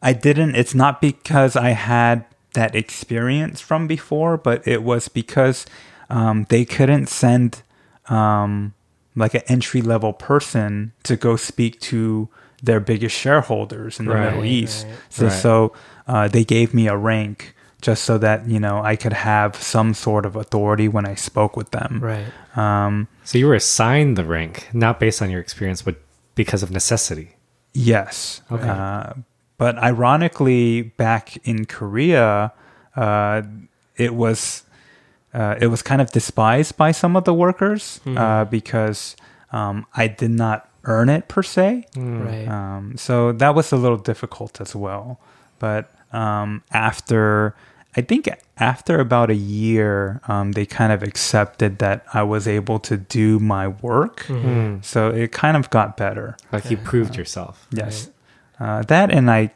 I 0.00 0.12
didn't, 0.14 0.54
it's 0.56 0.74
not 0.74 1.00
because 1.00 1.56
I 1.56 1.70
had 1.70 2.24
that 2.54 2.74
experience 2.74 3.60
from 3.60 3.86
before, 3.86 4.36
but 4.36 4.66
it 4.66 4.82
was 4.82 5.08
because 5.08 5.66
um, 6.08 6.46
they 6.48 6.64
couldn't 6.64 7.08
send 7.08 7.62
um, 8.08 8.74
like 9.14 9.34
an 9.34 9.42
entry 9.46 9.82
level 9.82 10.12
person 10.12 10.92
to 11.04 11.16
go 11.16 11.36
speak 11.36 11.80
to 11.80 12.28
their 12.62 12.80
biggest 12.80 13.16
shareholders 13.16 13.98
in 13.98 14.06
the 14.06 14.14
Right, 14.14 14.26
Middle 14.30 14.44
East. 14.44 14.86
right. 14.86 14.96
So, 15.10 15.24
Right. 15.26 15.32
so 15.32 15.72
uh, 16.06 16.28
they 16.28 16.44
gave 16.44 16.74
me 16.74 16.88
a 16.88 16.96
rank 16.96 17.54
just 17.80 18.04
so 18.04 18.16
that 18.18 18.46
you 18.48 18.60
know 18.60 18.80
I 18.82 18.96
could 18.96 19.12
have 19.12 19.56
some 19.56 19.92
sort 19.94 20.24
of 20.24 20.36
authority 20.36 20.88
when 20.88 21.04
I 21.04 21.14
spoke 21.16 21.56
with 21.56 21.70
them. 21.72 22.00
Right. 22.00 22.26
Um, 22.56 23.08
So 23.24 23.38
you 23.38 23.46
were 23.46 23.54
assigned 23.56 24.16
the 24.16 24.24
rank, 24.24 24.68
not 24.72 25.00
based 25.00 25.20
on 25.22 25.30
your 25.30 25.40
experience, 25.40 25.82
but 25.82 25.96
because 26.34 26.62
of 26.62 26.70
necessity. 26.70 27.36
Yes. 27.74 28.42
Okay. 28.50 28.68
Uh, 28.68 29.14
but 29.58 29.78
ironically, 29.78 30.82
back 30.82 31.36
in 31.44 31.66
Korea, 31.66 32.52
uh, 32.96 33.42
it 33.96 34.14
was 34.14 34.64
uh, 35.34 35.56
it 35.60 35.66
was 35.68 35.82
kind 35.82 36.00
of 36.00 36.10
despised 36.10 36.76
by 36.76 36.92
some 36.92 37.16
of 37.16 37.24
the 37.24 37.34
workers 37.34 38.00
uh, 38.06 38.44
because 38.44 39.16
um, 39.52 39.86
I 39.94 40.06
did 40.08 40.30
not 40.30 40.68
earn 40.84 41.08
it 41.08 41.28
per 41.28 41.42
se. 41.42 41.86
Right. 41.96 42.46
Um, 42.48 42.96
so 42.96 43.32
that 43.32 43.54
was 43.54 43.72
a 43.72 43.76
little 43.76 43.98
difficult 43.98 44.60
as 44.60 44.74
well. 44.76 45.18
But 45.62 45.94
um, 46.12 46.62
after, 46.72 47.54
I 47.96 48.00
think 48.02 48.28
after 48.58 48.98
about 48.98 49.30
a 49.30 49.34
year, 49.34 50.20
um, 50.26 50.52
they 50.52 50.66
kind 50.66 50.92
of 50.92 51.02
accepted 51.02 51.78
that 51.78 52.04
I 52.12 52.24
was 52.24 52.48
able 52.48 52.80
to 52.80 52.96
do 52.96 53.38
my 53.38 53.68
work. 53.68 54.26
So 54.82 55.10
it 55.10 55.30
kind 55.30 55.56
of 55.56 55.70
got 55.70 55.96
better. 55.96 56.36
Like 56.50 56.68
you 56.70 56.76
proved 56.76 57.14
yourself. 57.16 57.54
Yes. 57.70 58.10
Uh, 58.58 58.82
that 58.82 59.10
and 59.10 59.30
I 59.30 59.52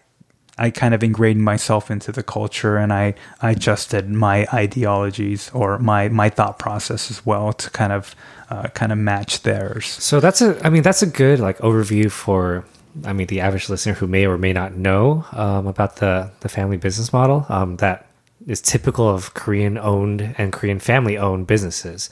I 0.58 0.70
kind 0.70 0.94
of 0.94 1.02
ingrained 1.02 1.42
myself 1.42 1.90
into 1.90 2.12
the 2.12 2.22
culture 2.22 2.78
and 2.78 2.90
I, 2.92 3.14
I 3.42 3.50
adjusted 3.50 4.08
my 4.08 4.46
ideologies 4.52 5.50
or 5.52 5.78
my, 5.78 6.08
my 6.08 6.30
thought 6.30 6.58
process 6.58 7.10
as 7.10 7.26
well 7.26 7.52
to 7.52 7.68
kind 7.70 7.92
of 7.92 8.14
uh, 8.48 8.68
kind 8.68 8.90
of 8.90 8.96
match 8.96 9.42
theirs. 9.42 9.86
So 9.86 10.18
that's 10.18 10.40
a, 10.40 10.56
I 10.64 10.70
mean, 10.70 10.82
that's 10.82 11.02
a 11.02 11.06
good 11.06 11.40
like 11.40 11.58
overview 11.58 12.10
for, 12.10 12.64
I 13.04 13.12
mean, 13.12 13.26
the 13.26 13.40
average 13.40 13.68
listener 13.68 13.94
who 13.94 14.06
may 14.06 14.26
or 14.26 14.38
may 14.38 14.52
not 14.52 14.74
know 14.74 15.24
um, 15.32 15.66
about 15.66 15.96
the 15.96 16.30
the 16.40 16.48
family 16.48 16.76
business 16.76 17.12
model 17.12 17.46
um, 17.48 17.76
that 17.76 18.06
is 18.46 18.60
typical 18.60 19.08
of 19.08 19.34
Korean 19.34 19.76
owned 19.78 20.34
and 20.38 20.52
Korean 20.52 20.78
family 20.78 21.18
owned 21.18 21.46
businesses. 21.46 22.10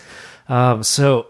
Um, 0.48 0.82
so 0.82 1.28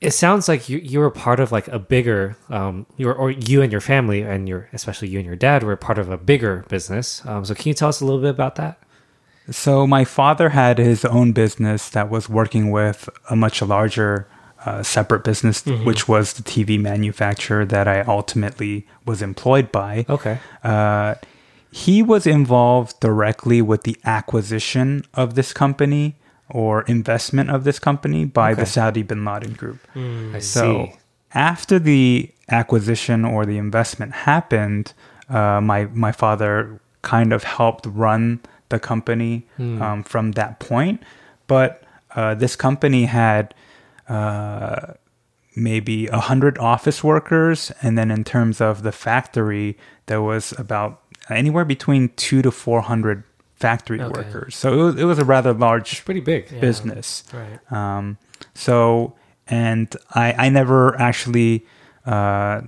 it 0.00 0.10
sounds 0.12 0.48
like 0.48 0.68
you 0.68 0.78
you 0.78 1.00
were 1.00 1.10
part 1.10 1.40
of 1.40 1.50
like 1.50 1.68
a 1.68 1.78
bigger, 1.78 2.36
um, 2.50 2.86
you 2.96 3.06
were, 3.06 3.14
or 3.14 3.30
you 3.30 3.62
and 3.62 3.72
your 3.72 3.80
family 3.80 4.22
and 4.22 4.48
your 4.48 4.68
especially 4.72 5.08
you 5.08 5.18
and 5.18 5.26
your 5.26 5.36
dad 5.36 5.62
were 5.62 5.76
part 5.76 5.98
of 5.98 6.10
a 6.10 6.18
bigger 6.18 6.64
business. 6.68 7.24
Um, 7.26 7.44
so 7.44 7.54
can 7.54 7.68
you 7.68 7.74
tell 7.74 7.88
us 7.88 8.00
a 8.00 8.04
little 8.04 8.20
bit 8.20 8.30
about 8.30 8.56
that? 8.56 8.78
So 9.50 9.86
my 9.86 10.04
father 10.04 10.50
had 10.50 10.78
his 10.78 11.04
own 11.04 11.32
business 11.32 11.90
that 11.90 12.08
was 12.08 12.28
working 12.28 12.70
with 12.70 13.08
a 13.28 13.36
much 13.36 13.60
larger 13.60 14.26
uh, 14.66 14.82
separate 14.82 15.24
business, 15.24 15.64
which 15.66 16.08
was 16.08 16.32
the 16.34 16.42
TV 16.42 16.80
manufacturer 16.80 17.64
that 17.66 17.86
I 17.88 18.00
ultimately 18.02 18.86
was 19.04 19.22
employed 19.22 19.70
by. 19.72 20.06
Okay. 20.08 20.38
Uh, 20.62 21.14
he 21.70 22.02
was 22.02 22.26
involved 22.26 23.00
directly 23.00 23.60
with 23.60 23.82
the 23.82 23.96
acquisition 24.04 25.04
of 25.14 25.34
this 25.34 25.52
company 25.52 26.14
or 26.48 26.82
investment 26.82 27.50
of 27.50 27.64
this 27.64 27.78
company 27.78 28.24
by 28.24 28.52
Okay. 28.52 28.60
the 28.62 28.66
Saudi 28.66 29.02
bin 29.02 29.24
Laden 29.24 29.54
group. 29.54 29.78
I 29.96 30.38
So 30.40 30.62
see. 30.92 30.92
after 31.32 31.78
the 31.78 32.30
acquisition 32.50 33.24
or 33.24 33.44
the 33.46 33.58
investment 33.58 34.12
happened, 34.12 34.92
uh, 35.28 35.60
my 35.60 35.86
my 35.92 36.12
father 36.12 36.78
kind 37.02 37.32
of 37.32 37.44
helped 37.44 37.86
run 37.86 38.40
the 38.68 38.78
company 38.78 39.46
um, 39.58 40.02
from 40.04 40.32
that 40.32 40.58
point. 40.60 41.02
But 41.46 41.82
uh, 42.14 42.34
this 42.34 42.56
company 42.56 43.04
had 43.06 43.54
uh, 44.08 44.94
maybe 45.56 46.06
a 46.08 46.18
hundred 46.20 46.58
office 46.58 47.02
workers, 47.04 47.72
and 47.82 47.96
then 47.96 48.10
in 48.10 48.24
terms 48.24 48.60
of 48.60 48.82
the 48.82 48.92
factory, 48.92 49.76
there 50.06 50.20
was 50.22 50.52
about 50.58 51.00
anywhere 51.30 51.64
between 51.64 52.10
two 52.16 52.42
to 52.42 52.50
four 52.50 52.82
hundred 52.82 53.22
factory 53.54 54.00
Okay. 54.00 54.12
workers. 54.20 54.56
So 54.56 54.72
it 54.72 54.76
was, 54.82 54.96
it 55.00 55.04
was 55.04 55.18
a 55.18 55.24
rather 55.24 55.52
large 55.54 56.04
Pretty 56.04 56.20
big. 56.20 56.50
Yeah. 56.50 56.60
business. 56.60 57.24
Right. 57.32 57.72
Um, 57.72 58.18
so, 58.54 59.14
and 59.46 59.94
I, 60.10 60.32
I 60.46 60.48
never 60.48 61.00
actually 61.00 61.64
uh, 62.04 62.62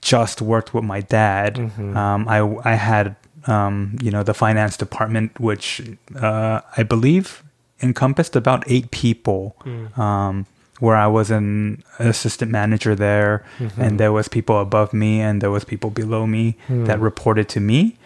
just 0.00 0.40
worked 0.42 0.74
with 0.74 0.84
my 0.84 1.00
dad. 1.00 1.58
Um, 1.78 2.28
I, 2.28 2.38
I 2.64 2.74
had, 2.74 3.16
um, 3.46 3.96
you 4.02 4.10
know, 4.10 4.22
the 4.22 4.34
finance 4.34 4.76
department, 4.76 5.40
which 5.40 5.82
uh, 6.14 6.60
I 6.76 6.82
believe 6.84 7.42
encompassed 7.82 8.36
about 8.36 8.64
eight 8.66 8.90
people. 8.90 9.56
Um, 9.96 10.46
where 10.80 10.94
I 10.94 11.08
was 11.08 11.28
an 11.32 11.82
assistant 11.98 12.52
manager 12.52 12.94
there, 12.94 13.42
and 13.76 13.98
there 13.98 14.12
was 14.12 14.28
people 14.28 14.60
above 14.60 14.92
me, 14.94 15.20
and 15.20 15.40
there 15.42 15.50
was 15.50 15.64
people 15.64 15.90
below 15.90 16.24
me 16.24 16.54
that 16.68 17.00
reported 17.00 17.48
to 17.48 17.60
me. 17.60 17.96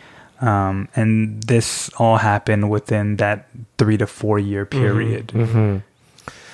Um, 0.40 0.88
and 0.96 1.42
this 1.42 1.90
all 1.98 2.16
happened 2.16 2.70
within 2.70 3.16
that 3.16 3.46
three 3.76 3.98
to 3.98 4.06
four 4.06 4.38
year 4.38 4.64
period. 4.64 5.32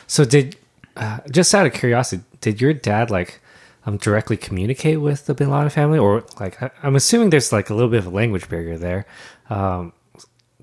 So 0.08 0.24
did 0.24 0.56
uh, 0.96 1.18
just 1.30 1.54
out 1.54 1.66
of 1.66 1.72
curiosity, 1.72 2.24
did 2.40 2.60
your 2.60 2.72
dad 2.74 3.10
like 3.10 3.40
um 3.86 3.96
directly 3.96 4.36
communicate 4.36 5.00
with 5.00 5.26
the 5.26 5.34
Bin 5.34 5.50
Laden 5.50 5.70
family, 5.70 5.98
or 5.98 6.24
like 6.40 6.60
I, 6.60 6.70
I'm 6.82 6.96
assuming 6.96 7.30
there's 7.30 7.52
like 7.52 7.70
a 7.70 7.74
little 7.74 7.90
bit 7.90 7.98
of 7.98 8.06
a 8.06 8.10
language 8.10 8.48
barrier 8.48 8.76
there. 8.76 9.06
Um, 9.50 9.92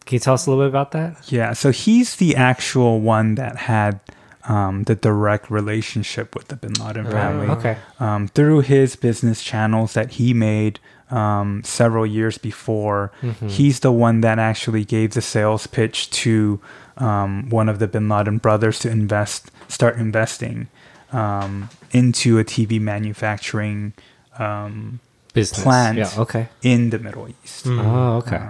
can 0.05 0.15
you 0.15 0.19
tell 0.19 0.35
us 0.35 0.45
a 0.45 0.49
little 0.49 0.63
bit 0.63 0.69
about 0.69 0.91
that? 0.91 1.31
Yeah, 1.31 1.53
so 1.53 1.71
he's 1.71 2.17
the 2.17 2.35
actual 2.35 3.01
one 3.01 3.35
that 3.35 3.55
had 3.55 3.99
um, 4.47 4.83
the 4.83 4.95
direct 4.95 5.49
relationship 5.49 6.35
with 6.35 6.49
the 6.49 6.55
Bin 6.55 6.73
Laden 6.73 7.05
family. 7.09 7.47
Okay. 7.47 7.77
Um, 7.99 8.27
through 8.27 8.61
his 8.61 8.95
business 8.95 9.43
channels 9.43 9.93
that 9.93 10.13
he 10.13 10.33
made 10.33 10.79
um, 11.09 11.63
several 11.63 12.05
years 12.05 12.37
before, 12.37 13.11
he's 13.47 13.79
the 13.79 13.91
one 13.91 14.21
that 14.21 14.37
actually 14.37 14.85
gave 14.85 15.13
the 15.13 15.21
sales 15.21 15.65
pitch 15.67 16.09
to 16.11 16.59
um, 16.97 17.49
one 17.49 17.69
of 17.69 17.79
the 17.79 17.87
Bin 17.87 18.07
Laden 18.07 18.37
brothers 18.37 18.79
to 18.79 18.89
invest, 18.89 19.51
start 19.67 19.97
investing 19.97 20.67
um, 21.11 21.69
into 21.91 22.37
a 22.37 22.43
TV 22.43 22.79
manufacturing 22.79 23.93
um, 24.37 24.99
Business. 25.33 25.63
Plant. 25.63 25.97
Yeah. 25.97 26.11
Okay. 26.17 26.47
in 26.61 26.91
the 26.91 26.99
Middle 26.99 27.27
East. 27.43 27.65
Oh, 27.67 28.17
okay. 28.17 28.41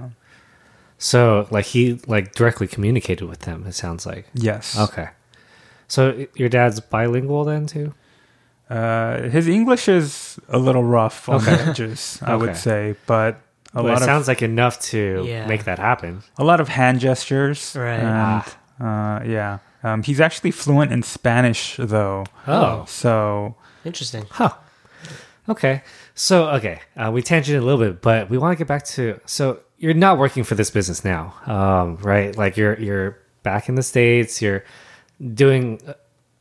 So 0.98 1.48
like 1.52 1.66
he 1.66 2.00
like 2.08 2.34
directly 2.36 2.68
communicated 2.68 3.26
with 3.26 3.40
them. 3.42 3.66
It 3.68 3.74
sounds 3.74 4.06
like. 4.06 4.28
yes. 4.34 4.78
Okay. 4.80 5.10
So 5.88 6.26
your 6.36 6.50
dad's 6.50 6.80
bilingual 6.80 7.44
then 7.44 7.68
too? 7.68 7.94
Uh, 8.70 9.24
his 9.30 9.48
English 9.48 9.88
is 9.88 10.40
a 10.50 10.58
little 10.58 10.84
rough 10.84 11.30
on 11.30 11.44
the 11.44 11.52
edges, 11.52 12.20
I 12.24 12.36
would 12.36 12.58
say, 12.58 12.96
but 13.06 13.40
a 13.74 13.84
But 13.84 13.86
it 13.86 13.88
lot 13.90 13.98
of 13.98 14.04
sounds 14.04 14.28
like 14.28 14.42
enough 14.42 14.80
to 14.92 15.24
Yeah. 15.28 15.46
make 15.48 15.66
that 15.66 15.78
happen. 15.78 16.24
a 16.38 16.44
lot 16.44 16.60
of 16.60 16.68
hand 16.70 17.00
gestures. 17.02 17.76
Right. 17.78 18.00
And, 18.00 18.44
uh, 18.80 19.24
yeah. 19.24 19.60
Um, 19.84 20.02
he's 20.02 20.20
actually 20.20 20.50
fluent 20.52 20.92
in 20.92 21.04
Spanish, 21.04 21.76
though. 21.78 22.26
Oh. 22.48 22.86
So 22.88 23.56
Interesting. 23.84 24.26
Huh. 24.32 24.54
Okay. 25.48 25.84
So, 26.16 26.48
okay, 26.58 26.80
uh, 26.98 27.12
we 27.14 27.22
tangented 27.22 27.60
a 27.60 27.62
little 27.62 27.78
bit, 27.86 28.02
but 28.02 28.30
we 28.32 28.38
want 28.40 28.54
to 28.54 28.58
get 28.58 28.68
back 28.68 28.84
to. 28.96 29.20
So, 29.28 29.60
you're 29.86 29.94
not 29.94 30.18
working 30.18 30.44
for 30.44 30.56
this 30.56 30.72
business 30.72 31.06
now, 31.06 31.36
um, 31.46 31.98
right? 31.98 32.36
Like 32.36 32.58
you're 32.58 32.74
you're 32.80 33.20
back 33.44 33.70
in 33.70 33.76
the 33.76 33.84
states. 33.84 34.42
You're 34.42 34.64
doing 35.36 35.80
uh, 35.88 35.94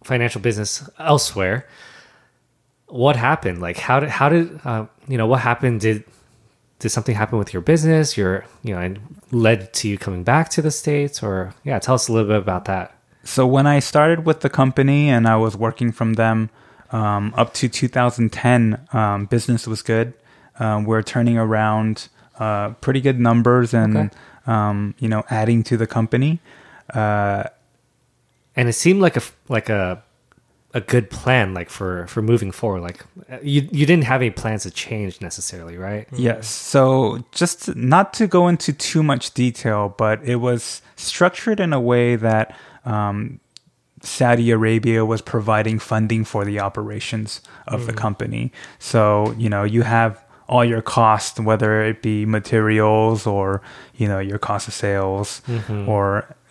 financial 0.03 0.41
business 0.41 0.89
elsewhere. 0.99 1.69
What 2.87 3.17
happened? 3.17 3.61
Like, 3.61 3.77
how 3.77 4.01
did 4.01 4.09
how 4.09 4.31
did 4.31 4.59
uh, 4.65 4.87
you 5.07 5.19
know 5.19 5.27
what 5.27 5.41
happened? 5.41 5.83
Did 5.83 6.05
did 6.79 6.89
something 6.89 7.15
happen 7.15 7.39
with 7.39 7.53
your 7.53 7.61
business? 7.61 8.17
Your 8.17 8.47
you 8.63 8.75
know, 8.75 8.81
and 8.81 8.99
led 9.31 9.75
to 9.75 9.89
you 9.89 9.99
coming 9.99 10.25
back 10.25 10.49
to 10.51 10.63
the 10.63 10.71
states, 10.71 11.23
or 11.23 11.53
yeah, 11.65 11.79
tell 11.79 11.97
us 11.97 12.09
a 12.09 12.15
little 12.15 12.29
bit 12.29 12.39
about 12.39 12.65
that. 12.65 12.97
So 13.25 13.47
when 13.47 13.67
I 13.67 13.81
started 13.81 14.25
with 14.25 14.41
the 14.41 14.49
company 14.49 15.11
and 15.11 15.29
I 15.29 15.37
was 15.37 15.55
working 15.55 15.93
from 15.93 16.15
them 16.15 16.49
um, 16.93 17.35
up 17.37 17.53
to 17.55 17.69
2010, 17.69 18.89
um, 18.95 19.27
business 19.27 19.67
was 19.67 19.83
good. 19.83 20.15
Um, 20.59 20.85
we're 20.85 21.03
turning 21.03 21.37
around 21.37 22.09
uh, 22.39 22.71
pretty 22.81 23.01
good 23.01 23.19
numbers 23.21 23.73
and 23.75 23.97
Okay. 23.97 24.11
um, 24.47 24.95
you 24.99 25.09
know 25.09 25.25
adding 25.31 25.63
to 25.65 25.77
the 25.77 25.87
company. 25.87 26.41
Uh, 26.93 27.45
and 28.57 28.69
it 28.69 28.75
seemed 28.75 29.01
like 29.01 29.17
a 29.17 29.23
like 29.49 29.69
a 29.69 30.03
a 30.75 30.81
good 30.81 31.09
plan 31.09 31.55
like 31.55 31.71
for 31.71 32.05
for 32.09 32.21
moving 32.21 32.51
forward 32.51 32.81
like 32.81 33.05
you 33.43 33.69
you 33.71 33.87
didn't 33.87 34.03
have 34.05 34.21
any 34.21 34.31
plans 34.31 34.65
to 34.65 34.71
change 34.73 35.21
necessarily 35.21 35.77
right 35.79 36.09
Yes. 36.17 36.49
So 36.49 37.25
just 37.31 37.75
not 37.77 38.13
to 38.15 38.27
go 38.27 38.49
into 38.49 38.73
too 38.73 39.03
much 39.05 39.35
detail, 39.35 39.95
but 39.97 40.21
it 40.25 40.37
was 40.37 40.83
structured 40.97 41.61
in 41.61 41.73
a 41.73 41.81
way 41.81 42.17
that 42.17 42.57
um, 42.85 43.39
Saudi 44.03 44.51
Arabia 44.51 45.05
was 45.05 45.23
providing 45.23 45.79
funding 45.79 46.25
for 46.25 46.45
the 46.45 46.59
operations 46.61 47.41
of 47.69 47.87
the 47.87 47.93
company. 47.93 48.51
So, 48.79 49.33
you 49.39 49.49
know, 49.49 49.63
you 49.63 49.83
have 49.83 50.23
all 50.55 50.65
your 50.65 50.83
costs, 50.83 51.41
whether 51.41 51.83
it 51.91 52.01
be 52.01 52.25
materials 52.25 53.27
or, 53.27 53.61
you 53.97 54.07
know, 54.11 54.21
your 54.31 54.39
cost 54.39 54.69
of 54.69 54.75
sales 54.75 55.43
or, 55.89 56.05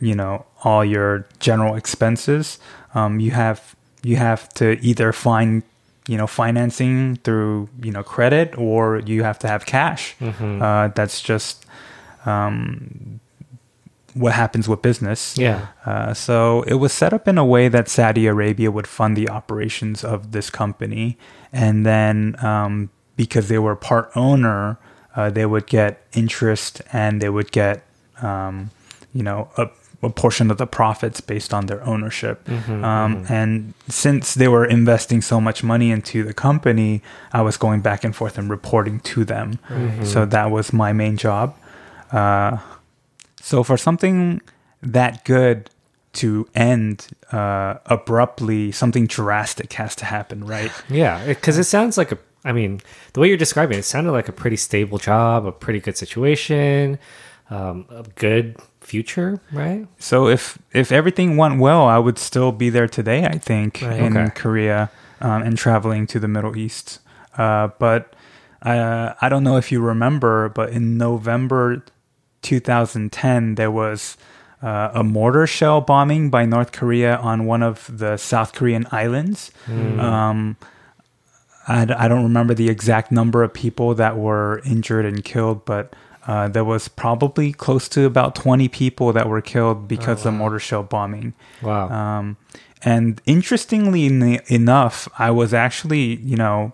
you 0.07 0.15
know, 0.19 0.45
all 0.65 0.83
your 0.83 1.25
general 1.39 1.75
expenses. 1.81 2.59
Um, 2.95 3.19
you 3.25 3.31
have 3.31 3.59
you 4.03 4.17
have 4.17 4.49
to 4.59 4.67
either 4.89 5.13
find 5.13 5.63
you 6.11 6.17
know 6.17 6.27
financing 6.27 7.15
through 7.23 7.69
you 7.81 7.91
know 7.95 8.03
credit 8.03 8.57
or 8.57 8.81
you 9.05 9.23
have 9.23 9.39
to 9.39 9.47
have 9.47 9.65
cash. 9.65 10.15
Uh, 10.21 10.89
that's 10.89 11.21
just 11.21 11.65
um, 12.25 13.19
what 14.13 14.33
happens 14.33 14.67
with 14.67 14.81
business. 14.81 15.37
Yeah. 15.37 15.67
Uh, 15.85 16.13
so 16.13 16.63
it 16.63 16.75
was 16.75 16.91
set 16.93 17.13
up 17.13 17.27
in 17.27 17.37
a 17.37 17.45
way 17.45 17.69
that 17.69 17.87
Saudi 17.87 18.27
Arabia 18.27 18.69
would 18.69 18.87
fund 18.87 19.15
the 19.15 19.29
operations 19.29 20.03
of 20.03 20.33
this 20.33 20.49
company, 20.49 21.17
and 21.53 21.85
then 21.85 22.35
um, 22.43 22.89
because 23.16 23.47
they 23.47 23.59
were 23.59 23.76
part 23.76 24.11
owner, 24.16 24.78
uh, 25.16 25.30
they 25.30 25.45
would 25.45 25.68
get 25.68 26.05
interest 26.14 26.82
and 26.91 27.22
they 27.22 27.30
would 27.30 27.51
get 27.51 27.84
um, 28.22 28.70
you 29.14 29.24
know 29.24 29.49
a, 29.57 29.68
a 30.01 30.09
portion 30.09 30.51
of 30.51 30.57
the 30.57 30.66
profits 30.68 31.22
based 31.22 31.53
on 31.53 31.68
their 31.68 31.82
ownership. 31.86 32.47
um, 32.49 33.26
And 33.30 33.74
since 33.88 34.34
they 34.34 34.47
were 34.47 34.66
investing 34.66 35.22
so 35.22 35.39
much 35.39 35.64
money 35.64 35.91
into 35.91 36.24
the 36.24 36.34
company, 36.34 37.01
I 37.32 37.41
was 37.41 37.57
going 37.57 37.82
back 37.82 38.03
and 38.03 38.14
forth 38.16 38.38
and 38.38 38.49
reporting 38.49 38.99
to 39.01 39.24
them. 39.24 39.59
So 40.03 40.26
that 40.26 40.51
was 40.51 40.74
my 40.74 40.91
main 40.93 41.16
job. 41.18 41.55
Uh, 42.11 42.57
so 43.41 43.64
for 43.64 43.78
something 43.78 44.41
that 44.82 45.24
good 45.26 45.70
to 46.14 46.47
end 46.53 47.07
uh, 47.32 47.76
abruptly, 47.86 48.72
something 48.72 49.07
drastic 49.07 49.74
has 49.74 49.95
to 49.95 50.05
happen, 50.05 50.43
right? 50.45 50.72
Yeah, 50.89 51.26
because 51.26 51.57
it 51.57 51.64
sounds 51.66 51.97
like 51.97 52.11
a. 52.11 52.18
I 52.45 52.51
mean, 52.51 52.81
the 53.13 53.19
way 53.21 53.27
you're 53.29 53.37
describing 53.37 53.77
it, 53.77 53.81
it 53.81 53.83
sounded 53.83 54.11
like 54.11 54.27
a 54.27 54.33
pretty 54.33 54.57
stable 54.57 54.97
job, 54.97 55.45
a 55.45 55.51
pretty 55.51 55.79
good 55.79 55.95
situation, 55.97 56.99
um, 57.49 57.85
a 57.89 58.03
good 58.15 58.57
future, 58.81 59.39
right? 59.51 59.87
So 59.99 60.27
if 60.27 60.57
if 60.73 60.91
everything 60.91 61.37
went 61.37 61.59
well, 61.59 61.85
I 61.87 61.97
would 61.99 62.17
still 62.17 62.51
be 62.51 62.69
there 62.69 62.87
today. 62.87 63.25
I 63.25 63.37
think 63.37 63.79
Right. 63.81 63.99
in 63.99 64.17
Okay. 64.17 64.29
Korea 64.35 64.89
um, 65.21 65.41
and 65.43 65.57
traveling 65.57 66.05
to 66.07 66.19
the 66.19 66.27
Middle 66.27 66.57
East. 66.57 66.99
Uh, 67.37 67.69
but 67.79 68.13
uh, 68.61 69.13
I 69.21 69.29
don't 69.29 69.43
know 69.43 69.57
if 69.57 69.71
you 69.71 69.79
remember, 69.81 70.49
but 70.49 70.69
in 70.69 70.97
November 70.97 71.83
2010, 72.41 73.55
there 73.55 73.71
was 73.71 74.17
uh, 74.61 74.91
a 74.93 75.03
mortar 75.03 75.47
shell 75.47 75.81
bombing 75.81 76.29
by 76.29 76.45
North 76.45 76.71
Korea 76.71 77.17
on 77.17 77.45
one 77.45 77.63
of 77.63 77.89
the 77.97 78.17
South 78.17 78.53
Korean 78.53 78.85
islands. 78.91 79.51
Um, 79.67 80.57
I, 81.68 81.82
I 81.97 82.07
don't 82.07 82.24
remember 82.24 82.53
the 82.53 82.70
exact 82.70 83.11
number 83.11 83.43
of 83.43 83.53
people 83.53 83.95
that 83.95 84.18
were 84.18 84.61
injured 84.66 85.05
and 85.05 85.24
killed, 85.24 85.66
but 85.66 85.95
uh, 86.28 86.47
there 86.47 86.64
was 86.64 86.88
probably 86.88 87.51
close 87.51 87.89
to 87.89 88.05
about 88.05 88.36
20 88.36 88.68
people 88.70 89.11
that 89.14 89.28
were 89.28 89.41
killed 89.41 89.88
because 89.88 90.20
of 90.20 90.24
the 90.24 90.32
mortar 90.32 90.59
shell 90.59 90.84
bombing. 90.84 91.34
Wow. 91.61 91.89
Um, 91.89 92.38
and 92.84 93.22
interestingly 93.26 94.39
enough, 94.47 95.07
I 95.18 95.32
was 95.32 95.53
actually, 95.53 96.16
you 96.18 96.36
know, 96.36 96.74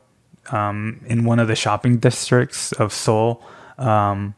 um, 0.51 1.01
in 1.05 1.25
one 1.25 1.39
of 1.39 1.47
the 1.47 1.55
shopping 1.55 1.97
districts 1.97 2.71
of 2.73 2.91
Seoul 2.91 3.43
um, 3.77 4.33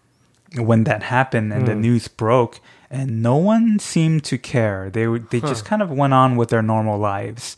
when 0.56 0.84
that 0.84 1.04
happened 1.04 1.54
and 1.54 1.66
the 1.66 1.76
news 1.76 2.08
broke, 2.08 2.60
and 2.90 3.24
no 3.24 3.38
one 3.38 3.80
seemed 3.80 4.26
to 4.26 4.38
care. 4.38 4.90
They 4.90 5.06
they 5.06 5.40
just 5.40 5.64
kind 5.64 5.82
of 5.82 5.90
went 5.92 6.14
on 6.14 6.36
with 6.36 6.50
their 6.50 6.62
normal 6.62 6.98
lives, 7.00 7.56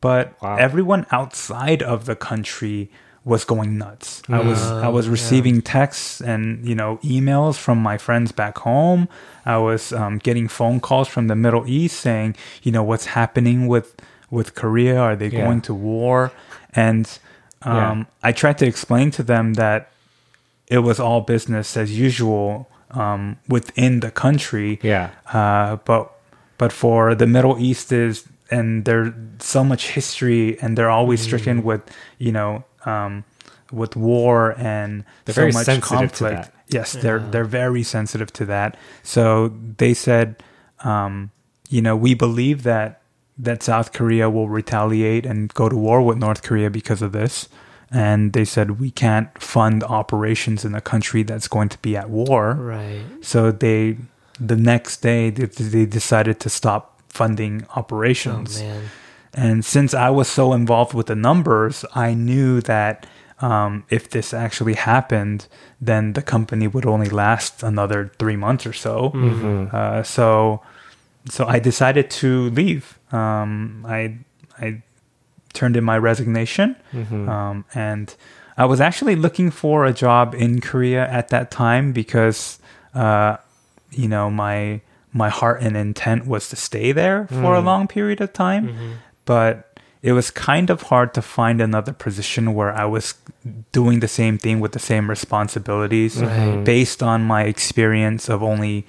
but 0.00 0.32
Wow. 0.42 0.56
everyone 0.56 1.06
outside 1.10 1.82
of 1.82 2.04
the 2.06 2.16
country 2.16 2.90
was 3.24 3.44
going 3.44 3.76
nuts. 3.76 4.22
I 4.28 4.40
was 4.40 4.62
I 4.62 4.88
was 4.88 5.06
receiving 5.08 5.60
texts 5.62 6.20
and 6.22 6.66
you 6.66 6.74
know 6.74 6.98
emails 7.04 7.56
from 7.58 7.78
my 7.78 7.98
friends 7.98 8.32
back 8.32 8.58
home. 8.58 9.08
I 9.44 9.58
was 9.58 9.92
um, 9.92 10.18
getting 10.18 10.48
phone 10.48 10.80
calls 10.80 11.06
from 11.08 11.28
the 11.28 11.34
Middle 11.36 11.64
East 11.68 12.00
saying, 12.00 12.36
you 12.62 12.72
know, 12.72 12.82
what's 12.82 13.06
happening 13.06 13.66
with 13.68 13.94
with 14.30 14.54
Korea? 14.54 14.98
Are 14.98 15.16
they 15.16 15.28
Yeah. 15.28 15.44
going 15.44 15.60
to 15.62 15.74
war? 15.74 16.32
And 16.74 17.06
um, 17.62 18.06
I 18.22 18.32
tried 18.32 18.56
to 18.58 18.66
explain 18.66 19.10
to 19.12 19.22
them 19.22 19.54
that 19.54 19.90
it 20.68 20.78
was 20.78 20.98
all 20.98 21.20
business 21.20 21.76
as 21.76 21.98
usual 21.98 22.68
um, 22.92 23.36
within 23.48 24.00
the 24.00 24.10
country. 24.10 24.78
Yeah. 24.82 25.10
Uh, 25.32 25.76
but 25.84 26.10
but 26.58 26.72
for 26.72 27.14
the 27.14 27.26
Middle 27.26 27.58
East 27.58 27.92
is 27.92 28.24
and 28.50 28.84
there's 28.84 29.12
so 29.38 29.62
much 29.64 29.90
history 29.90 30.58
and 30.60 30.76
they're 30.76 30.90
always 30.90 31.20
stricken 31.20 31.62
with 31.62 31.82
you 32.18 32.32
know 32.32 32.64
um, 32.84 33.24
with 33.72 33.96
war 33.96 34.54
and 34.58 35.04
They're 35.24 35.34
so 35.34 35.40
very 35.42 35.52
much 35.52 35.66
sensitive 35.66 36.12
to 36.12 36.24
conflict. 36.24 36.42
that. 36.52 36.54
Yes, 36.68 36.92
they're 36.92 37.18
they're 37.18 37.44
very 37.44 37.82
sensitive 37.82 38.32
to 38.34 38.44
that. 38.46 38.76
So 39.02 39.48
they 39.76 39.94
said, 39.94 40.42
um, 40.84 41.30
you 41.68 41.82
know, 41.82 41.96
we 41.96 42.14
believe 42.14 42.62
that 42.62 43.00
that 43.38 43.62
South 43.62 43.92
Korea 43.92 44.28
will 44.30 44.48
retaliate 44.48 45.26
and 45.26 45.52
go 45.54 45.68
to 45.68 45.76
war 45.76 46.02
with 46.02 46.18
North 46.18 46.42
Korea 46.42 46.70
because 46.70 47.02
of 47.02 47.12
this. 47.12 47.48
And 47.90 48.34
they 48.34 48.44
said 48.44 48.78
we 48.78 48.90
can't 48.92 49.30
fund 49.42 49.82
operations 49.82 50.64
in 50.64 50.74
a 50.76 50.80
country 50.80 51.24
that's 51.24 51.48
going 51.48 51.70
to 51.70 51.78
be 51.78 51.96
at 51.96 52.08
war. 52.08 52.54
Right. 52.54 53.02
So 53.20 53.50
they, 53.50 53.96
the 54.38 54.54
next 54.56 54.98
day, 55.02 55.30
they, 55.30 55.46
they 55.46 55.86
decided 55.86 56.38
to 56.40 56.48
stop 56.48 56.99
funding 57.10 57.66
Oh 57.68 57.80
operations. 57.80 58.60
man. 58.60 58.82
And 59.34 59.64
since 59.64 59.94
I 59.94 60.10
was 60.10 60.28
so 60.28 60.52
involved 60.52 60.92
with 60.94 61.06
the 61.06 61.14
numbers, 61.14 61.84
I 61.94 62.14
knew 62.14 62.60
that 62.62 63.06
um, 63.40 63.84
if 63.88 64.10
this 64.10 64.34
actually 64.34 64.74
happened, 64.74 65.46
then 65.80 66.12
the 66.14 66.22
company 66.22 66.66
would 66.66 66.84
only 66.84 67.08
last 67.08 67.62
another 67.62 68.10
three 68.18 68.36
months 68.36 68.66
or 68.66 68.72
so. 68.72 69.12
Uh, 69.72 70.02
so, 70.02 70.62
so 71.28 71.46
I 71.46 71.58
decided 71.58 72.10
to 72.22 72.50
leave. 72.50 72.98
Um, 73.12 73.84
I 73.88 74.18
I 74.58 74.82
turned 75.52 75.76
in 75.76 75.84
my 75.84 75.96
resignation, 75.98 76.76
um, 77.28 77.64
and 77.74 78.14
I 78.56 78.64
was 78.66 78.80
actually 78.80 79.16
looking 79.16 79.50
for 79.50 79.84
a 79.86 79.92
job 79.92 80.34
in 80.34 80.60
Korea 80.60 81.08
at 81.08 81.28
that 81.28 81.50
time 81.50 81.92
because, 81.92 82.58
uh, 82.94 83.36
you 83.90 84.08
know, 84.08 84.30
my 84.30 84.80
my 85.12 85.28
heart 85.28 85.60
and 85.62 85.76
intent 85.76 86.26
was 86.26 86.48
to 86.50 86.56
stay 86.56 86.92
there 86.92 87.26
for 87.28 87.54
a 87.54 87.60
long 87.60 87.88
period 87.88 88.20
of 88.20 88.32
time, 88.32 88.98
but 89.24 89.66
it 90.02 90.12
was 90.12 90.30
kind 90.30 90.70
of 90.70 90.82
hard 90.82 91.12
to 91.14 91.20
find 91.22 91.60
another 91.60 91.92
position 91.92 92.54
where 92.54 92.72
I 92.72 92.84
was 92.86 93.14
doing 93.72 94.00
the 94.00 94.08
same 94.08 94.38
thing 94.38 94.60
with 94.60 94.72
the 94.72 94.78
same 94.78 95.10
responsibilities 95.10 96.22
Right. 96.22 96.64
based 96.64 97.02
on 97.02 97.22
my 97.24 97.42
experience 97.44 98.28
of 98.30 98.42
only 98.42 98.86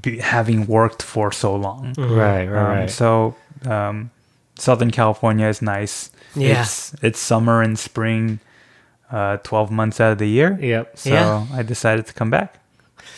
be, 0.00 0.18
having 0.18 0.66
worked 0.66 1.02
for 1.02 1.32
so 1.32 1.54
long. 1.56 1.92
Right, 1.98 2.46
right, 2.46 2.48
Um, 2.48 2.78
right. 2.78 2.90
So, 2.90 3.34
um, 3.66 4.10
Southern 4.56 4.90
California 4.90 5.46
is 5.48 5.60
nice. 5.60 6.10
Yeah. 6.36 6.62
It's, 6.62 6.94
it's 7.02 7.18
summer 7.18 7.60
and 7.60 7.78
spring, 7.78 8.38
uh, 9.10 9.38
12 9.38 9.70
months 9.70 10.00
out 10.00 10.12
of 10.12 10.18
the 10.18 10.28
year. 10.28 10.56
Yep. 10.60 10.98
So 10.98 11.10
Yeah. 11.10 11.46
I 11.52 11.62
decided 11.62 12.06
to 12.06 12.14
come 12.14 12.30
back. 12.30 12.58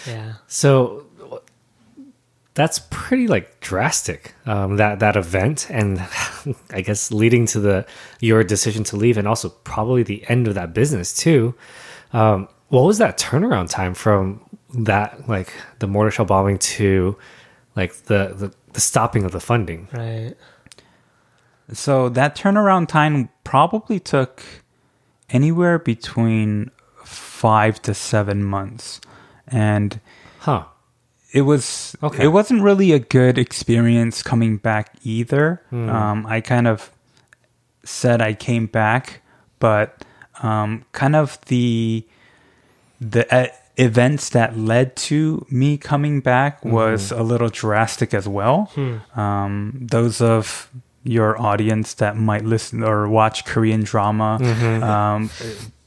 Yeah. 0.07 0.32
So 0.49 1.06
that's 2.57 2.81
pretty 2.91 3.29
like 3.29 3.61
drastic. 3.61 4.35
Um, 4.47 4.77
that 4.79 4.99
that 4.99 5.15
event, 5.15 5.71
and 5.71 6.01
I 6.71 6.81
guess 6.81 7.13
leading 7.13 7.47
to 7.49 7.61
the 7.61 7.87
your 8.19 8.43
decision 8.43 8.83
to 8.85 8.97
leave, 8.97 9.19
and 9.19 9.29
also 9.29 9.51
probably 9.51 10.03
the 10.03 10.25
end 10.29 10.49
of 10.49 10.55
that 10.55 10.75
business 10.75 11.15
too. 11.15 11.55
Um, 12.13 12.49
what 12.69 12.83
was 12.83 12.99
that 12.99 13.19
turnaround 13.19 13.71
time 13.71 13.95
from 13.95 14.41
that 14.75 15.29
like 15.29 15.53
the 15.79 15.87
mortar 15.87 16.11
shell 16.11 16.25
bombing 16.25 16.59
to 16.59 17.17
like 17.77 17.95
the 18.05 18.35
the, 18.35 18.53
the 18.73 18.81
stopping 18.81 19.25
of 19.25 19.33
the 19.33 19.41
funding? 19.41 19.89
Right. 19.93 20.35
So 21.73 22.09
that 22.09 22.37
turnaround 22.37 22.89
time 22.89 23.29
probably 23.45 24.01
took 24.01 24.43
anywhere 25.29 25.79
between 25.79 26.71
five 27.05 27.83
to 27.83 27.93
seven 27.93 28.43
months. 28.43 29.01
And 29.47 30.01
Huh. 30.41 30.65
It 31.33 31.43
was 31.43 31.95
Okay. 32.03 32.24
it 32.24 32.29
wasn't 32.29 32.62
really 32.62 32.93
a 32.93 32.99
good 32.99 33.39
experience 33.39 34.22
coming 34.22 34.57
back 34.59 34.93
either. 35.03 35.61
Um, 35.72 36.27
I 36.27 36.41
kind 36.41 36.66
of 36.66 36.91
said 37.85 38.20
I 38.22 38.33
came 38.35 38.66
back, 38.66 39.20
but 39.59 40.05
um, 40.43 40.85
kind 40.93 41.16
of 41.16 41.39
the 41.47 42.05
the 43.01 43.27
uh, 43.35 43.47
events 43.77 44.31
that 44.31 44.57
led 44.57 44.97
to 44.97 45.45
me 45.51 45.77
coming 45.77 46.20
back 46.20 46.64
was 46.64 47.12
a 47.12 47.22
little 47.22 47.49
drastic 47.51 48.14
as 48.14 48.27
well. 48.27 48.70
Um, 49.14 49.72
those 49.91 50.20
of 50.20 50.70
your 51.05 51.41
audience 51.41 51.95
that 51.95 52.16
might 52.16 52.45
listen 52.45 52.83
or 52.83 53.09
watch 53.09 53.45
Korean 53.45 53.83
drama 53.85 54.39
um, 54.83 55.31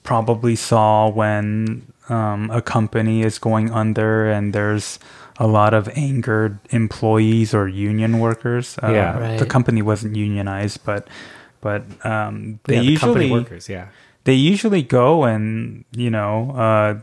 probably 0.03 0.55
saw 0.55 1.09
when 1.09 1.91
um, 2.09 2.49
a 2.51 2.61
company 2.61 3.21
is 3.23 3.37
going 3.39 3.71
under 3.71 4.29
and 4.29 4.53
there's 4.53 4.97
a 5.39 5.47
lot 5.47 5.73
of 5.73 5.87
angered 5.95 6.59
employees 6.69 7.53
or 7.53 7.67
union 7.67 8.19
workers. 8.19 8.77
Uh, 8.83 8.91
Yeah. 8.91 9.37
the 9.37 9.45
company 9.45 9.81
wasn't 9.81 10.15
unionized, 10.15 10.83
but 10.85 11.07
but 11.61 11.83
um, 12.05 12.59
they 12.65 12.75
yeah, 12.75 12.81
the 12.81 12.97
company 12.97 13.25
usually 13.25 13.41
workers. 13.41 13.69
Yeah. 13.69 13.87
they 14.25 14.33
usually 14.35 14.83
go 14.83 15.23
and 15.23 15.83
you 15.95 16.09
know 16.09 16.51
uh, 16.55 16.99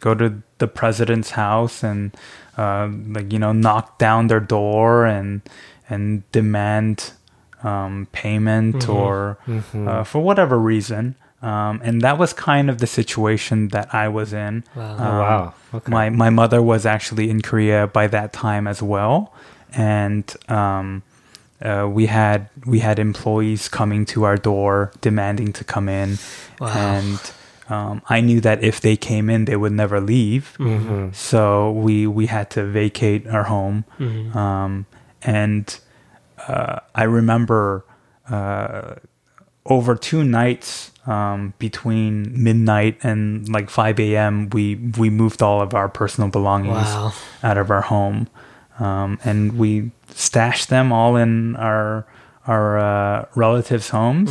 go 0.00 0.14
to 0.14 0.42
the 0.58 0.68
president's 0.68 1.30
house 1.30 1.82
and 1.82 2.12
uh, 2.56 2.88
like 3.16 3.32
you 3.32 3.38
know 3.38 3.52
knock 3.52 3.98
down 3.98 4.26
their 4.28 4.40
door 4.40 5.04
and 5.06 5.40
and 5.88 6.22
demand 6.32 7.12
um, 7.64 8.06
payment 8.12 8.88
or 8.88 9.38
uh, 9.74 10.04
for 10.04 10.20
whatever 10.22 10.58
reason. 10.58 11.14
Um, 11.42 11.80
and 11.84 12.00
that 12.02 12.18
was 12.18 12.32
kind 12.32 12.68
of 12.70 12.78
the 12.78 12.86
situation 12.86 13.68
that 13.68 13.94
I 13.94 14.08
was 14.08 14.32
in. 14.32 14.64
Wow. 14.74 14.96
Oh, 14.98 15.04
Um, 15.04 15.18
wow. 15.18 15.54
Okay. 15.74 15.90
My 15.92 16.10
my 16.10 16.30
mother 16.30 16.60
was 16.62 16.84
actually 16.86 17.30
in 17.30 17.42
Korea 17.42 17.86
by 17.86 18.06
that 18.08 18.32
time 18.32 18.66
as 18.66 18.82
well, 18.82 19.32
and 19.72 20.24
um, 20.48 21.02
uh, 21.62 21.86
we 21.88 22.06
had 22.06 22.48
we 22.66 22.80
had 22.80 22.98
employees 22.98 23.68
coming 23.68 24.04
to 24.06 24.24
our 24.24 24.36
door 24.36 24.90
demanding 25.00 25.52
to 25.52 25.64
come 25.64 25.88
in, 25.88 26.18
Wow. 26.58 26.68
and 26.68 27.20
um, 27.68 28.02
I 28.08 28.20
knew 28.22 28.40
that 28.40 28.64
if 28.64 28.80
they 28.80 28.96
came 28.96 29.28
in, 29.30 29.44
they 29.44 29.56
would 29.56 29.72
never 29.72 30.00
leave. 30.00 30.56
Mhm. 30.58 31.14
So 31.14 31.70
we 31.70 32.06
we 32.06 32.26
had 32.26 32.48
to 32.50 32.64
vacate 32.64 33.28
our 33.28 33.44
home, 33.44 33.84
Mhm. 34.00 34.34
um, 34.34 34.86
and 35.22 35.78
uh, 36.48 36.80
I 36.94 37.04
remember 37.04 37.84
uh, 38.30 38.94
over 39.64 39.94
two 39.96 40.24
nights 40.24 40.92
um, 41.08 41.54
between 41.58 42.12
midnight 42.42 42.96
and 43.02 43.48
like 43.48 43.70
5 43.70 43.98
a.m. 44.00 44.48
we 44.52 44.76
we 44.98 45.08
moved 45.10 45.40
all 45.42 45.60
of 45.62 45.72
our 45.74 45.88
personal 45.88 46.28
belongings 46.30 46.76
Wow. 46.94 47.12
out 47.42 47.56
of 47.58 47.70
our 47.70 47.80
home, 47.82 48.28
um, 48.78 49.18
and 49.24 49.58
we 49.58 49.90
stashed 50.14 50.68
them 50.68 50.92
all 50.92 51.16
in 51.16 51.56
our 51.56 52.04
our 52.46 52.78
uh, 52.78 53.24
relatives' 53.34 53.88
homes, 53.90 54.30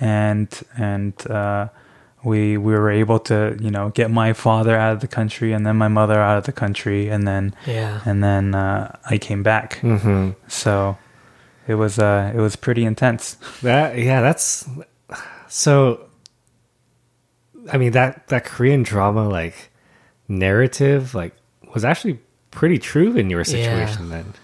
and 0.00 0.48
and 0.78 1.14
uh, 1.30 1.68
we 2.24 2.56
we 2.56 2.72
were 2.72 2.90
able 2.90 3.18
to 3.18 3.56
you 3.60 3.70
know 3.70 3.90
get 3.90 4.10
my 4.10 4.32
father 4.32 4.76
out 4.76 4.92
of 4.92 5.00
the 5.00 5.08
country 5.08 5.52
and 5.54 5.66
then 5.66 5.76
my 5.76 5.88
mother 5.88 6.18
out 6.20 6.38
of 6.38 6.44
the 6.44 6.52
country, 6.52 7.08
and 7.10 7.26
then 7.26 7.54
Yeah. 7.66 8.00
and 8.04 8.22
then 8.22 8.54
uh, 8.54 8.96
I 9.10 9.18
came 9.18 9.42
back. 9.42 9.80
Mhm. 9.82 10.34
So 10.48 10.96
it 11.66 11.74
was 11.74 11.98
uh, 11.98 12.30
it 12.34 12.40
was 12.40 12.54
pretty 12.56 12.84
intense. 12.84 13.36
That 13.62 13.98
yeah, 13.98 14.20
that's 14.22 14.68
so. 15.48 15.98
I 17.70 17.78
mean 17.78 17.92
that 17.92 18.28
that 18.28 18.44
Korean 18.44 18.82
drama 18.82 19.28
like 19.28 19.70
narrative 20.28 21.14
like 21.14 21.34
was 21.74 21.84
actually 21.84 22.18
pretty 22.50 22.78
true 22.78 23.16
in 23.16 23.30
your 23.30 23.44
situation 23.44 24.08
then. 24.08 24.34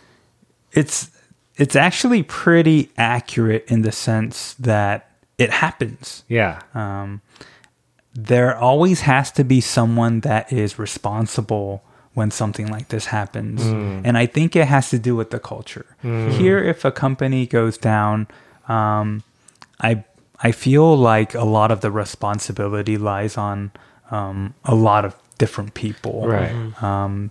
It's 0.72 1.10
it's 1.56 1.74
actually 1.74 2.22
pretty 2.22 2.90
accurate 2.96 3.64
in 3.68 3.82
the 3.82 3.92
sense 3.92 4.54
that 4.54 5.10
it 5.38 5.50
happens. 5.50 6.24
Yeah. 6.28 6.60
Um, 6.74 7.20
there 8.14 8.56
always 8.56 9.02
has 9.02 9.30
to 9.32 9.44
be 9.44 9.60
someone 9.60 10.20
that 10.20 10.52
is 10.52 10.78
responsible 10.78 11.82
when 12.14 12.30
something 12.32 12.66
like 12.66 12.88
this 12.88 13.06
happens. 13.06 13.64
And 13.64 14.18
I 14.18 14.26
think 14.26 14.56
it 14.56 14.66
has 14.66 14.90
to 14.90 14.98
do 14.98 15.14
with 15.14 15.30
the 15.30 15.38
culture. 15.38 15.86
Here, 16.02 16.58
if 16.58 16.84
a 16.84 16.90
company 16.90 17.46
goes 17.46 17.78
down, 17.78 18.26
um, 18.68 19.22
I 19.80 20.04
I 20.42 20.52
feel 20.52 20.96
like 20.96 21.34
a 21.34 21.44
lot 21.44 21.70
of 21.70 21.80
the 21.80 21.90
responsibility 21.90 22.96
lies 22.96 23.36
on 23.36 23.72
um, 24.10 24.54
a 24.64 24.74
lot 24.74 25.04
of 25.04 25.14
different 25.38 25.74
people. 25.74 26.26
Right. 26.26 26.82
Um, 26.82 27.30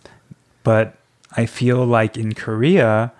but 0.63 0.95
I 1.35 1.45
feel 1.45 1.85
like 1.85 2.17
in 2.17 2.33
Korea, 2.33 3.13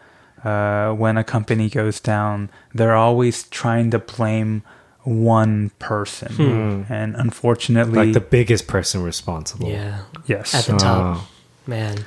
uh, 0.43 0.91
when 0.91 1.17
a 1.17 1.23
company 1.23 1.69
goes 1.69 1.99
down, 1.99 2.49
they're 2.73 2.95
always 2.95 3.43
trying 3.43 3.91
to 3.91 3.99
blame 3.99 4.63
one 5.03 5.71
person, 5.79 6.85
and 6.89 7.15
unfortunately, 7.15 8.07
Like 8.07 8.13
the 8.13 8.19
biggest 8.19 8.67
person 8.67 9.03
responsible. 9.03 9.69
Yeah. 9.69 10.01
yes, 10.25 10.53
At 10.53 10.65
the 10.65 10.77
top. 10.77 11.17
Oh. 11.17 11.29
Man. 11.65 12.03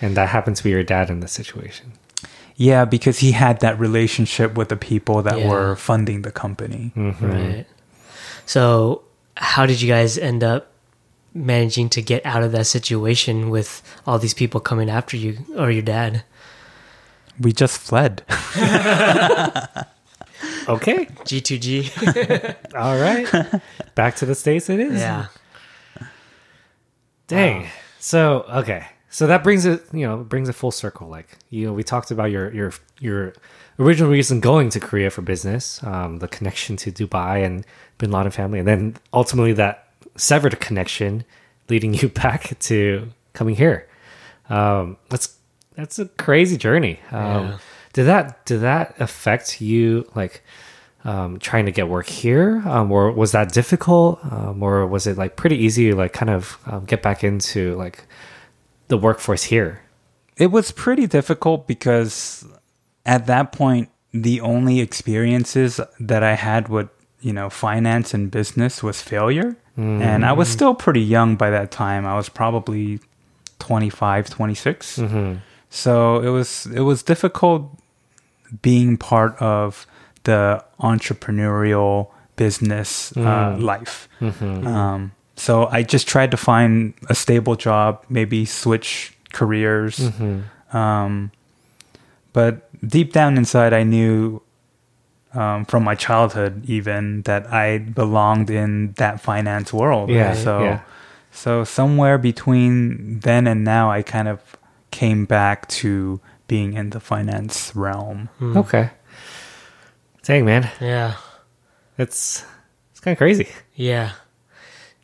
And 0.00 0.16
that 0.16 0.30
happens 0.30 0.58
to 0.58 0.64
be 0.64 0.70
your 0.70 0.82
dad 0.82 1.10
in 1.10 1.20
this 1.20 1.32
situation. 1.32 1.92
Yeah, 2.56 2.84
because 2.84 3.18
he 3.20 3.32
had 3.32 3.60
that 3.60 3.78
relationship 3.78 4.56
with 4.56 4.68
the 4.68 4.76
people 4.76 5.22
that 5.22 5.38
Yeah. 5.38 5.48
were 5.50 5.76
funding 5.76 6.22
the 6.22 6.30
company. 6.32 6.92
Mm-hmm. 6.96 7.26
Right. 7.30 7.66
So, 8.46 9.02
how 9.36 9.66
did 9.66 9.80
you 9.80 9.88
guys 9.88 10.18
end 10.18 10.42
up 10.44 10.72
managing 11.34 11.88
to 11.90 12.02
get 12.02 12.24
out 12.26 12.42
of 12.42 12.52
that 12.52 12.66
situation 12.66 13.48
with 13.50 13.82
all 14.06 14.18
these 14.18 14.34
people 14.34 14.60
coming 14.60 14.90
after 14.90 15.16
you 15.16 15.38
or 15.56 15.70
your 15.70 15.82
dad? 15.82 16.24
We 17.40 17.52
just 17.52 17.78
fled. 17.80 18.22
Okay. 20.68 21.06
G2G. 21.24 22.74
All 22.76 22.98
right. 23.00 23.62
Back 23.94 24.16
to 24.16 24.26
the 24.26 24.34
States 24.34 24.68
it 24.70 24.78
is. 24.80 25.00
yeah. 25.00 25.26
Dang. 27.26 27.66
So 27.98 28.44
okay. 28.48 28.86
So 29.12 29.26
that 29.26 29.44
brings 29.44 29.66
it, 29.66 29.84
you 29.92 30.06
know, 30.06 30.16
brings 30.24 30.48
it 30.48 30.54
full 30.54 30.70
circle. 30.70 31.06
Like 31.06 31.36
you 31.50 31.66
know, 31.66 31.74
we 31.74 31.84
talked 31.84 32.10
about 32.10 32.30
your 32.30 32.52
your 32.54 32.72
your 32.98 33.34
original 33.78 34.10
reason 34.10 34.40
going 34.40 34.70
to 34.70 34.80
Korea 34.80 35.10
for 35.10 35.20
business, 35.20 35.82
um, 35.84 36.18
the 36.18 36.28
connection 36.28 36.76
to 36.78 36.90
Dubai 36.90 37.44
and 37.44 37.66
Bin 37.98 38.10
Laden 38.10 38.32
family, 38.32 38.58
and 38.58 38.66
then 38.66 38.96
ultimately 39.12 39.52
that 39.52 39.88
severed 40.16 40.58
connection, 40.60 41.24
leading 41.68 41.92
you 42.00 42.08
back 42.08 42.58
to 42.60 43.10
coming 43.34 43.54
here. 43.54 43.86
Um, 44.48 44.96
that's 45.10 45.36
that's 45.76 45.98
a 45.98 46.06
crazy 46.06 46.56
journey. 46.56 46.98
Um, 47.10 47.20
Yeah. 47.20 47.58
Did 47.92 48.04
that 48.04 48.46
did 48.46 48.62
that 48.62 48.94
affect 48.98 49.60
you 49.60 50.10
like? 50.14 50.42
um, 51.04 51.40
trying 51.40 51.66
to 51.66 51.72
get 51.72 51.88
work 51.88 52.06
here, 52.06 52.62
um, 52.64 52.92
or 52.92 53.10
was 53.10 53.32
that 53.32 53.52
difficult, 53.52 54.20
um, 54.30 54.62
or 54.62 54.86
was 54.86 55.06
it 55.08 55.18
like 55.18 55.34
pretty 55.34 55.56
easy 55.56 55.90
to 55.90 55.96
like 55.96 56.12
kind 56.12 56.30
of 56.30 56.56
um, 56.66 56.84
get 56.84 57.02
back 57.02 57.24
into 57.24 57.74
like 57.74 58.04
the 58.92 58.98
workforce 58.98 59.44
here? 59.54 59.80
It 60.36 60.50
was 60.56 60.70
pretty 60.84 61.06
difficult 61.18 61.66
because 61.66 62.44
at 63.14 63.26
that 63.26 63.46
point, 63.52 63.88
the 64.28 64.40
only 64.52 64.80
experiences 64.80 65.80
that 66.10 66.22
I 66.22 66.34
had 66.34 66.68
with, 66.68 66.88
you 67.20 67.32
know, 67.32 67.48
finance 67.50 68.12
and 68.14 68.30
business 68.30 68.82
was 68.82 69.00
failure. 69.02 69.56
And 69.76 70.20
I 70.30 70.32
was 70.40 70.48
still 70.56 70.74
pretty 70.74 71.00
young 71.00 71.36
by 71.36 71.48
that 71.56 71.70
time. 71.70 72.04
I 72.04 72.14
was 72.20 72.28
probably 72.28 73.00
25, 73.58 74.28
26. 74.28 74.98
So 75.70 76.20
it 76.20 76.28
was 76.28 76.66
it 76.66 76.84
was 76.90 77.02
difficult 77.02 77.62
being 78.60 78.98
part 78.98 79.32
of 79.40 79.86
the 80.24 80.62
entrepreneurial 80.78 82.08
business 82.36 83.16
uh, 83.16 83.56
life. 83.58 84.08
Um, 84.66 85.12
so 85.42 85.66
I 85.66 85.82
just 85.82 86.06
tried 86.06 86.30
to 86.30 86.36
find 86.36 86.94
a 87.10 87.14
stable 87.14 87.56
job, 87.56 88.04
maybe 88.08 88.44
switch 88.46 89.16
careers. 89.32 89.98
Um, 90.72 91.32
but 92.32 92.52
deep 92.86 93.12
down 93.12 93.36
inside, 93.36 93.72
I 93.72 93.82
knew 93.82 94.40
um, 95.34 95.64
from 95.64 95.82
my 95.82 95.94
childhood 95.96 96.62
even 96.66 97.22
that 97.22 97.42
I 97.52 97.78
belonged 97.78 98.50
in 98.50 98.92
that 99.02 99.20
finance 99.20 99.72
world. 99.72 100.10
Yeah, 100.10 100.34
So, 100.34 100.62
yeah. 100.62 100.80
so 101.32 101.64
somewhere 101.64 102.18
between 102.18 103.18
then 103.20 103.46
and 103.46 103.64
now, 103.64 103.90
I 103.90 104.02
kind 104.02 104.28
of 104.28 104.38
came 104.90 105.24
back 105.26 105.66
to 105.82 106.20
being 106.46 106.74
in 106.74 106.90
the 106.90 107.00
finance 107.00 107.74
realm. 107.74 108.28
Okay. 108.40 108.90
Dang 110.22 110.44
man, 110.44 110.70
Yeah. 110.80 111.14
it's 111.98 112.44
it's 112.92 113.00
kind 113.00 113.12
of 113.14 113.18
crazy. 113.18 113.48
Yeah. 113.74 114.12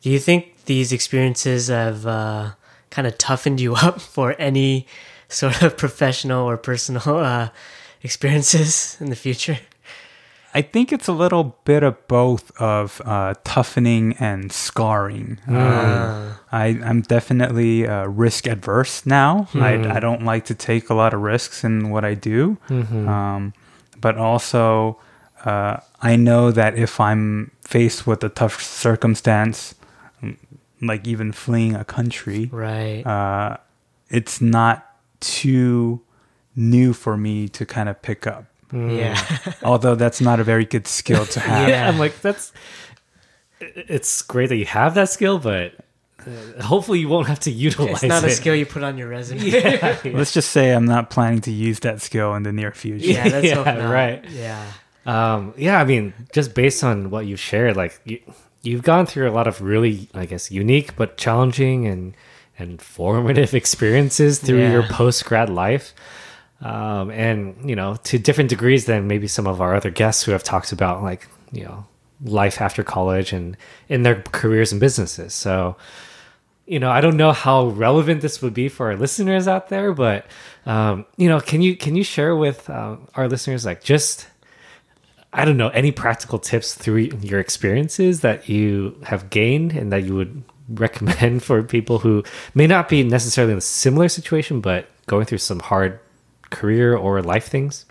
Do 0.01 0.09
you 0.09 0.19
think 0.19 0.65
these 0.65 0.91
experiences 0.93 1.67
have 1.67 2.05
uh, 2.05 2.51
kind 2.89 3.07
of 3.07 3.17
toughened 3.17 3.59
you 3.59 3.75
up 3.87 4.01
for 4.01 4.35
any 4.39 4.87
sort 5.27 5.61
of 5.61 5.77
professional 5.77 6.47
or 6.49 6.57
personal 6.57 7.17
uh, 7.17 7.49
experiences 8.01 8.97
in 8.99 9.09
the 9.09 9.15
future? 9.15 9.59
I 10.51 10.63
think 10.63 10.91
it's 10.91 11.07
a 11.07 11.13
little 11.13 11.55
bit 11.63 11.83
of 11.83 12.07
both 12.07 12.49
of 12.59 13.01
uh, 13.05 13.35
toughening 13.43 14.15
and 14.19 14.51
scarring. 14.51 15.37
Um, 15.47 16.33
I, 16.51 16.65
I'm 16.83 17.01
definitely 17.01 17.85
uh, 17.87 18.07
risk 18.07 18.47
adverse 18.47 19.05
now. 19.05 19.47
I, 19.53 19.97
I 19.97 19.99
don't 19.99 20.25
like 20.25 20.45
to 20.45 20.55
take 20.55 20.89
a 20.89 20.95
lot 20.95 21.13
of 21.13 21.21
risks 21.21 21.63
in 21.63 21.91
what 21.91 22.03
I 22.03 22.15
do. 22.15 22.57
Um, 23.07 23.53
but 24.01 24.17
also, 24.17 24.97
uh, 25.45 25.77
I 26.01 26.15
know 26.15 26.49
that 26.51 26.75
if 26.75 26.99
I'm 26.99 27.51
faced 27.61 28.07
with 28.07 28.23
a 28.23 28.29
tough 28.29 28.63
circumstance, 28.63 29.75
mm, 29.75 29.78
like 30.81 31.07
even 31.07 31.31
fleeing 31.31 31.75
a 31.75 31.83
country, 31.85 32.49
Right. 32.51 33.03
uh, 33.05 33.57
it's 34.09 34.41
not 34.41 34.85
too 35.19 36.01
new 36.55 36.93
for 36.93 37.15
me 37.17 37.47
to 37.49 37.65
kind 37.65 37.89
of 37.89 38.01
pick 38.01 38.25
up. 38.27 38.45
yeah. 38.73 39.19
Although 39.63 39.95
that's 39.95 40.21
not 40.21 40.39
a 40.39 40.43
very 40.43 40.65
good 40.65 40.87
skill 40.87 41.25
to 41.25 41.39
have. 41.51 41.69
Yeah. 41.69 41.87
I'm 41.89 41.97
like 41.99 42.21
that's. 42.21 42.51
It's 43.61 44.21
great 44.21 44.47
that 44.49 44.55
you 44.55 44.65
have 44.65 44.95
that 44.95 45.09
skill, 45.09 45.37
but 45.37 45.73
uh, 46.25 46.61
hopefully 46.63 46.99
you 46.99 47.09
won't 47.09 47.27
have 47.27 47.39
to 47.41 47.51
utilize 47.51 47.95
it's 47.95 48.03
not 48.03 48.23
a 48.23 48.29
skill 48.29 48.55
you 48.55 48.65
put 48.65 48.83
on 48.83 48.97
your 48.97 49.09
resume. 49.09 49.41
Yeah, 49.49 49.97
Let's 50.05 50.31
just 50.31 50.51
say 50.51 50.71
I'm 50.71 50.85
not 50.85 51.09
planning 51.09 51.41
to 51.41 51.51
use 51.51 51.79
that 51.81 52.01
skill 52.01 52.35
in 52.35 52.43
the 52.43 52.53
near 52.53 52.71
future. 52.71 53.05
Yeah, 53.05 53.25
let's 53.27 53.45
Yeah, 53.47 53.91
right. 53.91 54.23
Yeah. 54.29 54.65
Um, 55.05 55.53
yeah, 55.57 55.79
I 55.81 55.83
mean, 55.85 56.13
just 56.31 56.53
based 56.53 56.83
on 56.83 57.09
what 57.09 57.25
you've 57.25 57.39
shared, 57.39 57.75
like 57.75 57.99
you, 58.05 58.19
you've 58.61 58.83
gone 58.83 59.05
through 59.05 59.29
a 59.29 59.33
lot 59.33 59.47
of 59.47 59.61
really, 59.61 60.09
I 60.13 60.25
guess, 60.25 60.51
unique 60.51 60.95
but 60.95 61.17
challenging 61.17 61.87
and 61.87 62.15
and 62.57 62.81
formative 62.81 63.53
experiences 63.61 64.39
through 64.39 64.59
Yeah. 64.59 64.71
your 64.73 64.83
post 64.83 65.25
grad 65.25 65.49
life. 65.49 65.93
um, 66.61 67.09
and 67.11 67.55
you 67.69 67.75
know 67.75 67.95
to 68.03 68.19
different 68.19 68.49
degrees 68.49 68.83
than 68.85 69.07
maybe 69.07 69.27
some 69.27 69.47
of 69.47 69.61
our 69.61 69.75
other 69.75 69.89
guests 69.89 70.23
who 70.23 70.33
have 70.33 70.43
talked 70.43 70.71
about 70.73 71.01
like 71.01 71.25
you 71.53 71.63
know 71.63 71.85
life 72.25 72.59
after 72.59 72.83
college 72.83 73.31
and 73.31 73.55
in 73.87 74.03
their 74.03 74.21
careers 74.33 74.71
and 74.73 74.81
businesses. 74.81 75.33
So 75.33 75.77
you 76.67 76.77
know, 76.79 76.91
I 76.91 77.01
don't 77.01 77.17
know 77.17 77.31
how 77.31 77.67
relevant 77.69 78.21
this 78.21 78.41
would 78.43 78.53
be 78.53 78.69
for 78.69 78.91
our 78.91 78.95
listeners 78.97 79.47
out 79.47 79.69
there, 79.69 79.91
but 79.91 80.27
um, 80.67 81.05
you 81.17 81.27
know, 81.27 81.39
can 81.39 81.61
you 81.63 81.75
can 81.77 81.95
you 81.95 82.03
share 82.03 82.35
with 82.35 82.69
uh, 82.69 82.97
our 83.15 83.27
listeners 83.29 83.65
like 83.65 83.81
just 83.83 84.27
I 85.31 85.45
don't 85.45 85.57
know 85.57 85.69
any 85.69 85.91
practical 85.91 86.39
tips 86.39 86.73
through 86.73 87.11
your 87.21 87.39
experiences 87.39 88.21
that 88.21 88.49
you 88.49 88.99
have 89.03 89.29
gained 89.29 89.73
and 89.73 89.91
that 89.91 90.03
you 90.03 90.15
would 90.15 90.43
recommend 90.69 91.43
for 91.47 91.61
people 91.63 91.99
who 91.99 92.23
may 92.55 92.67
not 92.67 92.89
be 92.89 93.03
necessarily 93.03 93.51
in 93.53 93.59
a 93.59 93.61
similar 93.61 94.09
situation 94.09 94.61
but 94.61 94.87
going 95.05 95.25
through 95.25 95.37
some 95.37 95.59
hard 95.59 95.99
career 96.49 96.95
or 96.95 97.21
life 97.21 97.47
things? 97.47 97.85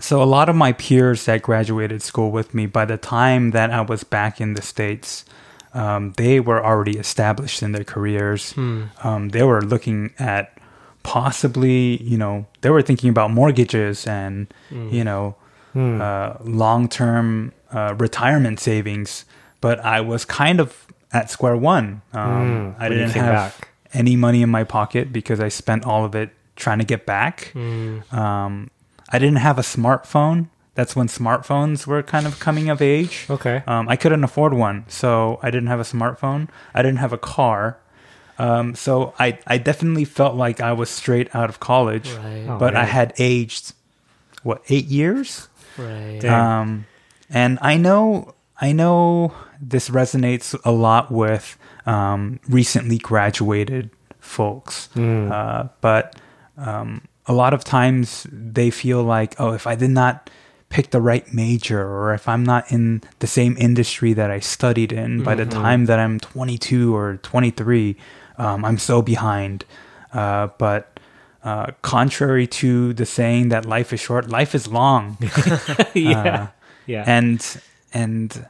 So 0.00 0.22
a 0.22 0.24
lot 0.24 0.48
of 0.48 0.56
my 0.56 0.72
peers 0.72 1.26
that 1.26 1.42
graduated 1.42 2.02
school 2.02 2.30
with 2.30 2.54
me, 2.54 2.66
by 2.66 2.86
the 2.86 2.96
time 2.96 3.50
that 3.50 3.70
I 3.70 3.82
was 3.82 4.02
back 4.02 4.40
in 4.40 4.54
the 4.54 4.62
states, 4.62 5.26
um, 5.74 6.12
they 6.16 6.40
were 6.40 6.64
already 6.64 6.98
established 6.98 7.62
in 7.62 7.72
their 7.72 7.84
careers. 7.84 8.54
Um, 9.02 9.28
they 9.28 9.42
were 9.42 9.60
looking 9.62 10.14
at 10.18 10.56
possibly, 11.02 12.02
you 12.02 12.16
know, 12.16 12.46
they 12.62 12.70
were 12.70 12.82
thinking 12.82 13.10
about 13.10 13.30
mortgages 13.30 14.06
and, 14.06 14.52
you 14.70 15.04
know, 15.04 15.36
uh, 15.74 16.36
long 16.42 16.88
term 16.88 17.52
uh, 17.72 17.94
retirement 17.98 18.60
savings. 18.60 19.24
But 19.60 19.78
I 19.80 20.00
was 20.00 20.24
kind 20.24 20.60
of 20.60 20.86
at 21.12 21.30
square 21.30 21.56
one. 21.56 22.02
Um, 22.12 22.74
I 22.78 22.88
didn't 22.88 23.10
have 23.10 23.52
back. 23.58 23.68
any 23.92 24.16
money 24.16 24.42
in 24.42 24.48
my 24.50 24.64
pocket 24.64 25.12
because 25.12 25.38
I 25.40 25.48
spent 25.48 25.84
all 25.84 26.04
of 26.04 26.14
it 26.14 26.30
trying 26.56 26.78
to 26.78 26.84
get 26.84 27.04
back. 27.06 27.52
Um, 27.54 28.70
I 29.12 29.18
didn't 29.18 29.36
have 29.38 29.58
a 29.58 29.62
smartphone. 29.62 30.48
That's 30.74 30.94
when 30.96 31.08
smartphones 31.08 31.86
were 31.86 32.02
kind 32.02 32.26
of 32.26 32.38
coming 32.38 32.70
of 32.70 32.80
age. 32.80 33.26
Okay. 33.28 33.62
Um, 33.66 33.88
I 33.88 33.96
couldn't 33.96 34.24
afford 34.24 34.54
one, 34.54 34.84
so 34.88 35.38
I 35.42 35.50
didn't 35.50 35.66
have 35.68 35.80
a 35.80 35.84
smartphone. 35.84 36.48
I 36.72 36.80
didn't 36.82 36.98
have 37.00 37.12
a 37.12 37.18
car. 37.18 37.78
Um, 38.38 38.74
so 38.74 39.12
I, 39.18 39.38
I 39.46 39.58
definitely 39.58 40.06
felt 40.06 40.36
like 40.36 40.60
I 40.62 40.72
was 40.72 40.88
straight 40.88 41.28
out 41.34 41.50
of 41.50 41.60
college, 41.60 42.10
Right. 42.12 42.46
Oh, 42.48 42.56
but 42.58 42.74
I 42.74 42.84
had 42.84 43.12
aged, 43.18 43.74
what, 44.42 44.62
eight 44.70 44.86
years? 44.86 45.48
Right. 45.80 46.24
Um, 46.24 46.86
and 47.28 47.58
I 47.62 47.76
know, 47.76 48.34
I 48.60 48.72
know 48.72 49.32
this 49.60 49.88
resonates 49.88 50.58
a 50.64 50.70
lot 50.70 51.10
with 51.10 51.56
um, 51.86 52.40
recently 52.48 52.98
graduated 52.98 53.90
folks, 54.18 54.88
uh, 55.32 55.68
but 55.80 56.16
um, 56.56 57.02
a 57.26 57.32
lot 57.32 57.54
of 57.54 57.64
times 57.64 58.26
they 58.30 58.70
feel 58.70 59.02
like, 59.02 59.34
oh, 59.40 59.52
if 59.52 59.66
I 59.66 59.74
did 59.76 59.90
not 59.90 60.28
pick 60.68 60.90
the 60.90 61.00
right 61.00 61.32
major, 61.34 61.82
or 61.82 62.14
if 62.14 62.28
I'm 62.28 62.44
not 62.44 62.70
in 62.70 63.02
the 63.18 63.26
same 63.26 63.56
industry 63.58 64.12
that 64.12 64.30
I 64.30 64.38
studied 64.38 64.92
in 64.92 65.22
by 65.24 65.34
the 65.34 65.44
time 65.46 65.86
that 65.86 65.98
I'm 65.98 66.20
22 66.20 66.94
or 66.94 67.16
23, 67.16 67.96
um, 68.38 68.64
I'm 68.64 68.78
so 68.78 69.02
behind. 69.02 69.64
Uh, 70.12 70.48
but 70.58 70.89
uh, 71.44 71.72
contrary 71.82 72.46
to 72.46 72.92
the 72.92 73.06
saying 73.06 73.48
that 73.48 73.64
life 73.64 73.92
is 73.92 74.00
short, 74.00 74.28
life 74.28 74.54
is 74.54 74.68
long 74.68 75.16
yeah. 75.94 76.48
yeah. 76.86 77.04
and 77.06 77.60
and 77.92 78.46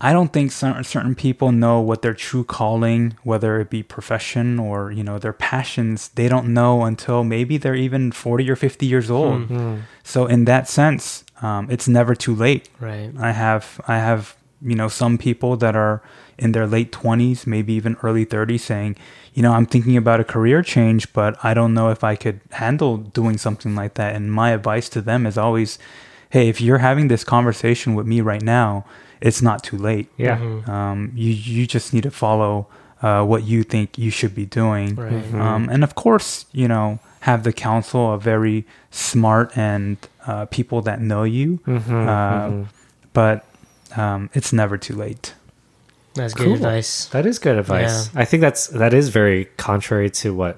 I 0.00 0.12
don't 0.12 0.32
think 0.32 0.52
certain 0.52 0.84
certain 0.84 1.14
people 1.14 1.52
know 1.52 1.80
what 1.80 2.02
their 2.02 2.14
true 2.14 2.44
calling, 2.44 3.16
whether 3.22 3.60
it 3.60 3.70
be 3.70 3.82
profession 3.82 4.58
or 4.58 4.90
you 4.90 5.02
know 5.02 5.18
their 5.18 5.32
passions. 5.32 6.08
They 6.08 6.28
don't 6.28 6.52
know 6.52 6.82
until 6.84 7.24
maybe 7.24 7.56
they're 7.56 7.74
even 7.74 8.12
forty 8.12 8.50
or 8.50 8.56
fifty 8.56 8.86
years 8.86 9.10
old. 9.10 9.48
So 10.02 10.26
in 10.26 10.44
that 10.44 10.68
sense, 10.68 11.24
um, 11.40 11.70
it's 11.70 11.88
never 11.88 12.14
too 12.14 12.34
late. 12.34 12.68
right. 12.80 13.12
I 13.18 13.32
have 13.32 13.80
I 13.86 13.98
have 13.98 14.36
you 14.64 14.74
know 14.74 14.88
some 14.88 15.18
people 15.18 15.56
that 15.58 15.76
are 15.76 16.02
in 16.38 16.52
their 16.52 16.66
late 16.66 16.90
20s, 16.90 17.46
maybe 17.46 17.72
even 17.74 17.96
early 18.02 18.26
30s 18.26 18.60
saying, 18.60 18.96
you 19.34 19.42
know, 19.42 19.52
I'm 19.52 19.66
thinking 19.66 19.96
about 19.96 20.18
a 20.20 20.24
career 20.24 20.62
change, 20.62 21.12
but 21.12 21.36
I 21.44 21.54
don't 21.54 21.74
know 21.74 21.90
if 21.90 22.02
I 22.02 22.16
could 22.16 22.40
handle 22.52 22.96
doing 22.96 23.38
something 23.38 23.74
like 23.76 23.94
that. 23.94 24.16
And 24.16 24.32
my 24.32 24.50
advice 24.50 24.88
to 24.90 25.00
them 25.00 25.26
is 25.26 25.38
always, 25.38 25.78
hey, 26.30 26.48
if 26.48 26.60
you're 26.60 26.78
having 26.78 27.06
this 27.08 27.22
conversation 27.24 27.94
with 27.94 28.06
me 28.06 28.20
right 28.20 28.42
now, 28.42 28.84
it's 29.20 29.40
not 29.42 29.62
too 29.62 29.78
late. 29.78 30.08
yeah. 30.16 30.38
Um, 30.66 31.12
you 31.14 31.30
you 31.32 31.66
just 31.66 31.92
need 31.94 32.02
to 32.02 32.10
follow 32.10 32.66
uh, 33.02 33.22
what 33.24 33.44
you 33.44 33.62
think 33.62 33.96
you 33.98 34.10
should 34.10 34.34
be 34.34 34.46
doing, 34.46 34.94
Right. 34.96 35.34
um, 35.34 35.68
and 35.70 35.84
of 35.84 35.94
course, 35.94 36.46
you 36.52 36.66
know, 36.68 36.98
have 37.20 37.42
the 37.44 37.52
counsel 37.52 38.12
of 38.14 38.22
very 38.22 38.64
smart 38.90 39.56
and 39.56 39.96
uh, 40.26 40.46
people 40.46 40.82
that 40.82 41.00
know 41.00 41.22
you. 41.24 41.60
uh, 41.66 42.64
But 43.12 43.44
um, 43.96 44.30
it's 44.34 44.52
never 44.52 44.76
too 44.78 44.94
late. 44.94 45.34
That's 46.14 46.32
good 46.34 46.44
Cool. 46.46 46.54
advice. 46.54 47.06
That 47.06 47.26
is 47.26 47.38
good 47.38 47.58
advice. 47.58 48.08
I 48.14 48.24
think 48.24 48.40
that's 48.40 48.68
that 48.68 48.94
is 48.94 49.08
very 49.08 49.46
contrary 49.56 50.10
to 50.10 50.32
what 50.34 50.56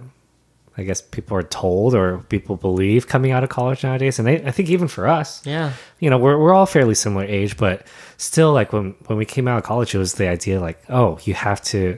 I 0.76 0.82
guess 0.82 1.00
people 1.00 1.34
are 1.38 1.42
told 1.42 1.94
or 1.94 2.18
people 2.28 2.56
believe 2.56 3.08
coming 3.08 3.30
out 3.32 3.42
of 3.42 3.48
college 3.48 3.82
nowadays. 3.82 4.18
And 4.18 4.28
they, 4.28 4.44
I 4.44 4.50
think 4.50 4.68
even 4.68 4.88
for 4.88 5.06
us, 5.08 5.40
Yeah. 5.46 5.72
you 5.98 6.10
know, 6.10 6.18
we're 6.18 6.36
we're 6.38 6.52
all 6.52 6.66
fairly 6.66 6.94
similar 6.94 7.24
age, 7.24 7.56
but 7.56 7.86
still, 8.18 8.52
like 8.52 8.74
when 8.74 8.94
when 9.06 9.16
we 9.16 9.24
came 9.24 9.48
out 9.48 9.56
of 9.56 9.64
college, 9.64 9.94
it 9.94 9.98
was 9.98 10.14
the 10.14 10.28
idea 10.28 10.60
like, 10.60 10.78
oh, 10.90 11.18
you 11.24 11.32
have 11.32 11.62
to 11.72 11.96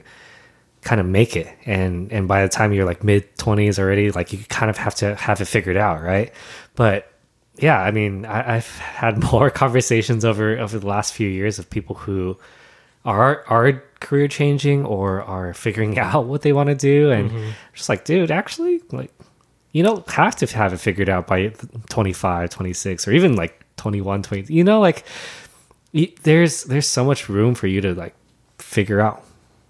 kind 0.81 1.01
of 1.01 1.07
make 1.07 1.35
it, 1.35 1.53
and 1.65 2.09
and 2.13 2.29
by 2.29 2.41
the 2.43 2.47
time 2.47 2.71
you're 2.71 2.85
like 2.85 3.03
mid 3.03 3.37
twenties 3.37 3.77
already, 3.77 4.11
like 4.11 4.31
you 4.31 4.39
kind 4.47 4.69
of 4.69 4.77
have 4.77 4.95
to 4.95 5.15
have 5.15 5.41
it 5.41 5.45
figured 5.45 5.75
out, 5.75 6.01
right? 6.01 6.31
But 6.75 7.11
yeah, 7.61 7.81
I 7.81 7.91
mean, 7.91 8.25
I, 8.25 8.55
I've 8.55 8.77
had 8.77 9.23
more 9.31 9.49
conversations 9.49 10.25
over 10.25 10.57
over 10.57 10.79
the 10.79 10.87
last 10.87 11.13
few 11.13 11.27
years 11.27 11.59
of 11.59 11.69
people 11.69 11.95
who 11.95 12.37
are 13.05 13.43
are 13.47 13.83
career 13.99 14.27
changing 14.27 14.85
or 14.85 15.21
are 15.21 15.53
figuring 15.53 15.97
out 16.13 16.25
what 16.25 16.41
they 16.41 16.53
want 16.53 16.69
to 16.69 16.75
do, 16.75 17.11
and 17.11 17.31
mm-hmm. 17.31 17.49
just 17.73 17.89
like, 17.89 18.05
dude, 18.05 18.31
actually, 18.31 18.81
like 18.91 19.11
you 19.71 19.83
don't 19.83 20.09
have 20.09 20.35
to 20.37 20.45
have 20.47 20.73
it 20.73 20.77
figured 20.77 21.09
out 21.09 21.27
by 21.27 21.53
25 21.89 22.49
26 22.49 23.07
or 23.07 23.11
even 23.11 23.35
like 23.35 23.63
21 23.77 24.23
20 24.23 24.51
you 24.51 24.63
know 24.63 24.79
like 24.79 25.05
y- 25.93 26.11
there's 26.23 26.63
there's 26.63 26.87
so 26.87 27.05
much 27.05 27.29
room 27.29 27.55
for 27.55 27.67
you 27.67 27.79
to 27.81 27.93
like 27.93 28.15
figure 28.57 28.99
out 28.99 29.23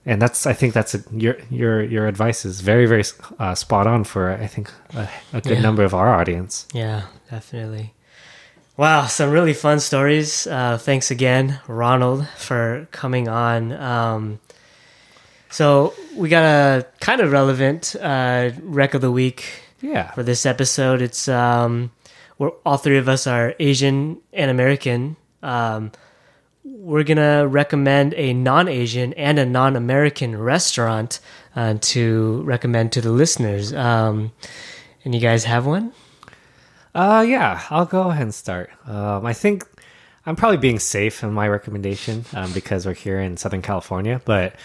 and 0.05 0.21
that's 0.21 0.45
i 0.47 0.53
think 0.53 0.73
that's 0.73 0.95
a, 0.95 0.99
your 1.11 1.35
your 1.49 1.81
your 1.83 2.07
advice 2.07 2.45
is 2.45 2.61
very 2.61 2.85
very 2.85 3.03
uh, 3.39 3.53
spot 3.55 3.85
on 3.87 4.03
for 4.03 4.31
i 4.31 4.47
think 4.47 4.71
a, 4.95 5.07
a 5.33 5.41
good 5.41 5.53
Yeah. 5.57 5.61
number 5.61 5.83
of 5.83 5.93
our 5.93 6.09
audience 6.19 6.65
Yeah, 6.73 7.03
definitely. 7.29 7.93
Wow, 8.77 9.07
some 9.07 9.29
really 9.31 9.53
fun 9.53 9.81
stories. 9.81 10.47
Uh, 10.47 10.77
thanks 10.77 11.11
again, 11.11 11.59
Ronald, 11.67 12.25
for 12.37 12.87
coming 12.91 13.27
on. 13.27 13.73
Um, 13.73 14.39
so 15.49 15.93
we 16.15 16.29
got 16.29 16.43
a 16.45 16.85
kind 17.01 17.19
of 17.21 17.31
relevant 17.33 17.93
uh, 17.99 18.51
rec 18.63 18.93
of 18.93 19.01
the 19.01 19.11
week 19.11 19.43
yeah 19.81 20.11
for 20.13 20.23
this 20.23 20.45
episode. 20.45 21.01
It's 21.01 21.27
um, 21.27 21.91
we're 22.37 22.51
all 22.65 22.77
three 22.77 22.97
of 22.97 23.09
us 23.09 23.27
are 23.27 23.53
Asian 23.59 24.21
and 24.31 24.49
American. 24.49 25.17
Um, 25.43 25.91
we're 26.64 27.03
gonna 27.03 27.47
recommend 27.47 28.14
a 28.16 28.34
non-Asian 28.34 29.14
and 29.14 29.39
a 29.39 29.45
non-American 29.45 30.38
restaurant 30.38 31.20
uh, 31.55 31.76
to 31.82 32.41
recommend 32.43 32.91
to 32.93 33.01
the 33.01 33.12
listeners. 33.12 33.74
Um, 33.74 34.32
and 35.03 35.16
you 35.16 35.22
guys 35.22 35.45
have 35.45 35.66
one? 35.66 35.93
Uh, 36.93 37.26
yeah, 37.28 37.62
I'll 37.70 37.86
go 37.86 38.10
ahead 38.10 38.24
and 38.24 38.34
start. 38.34 38.70
Um, 38.86 39.26
I 39.26 39.34
think 39.34 39.66
I'm 40.26 40.36
probably 40.36 40.57
being 40.57 40.80
safe 40.80 41.24
in 41.24 41.34
my 41.34 41.47
recommendation 41.47 42.26
um, 42.34 42.51
because 42.53 42.86
we're 42.86 42.93
here 42.93 43.20
in 43.20 43.38
Southern 43.38 43.62
California, 43.62 44.22
but 44.26 44.55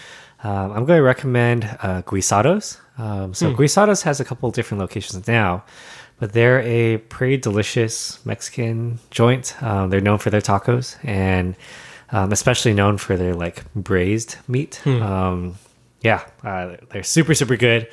um, 0.43 0.71
I'm 0.71 0.85
going 0.85 0.97
to 0.97 1.03
recommend 1.03 1.63
uh, 1.81 2.01
Guisados. 2.01 2.79
Um, 2.97 3.33
so 3.33 3.53
Guisados 3.53 4.03
has 4.03 4.19
a 4.19 4.25
couple 4.25 4.49
different 4.51 4.79
locations 4.79 5.27
now, 5.27 5.63
but 6.19 6.33
they're 6.33 6.61
a 6.61 6.97
pretty 6.97 7.37
delicious 7.37 8.23
Mexican 8.25 8.99
joint. 9.11 9.61
Um, 9.63 9.89
they're 9.89 10.01
known 10.01 10.17
for 10.17 10.29
their 10.29 10.41
tacos 10.41 10.97
and 11.03 11.55
um, 12.15 12.31
especially 12.31 12.73
known 12.73 12.97
for 12.97 13.17
their 13.17 13.33
like 13.35 13.71
braised 13.73 14.37
meat. 14.47 14.81
Um, 15.01 15.55
yeah, 16.01 16.23
uh, 16.43 16.77
they're 16.89 17.03
super 17.03 17.33
super 17.35 17.57
good. 17.57 17.89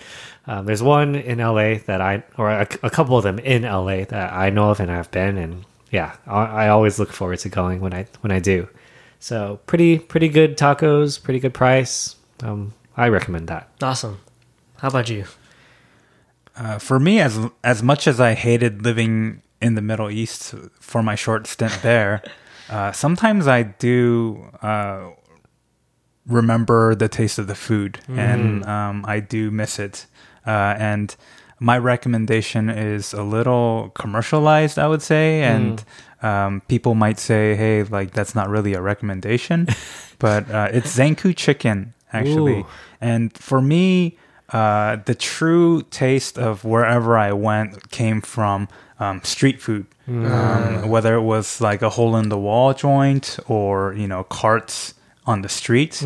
Um, 0.47 0.67
there's 0.67 0.83
one 0.83 1.15
in 1.17 1.39
LA 1.39 1.79
that 1.87 2.01
I, 2.01 2.23
or 2.37 2.51
a, 2.51 2.69
a 2.83 2.91
couple 2.91 3.17
of 3.17 3.25
them 3.25 3.39
in 3.39 3.63
LA 3.63 4.05
that 4.05 4.33
I 4.33 4.51
know 4.51 4.71
of 4.71 4.81
and 4.81 4.91
I've 4.91 5.11
been, 5.11 5.39
and 5.39 5.65
yeah, 5.91 6.17
I, 6.27 6.65
I 6.65 6.69
always 6.69 6.99
look 6.99 7.13
forward 7.13 7.41
to 7.41 7.49
going 7.49 7.81
when 7.81 7.93
I 7.93 8.07
when 8.21 8.31
I 8.31 8.39
do. 8.39 8.69
So 9.19 9.59
pretty 9.67 9.99
pretty 9.99 10.29
good 10.29 10.57
tacos, 10.57 11.21
pretty 11.21 11.41
good 11.41 11.55
price. 11.55 12.15
Um, 12.43 12.75
I 12.97 13.09
recommend 13.09 13.49
that. 13.49 13.71
Awesome. 13.83 14.21
How 14.79 14.89
about 14.89 15.09
you? 15.09 15.25
Uh, 16.57 16.79
for 16.79 17.01
me, 17.01 17.19
as 17.19 17.39
as 17.65 17.83
much 17.83 18.07
as 18.07 18.21
I 18.21 18.35
hated 18.35 18.85
living 18.85 19.43
in 19.61 19.75
the 19.75 19.83
Middle 19.83 20.11
East 20.11 20.55
for 20.81 21.03
my 21.03 21.15
short 21.15 21.47
stint 21.47 21.79
there, 21.83 22.23
uh, 22.73 22.91
sometimes 22.93 23.47
I 23.47 23.65
do 23.65 24.49
uh, 24.63 25.11
remember 26.27 26.95
the 26.95 27.09
taste 27.09 27.39
of 27.39 27.47
the 27.47 27.55
food, 27.55 28.01
and 28.09 28.65
um, 28.65 29.05
I 29.07 29.21
do 29.21 29.51
miss 29.51 29.79
it. 29.79 30.07
Uh, 30.47 30.75
and 30.79 31.15
my 31.61 31.77
recommendation 31.77 32.71
is 32.71 33.13
a 33.13 33.23
little 33.23 33.91
commercialized, 33.95 34.79
I 34.79 34.89
would 34.89 35.03
say, 35.03 35.43
and 35.43 35.85
um, 36.23 36.63
people 36.67 36.95
might 36.95 37.19
say, 37.19 37.55
"Hey, 37.57 37.83
like 37.83 38.13
that's 38.13 38.35
not 38.35 38.49
really 38.49 38.73
a 38.73 38.81
recommendation," 38.81 39.69
but 40.19 40.51
uh, 40.51 40.69
it's 40.73 40.97
Zankou 40.97 41.37
chicken 41.37 41.93
actually, 42.11 42.61
Ooh. 42.61 42.67
and 43.03 43.37
for 43.37 43.61
me, 43.61 44.17
uh, 44.49 44.97
the 45.05 45.15
true 45.15 45.83
taste 45.91 46.39
of 46.39 46.65
wherever 46.65 47.19
I 47.19 47.33
went 47.33 47.91
came 47.91 48.23
from 48.23 48.69
um, 49.03 49.23
street 49.25 49.61
food. 49.61 49.87
Um, 50.09 50.89
whether 50.89 51.15
it 51.15 51.23
was 51.23 51.61
like 51.61 51.81
a 51.81 51.89
hole 51.89 52.17
in 52.17 52.29
the 52.29 52.39
wall 52.39 52.75
joint 52.75 53.39
or 53.47 53.95
you 53.95 54.09
know 54.09 54.25
carts 54.25 54.95
on 55.27 55.43
the 55.43 55.49
street, 55.49 56.03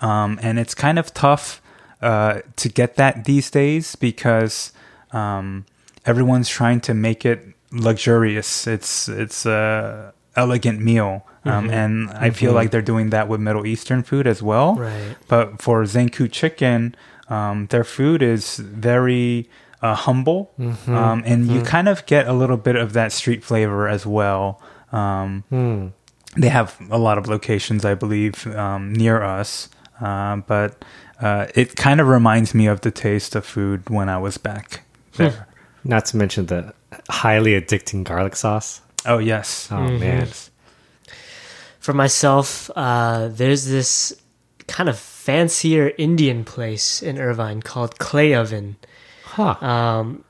um, 0.00 0.38
and 0.42 0.58
it's 0.58 0.74
kind 0.74 0.98
of 0.98 1.06
tough 1.14 1.62
uh, 2.02 2.40
to 2.56 2.68
get 2.68 2.96
that 2.96 3.24
these 3.24 3.50
days 3.50 3.96
because 3.96 4.72
um, 5.12 5.64
everyone's 6.04 6.48
trying 6.48 6.80
to 6.88 6.94
make 6.94 7.24
it 7.24 7.40
luxurious. 7.72 8.66
It's 8.66 9.08
it's 9.08 9.46
a 9.46 10.12
elegant 10.36 10.80
meal, 10.80 11.26
um, 11.44 11.70
and 11.70 12.10
I 12.10 12.30
feel 12.30 12.52
like 12.52 12.70
they're 12.70 12.82
doing 12.94 13.10
that 13.10 13.28
with 13.28 13.40
Middle 13.40 13.66
Eastern 13.66 14.02
food 14.02 14.26
as 14.26 14.42
well. 14.42 14.76
Right. 14.76 15.16
But 15.26 15.60
for 15.62 15.82
Zankou 15.84 16.30
chicken, 16.30 16.94
um, 17.28 17.66
their 17.70 17.84
food 17.84 18.22
is 18.22 18.58
very 18.58 19.48
uh, 19.82 19.94
humble, 19.94 20.50
um, 20.88 21.22
and 21.26 21.46
you 21.46 21.62
kind 21.62 21.88
of 21.88 22.04
get 22.06 22.26
a 22.26 22.32
little 22.32 22.56
bit 22.56 22.76
of 22.76 22.92
that 22.94 23.12
street 23.12 23.44
flavor 23.44 23.88
as 23.88 24.04
well. 24.06 24.60
Um, 24.92 25.44
They 26.36 26.48
have 26.50 26.76
a 26.90 26.98
lot 26.98 27.16
of 27.18 27.26
locations, 27.26 27.84
I 27.84 27.94
believe, 27.94 28.46
um, 28.54 28.92
near 28.92 29.22
us, 29.22 29.68
uh, 30.00 30.36
but 30.46 30.84
uh, 31.20 31.46
it 31.54 31.74
kind 31.74 32.00
of 32.00 32.06
reminds 32.08 32.54
me 32.54 32.66
of 32.68 32.80
the 32.82 32.90
taste 32.90 33.34
of 33.34 33.44
food 33.46 33.88
when 33.90 34.08
I 34.08 34.18
was 34.18 34.38
back 34.38 34.82
there. 35.16 35.46
Not 35.84 36.04
to 36.06 36.16
mention 36.16 36.46
the 36.46 36.74
highly 37.10 37.52
addicting 37.60 38.04
garlic 38.04 38.36
sauce. 38.36 38.82
Oh 39.06 39.18
yes, 39.18 39.68
Oh 39.72 39.80
man. 39.98 40.26
For 41.80 41.92
myself, 41.94 42.70
uh, 42.76 43.28
there's 43.28 43.64
this 43.66 44.12
kind 44.66 44.88
of 44.88 44.98
fancier 44.98 45.92
Indian 45.96 46.44
place 46.44 47.02
in 47.02 47.18
Irvine 47.18 47.62
called 47.62 47.98
Clay 47.98 48.34
Oven. 48.34 48.76
Huh. 49.38 49.54
Um, 49.64 50.24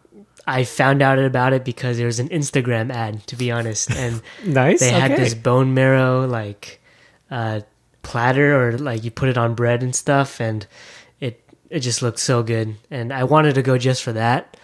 I 0.46 0.64
found 0.64 1.00
out 1.00 1.18
about 1.18 1.54
it 1.54 1.64
because 1.64 1.96
there 1.96 2.06
was 2.06 2.20
an 2.20 2.28
Instagram 2.28 2.92
ad, 2.92 3.26
to 3.28 3.36
be 3.36 3.50
honest, 3.50 3.90
and 3.90 4.20
nice. 4.44 4.80
they 4.80 4.90
had 4.90 5.12
okay. 5.12 5.24
this 5.24 5.32
bone 5.34 5.72
marrow 5.72 6.26
like 6.26 6.80
uh, 7.30 7.60
platter, 8.02 8.54
or 8.60 8.76
like 8.76 9.04
you 9.04 9.10
put 9.10 9.30
it 9.30 9.38
on 9.38 9.54
bread 9.54 9.82
and 9.82 9.96
stuff, 9.96 10.40
and 10.40 10.66
it 11.20 11.42
it 11.70 11.80
just 11.80 12.02
looked 12.02 12.18
so 12.18 12.42
good, 12.42 12.76
and 12.90 13.10
I 13.12 13.24
wanted 13.24 13.54
to 13.54 13.62
go 13.62 13.78
just 13.78 14.02
for 14.02 14.12
that. 14.12 14.58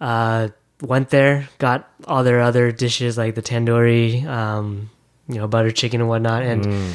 Uh, 0.00 0.48
went 0.82 1.10
there, 1.10 1.48
got 1.58 1.88
all 2.06 2.24
their 2.24 2.40
other 2.40 2.72
dishes 2.72 3.16
like 3.16 3.36
the 3.36 3.42
tandoori, 3.42 4.24
um, 4.26 4.90
you 5.28 5.36
know, 5.36 5.46
butter 5.46 5.70
chicken 5.70 6.00
and 6.00 6.08
whatnot, 6.08 6.42
and 6.42 6.64
Mm. 6.64 6.92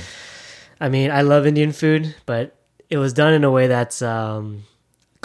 I 0.82 0.90
mean, 0.90 1.10
I 1.10 1.22
love 1.22 1.48
Indian 1.48 1.72
food, 1.72 2.16
but 2.26 2.54
it 2.90 2.98
was 2.98 3.14
done 3.14 3.34
in 3.34 3.46
a 3.46 3.52
way 3.52 3.68
that's 3.68 4.02
um, 4.02 4.64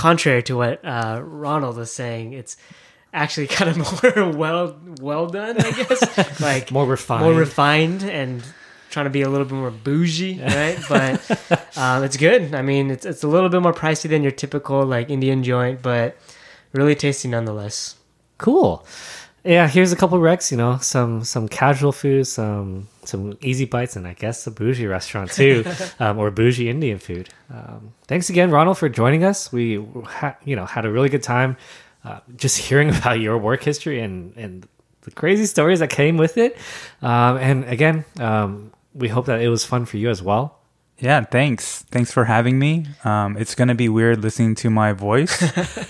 contrary 0.00 0.42
to 0.44 0.56
what 0.56 0.82
uh, 0.84 1.20
Ronald 1.22 1.76
was 1.76 1.92
saying. 1.92 2.32
It's 2.32 2.56
actually 3.12 3.46
kind 3.58 3.68
of 3.70 3.76
more 3.76 4.30
well 4.32 4.76
well 5.00 5.26
done, 5.26 5.56
I 5.60 5.70
guess. 5.72 6.40
like 6.40 6.70
More 6.72 6.86
refined. 6.86 7.22
more 7.24 7.34
refined, 7.34 8.02
and 8.02 8.42
trying 8.90 9.04
to 9.06 9.10
be 9.10 9.22
a 9.22 9.28
little 9.28 9.46
bit 9.46 9.54
more 9.54 9.70
bougie, 9.70 10.40
right? 10.40 10.78
But 10.88 11.20
um, 11.76 12.02
it's 12.02 12.16
good. 12.16 12.54
I 12.54 12.62
mean, 12.62 12.90
it's 12.90 13.04
it's 13.04 13.22
a 13.22 13.28
little 13.28 13.48
bit 13.50 13.60
more 13.62 13.74
pricey 13.74 14.08
than 14.08 14.22
your 14.22 14.32
typical 14.32 14.84
like 14.86 15.10
Indian 15.10 15.44
joint, 15.44 15.82
but 15.82 16.16
really 16.72 16.94
tasty 16.94 17.28
nonetheless. 17.28 17.96
Cool. 18.38 18.84
Yeah, 19.44 19.68
here's 19.68 19.92
a 19.92 19.96
couple 19.96 20.18
recs. 20.18 20.50
You 20.50 20.56
know, 20.56 20.78
some 20.80 21.24
some 21.24 21.46
casual 21.48 21.92
food, 21.92 22.26
some 22.26 22.88
some 23.04 23.38
easy 23.40 23.64
bites, 23.64 23.96
and 23.96 24.06
I 24.06 24.14
guess 24.14 24.46
a 24.46 24.50
bougie 24.50 24.86
restaurant 24.86 25.30
too, 25.32 25.64
um, 26.00 26.18
or 26.18 26.30
bougie 26.30 26.68
Indian 26.68 26.98
food. 26.98 27.28
Um, 27.52 27.92
thanks 28.06 28.30
again, 28.30 28.50
Ronald, 28.50 28.78
for 28.78 28.88
joining 28.88 29.24
us. 29.24 29.52
We 29.52 29.84
ha- 30.04 30.36
you 30.44 30.56
know 30.56 30.66
had 30.66 30.84
a 30.84 30.90
really 30.90 31.08
good 31.08 31.22
time 31.22 31.56
uh, 32.04 32.20
just 32.36 32.58
hearing 32.58 32.90
about 32.96 33.20
your 33.20 33.38
work 33.38 33.62
history 33.62 34.00
and 34.00 34.34
and 34.36 34.66
the 35.02 35.10
crazy 35.10 35.46
stories 35.46 35.78
that 35.80 35.88
came 35.90 36.16
with 36.16 36.36
it. 36.36 36.56
Um, 37.02 37.36
and 37.38 37.64
again, 37.64 38.04
um, 38.18 38.72
we 38.94 39.08
hope 39.08 39.26
that 39.26 39.40
it 39.40 39.48
was 39.48 39.64
fun 39.64 39.86
for 39.86 39.96
you 39.96 40.10
as 40.10 40.22
well. 40.22 40.59
Yeah, 41.00 41.24
thanks. 41.24 41.82
Thanks 41.90 42.12
for 42.12 42.24
having 42.26 42.58
me. 42.58 42.86
Um, 43.04 43.36
it's 43.38 43.54
gonna 43.54 43.74
be 43.74 43.88
weird 43.88 44.22
listening 44.22 44.54
to 44.56 44.70
my 44.70 44.92
voice, 44.92 45.32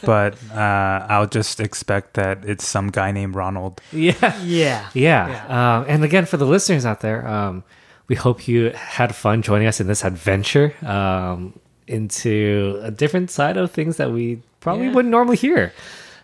but 0.05 0.35
uh, 0.53 1.07
I'll 1.09 1.27
just 1.27 1.59
expect 1.61 2.15
that 2.15 2.45
it's 2.45 2.67
some 2.67 2.89
guy 2.91 3.11
named 3.11 3.35
Ronald. 3.35 3.81
Yeah. 3.93 4.41
Yeah. 4.43 4.89
Yeah. 4.95 5.79
Um, 5.79 5.85
and 5.89 6.05
again, 6.05 6.27
for 6.27 6.37
the 6.37 6.47
listeners 6.47 6.87
out 6.87 7.01
there, 7.01 7.27
um, 7.27 7.65
we 8.07 8.15
hope 8.17 8.47
you 8.47 8.71
had 8.71 9.15
fun 9.15 9.43
joining 9.43 9.67
us 9.67 9.81
in 9.81 9.87
this 9.89 10.05
adventure 10.05 10.75
um, 10.87 11.59
into 11.89 12.79
a 12.83 12.91
different 12.93 13.31
side 13.31 13.57
of 13.57 13.71
things 13.73 13.97
that 13.97 14.13
we 14.13 14.41
probably 14.61 14.87
Yeah. 14.87 14.93
wouldn't 14.93 15.11
normally 15.11 15.37
hear. 15.37 15.73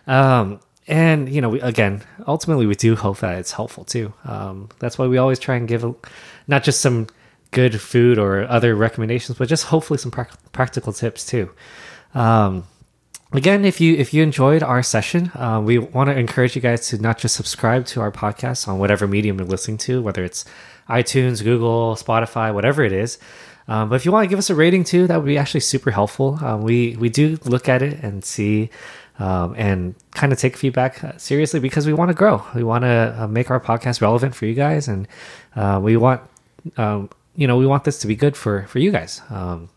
Um, 0.07 0.59
and, 0.87 1.27
you 1.27 1.41
know, 1.41 1.49
we, 1.49 1.59
again, 1.59 2.01
ultimately, 2.25 2.65
we 2.65 2.75
do 2.75 2.95
hope 2.95 3.19
that 3.19 3.37
it's 3.39 3.51
helpful 3.51 3.83
too. 3.83 4.13
Um, 4.23 4.69
that's 4.79 4.97
why 4.97 5.07
we 5.07 5.17
always 5.17 5.39
try 5.39 5.55
and 5.55 5.67
give 5.67 5.83
a, 5.83 5.93
not 6.47 6.63
just 6.63 6.79
some 6.79 7.07
good 7.51 7.79
food 7.79 8.17
or 8.17 8.47
other 8.47 8.75
recommendations, 8.75 9.37
but 9.37 9.47
just 9.47 9.65
hopefully 9.65 9.97
some 9.97 10.11
prac 10.11 10.31
practical 10.51 10.93
tips 10.93 11.25
too. 11.25 11.51
Um, 12.13 12.65
again 13.33 13.65
if 13.65 13.81
you 13.81 13.95
if 13.95 14.13
you 14.13 14.23
enjoyed 14.23 14.63
our 14.63 14.81
session 14.81 15.31
uh, 15.35 15.61
we 15.63 15.77
want 15.77 16.09
to 16.09 16.17
encourage 16.17 16.55
you 16.55 16.61
guys 16.61 16.87
to 16.87 16.97
not 16.97 17.17
just 17.17 17.35
subscribe 17.35 17.85
to 17.85 17.99
our 18.01 18.11
podcast 18.11 18.67
on 18.67 18.79
whatever 18.79 19.07
medium 19.07 19.37
you're 19.37 19.47
listening 19.47 19.77
to 19.77 20.01
whether 20.01 20.23
it's 20.23 20.45
itunes 20.89 21.43
google 21.43 21.95
spotify 21.95 22.53
whatever 22.53 22.83
it 22.83 22.91
is. 22.91 23.17
Um, 23.69 23.89
but 23.89 23.95
if 23.95 24.05
you 24.05 24.13
want 24.13 24.23
to 24.23 24.29
give 24.29 24.39
us 24.39 24.49
a 24.49 24.55
rating 24.55 24.85
too 24.85 25.07
that 25.07 25.17
would 25.17 25.25
be 25.25 25.37
actually 25.37 25.59
super 25.59 25.91
helpful. 25.91 26.39
Uh, 26.43 26.57
we 26.57 26.95
we 26.97 27.09
do 27.09 27.37
look 27.43 27.67
at 27.67 27.81
it 27.81 28.01
and 28.01 28.23
see 28.23 28.69
um, 29.19 29.55
and 29.57 29.95
kind 30.11 30.31
of 30.31 30.39
take 30.39 30.55
feedback 30.55 31.03
uh, 31.03 31.17
seriously 31.17 31.59
because 31.59 31.85
we 31.85 31.91
want 31.91 32.09
to 32.09 32.15
grow. 32.15 32.45
We 32.55 32.63
want 32.63 32.83
to 32.83 33.15
uh, 33.19 33.27
make 33.27 33.51
our 33.51 33.59
podcast 33.59 33.99
relevant 33.99 34.35
for 34.35 34.45
you 34.45 34.53
guys 34.53 34.87
and 34.87 35.05
uh, 35.57 35.81
we 35.83 35.97
want 35.97 36.21
um, 36.77 37.09
you 37.37 37.47
know 37.47 37.55
we 37.55 37.65
want 37.65 37.85
this 37.85 37.97
to 37.99 38.07
be 38.07 38.15
good 38.15 38.35
for 38.35 38.67
for 38.67 38.79
you 38.79 38.91
guys 38.91 39.21
um, 39.29 39.69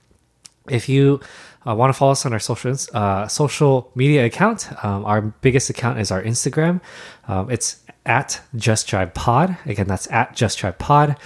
if 0.69 0.89
you 0.89 1.21
uh, 1.67 1.75
want 1.75 1.91
to 1.91 1.99
follow 1.99 2.13
us 2.13 2.25
on 2.25 2.33
our 2.33 2.39
social 2.39 2.75
uh, 2.95 3.29
social 3.29 3.91
media 3.95 4.25
account, 4.25 4.71
um, 4.85 5.05
our 5.05 5.21
biggest 5.21 5.69
account 5.69 5.99
is 5.99 6.11
our 6.11 6.23
Instagram. 6.23 6.81
Um, 7.29 7.51
it's 7.51 7.83
at 8.07 8.41
Just 8.57 8.89
Jive 8.89 9.13
Pod. 9.13 9.57
Again, 9.67 9.87
that's 9.87 10.11
at 10.11 10.35
Just 10.35 10.59
Jive 10.59 10.79
Pod. 10.79 11.17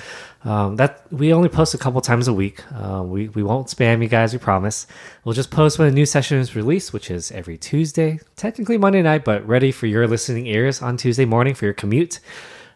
Um, 0.43 0.76
that 0.76 1.11
we 1.11 1.32
only 1.32 1.49
post 1.49 1.72
a 1.72 1.78
couple 1.78 2.01
times 2.01 2.28
a 2.28 2.32
week. 2.32 2.62
Uh, 2.74 3.03
we 3.03 3.28
we 3.28 3.43
won't 3.43 3.68
spam 3.68 4.03
you 4.03 4.09
guys. 4.09 4.32
We 4.32 4.39
promise. 4.39 4.87
We'll 5.24 5.35
just 5.35 5.51
post 5.51 5.78
when 5.78 5.89
a 5.89 5.93
new 5.93 6.05
session 6.05 6.39
is 6.39 6.57
released, 6.57 6.93
which 6.93 7.11
is 7.11 7.30
every 7.30 7.57
Tuesday, 7.57 8.18
technically 8.37 8.76
Monday 8.76 9.03
night, 9.03 9.24
but 9.24 9.47
ready 9.47 9.72
for 9.72 9.87
your 9.87 10.07
listening 10.07 10.47
ears 10.47 10.82
on 10.82 10.97
Tuesday 10.97 11.24
morning 11.24 11.55
for 11.55 11.64
your 11.64 11.74
commute. 11.74 12.18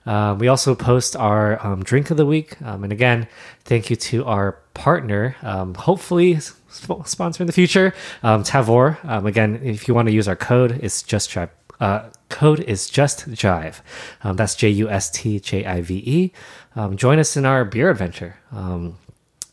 Uh, 0.08 0.34
we 0.40 0.48
also 0.48 0.74
post 0.74 1.16
our 1.16 1.46
um, 1.64 1.84
drink 1.84 2.10
of 2.10 2.16
the 2.16 2.24
week. 2.24 2.56
Um, 2.62 2.82
and 2.84 2.92
again, 2.92 3.28
thank 3.64 3.90
you 3.90 3.96
to 4.10 4.24
our 4.24 4.52
partner, 4.72 5.36
um, 5.42 5.74
hopefully 5.74 6.40
sp- 6.40 7.04
sponsor 7.04 7.42
in 7.42 7.46
the 7.46 7.52
future, 7.52 7.92
um, 8.22 8.42
Tavour. 8.42 8.96
Um, 9.04 9.26
again, 9.26 9.60
if 9.62 9.86
you 9.86 9.94
want 9.94 10.08
to 10.08 10.14
use 10.14 10.26
our 10.28 10.36
code, 10.36 10.72
it's 10.82 11.02
just. 11.02 11.36
Uh, 11.80 12.10
code 12.28 12.60
is 12.60 12.90
just 12.90 13.30
jive. 13.30 13.76
Um, 14.24 14.36
that's 14.36 14.56
J 14.56 14.68
U 14.82 14.90
S 14.90 15.10
T 15.10 15.38
J 15.38 15.64
I 15.64 15.80
V 15.80 15.94
E. 15.94 16.32
Um, 16.74 16.96
join 16.96 17.18
us 17.18 17.36
in 17.36 17.44
our 17.44 17.64
beer 17.64 17.90
adventure. 17.90 18.34
Um, 18.50 18.98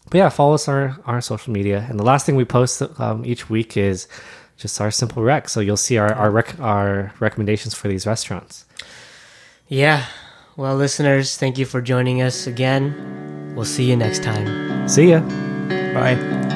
but 0.09 0.17
yeah, 0.17 0.29
follow 0.29 0.55
us 0.55 0.67
on 0.67 0.75
our, 0.75 0.97
our 1.05 1.21
social 1.21 1.53
media. 1.53 1.85
And 1.89 1.99
the 1.99 2.03
last 2.03 2.25
thing 2.25 2.35
we 2.35 2.45
post 2.45 2.81
um, 2.99 3.25
each 3.25 3.49
week 3.49 3.77
is 3.77 4.07
just 4.57 4.81
our 4.81 4.91
simple 4.91 5.21
rec. 5.21 5.49
So 5.49 5.59
you'll 5.59 5.77
see 5.77 5.97
our 5.97 6.13
our, 6.13 6.31
rec- 6.31 6.59
our 6.59 7.13
recommendations 7.19 7.73
for 7.75 7.87
these 7.87 8.07
restaurants. 8.07 8.65
Yeah. 9.67 10.05
Well, 10.57 10.75
listeners, 10.75 11.37
thank 11.37 11.57
you 11.57 11.65
for 11.65 11.81
joining 11.81 12.21
us 12.21 12.47
again. 12.47 13.53
We'll 13.55 13.65
see 13.65 13.89
you 13.89 13.97
next 13.97 14.23
time. 14.23 14.87
See 14.87 15.09
ya. 15.09 15.19
Bye. 15.93 16.54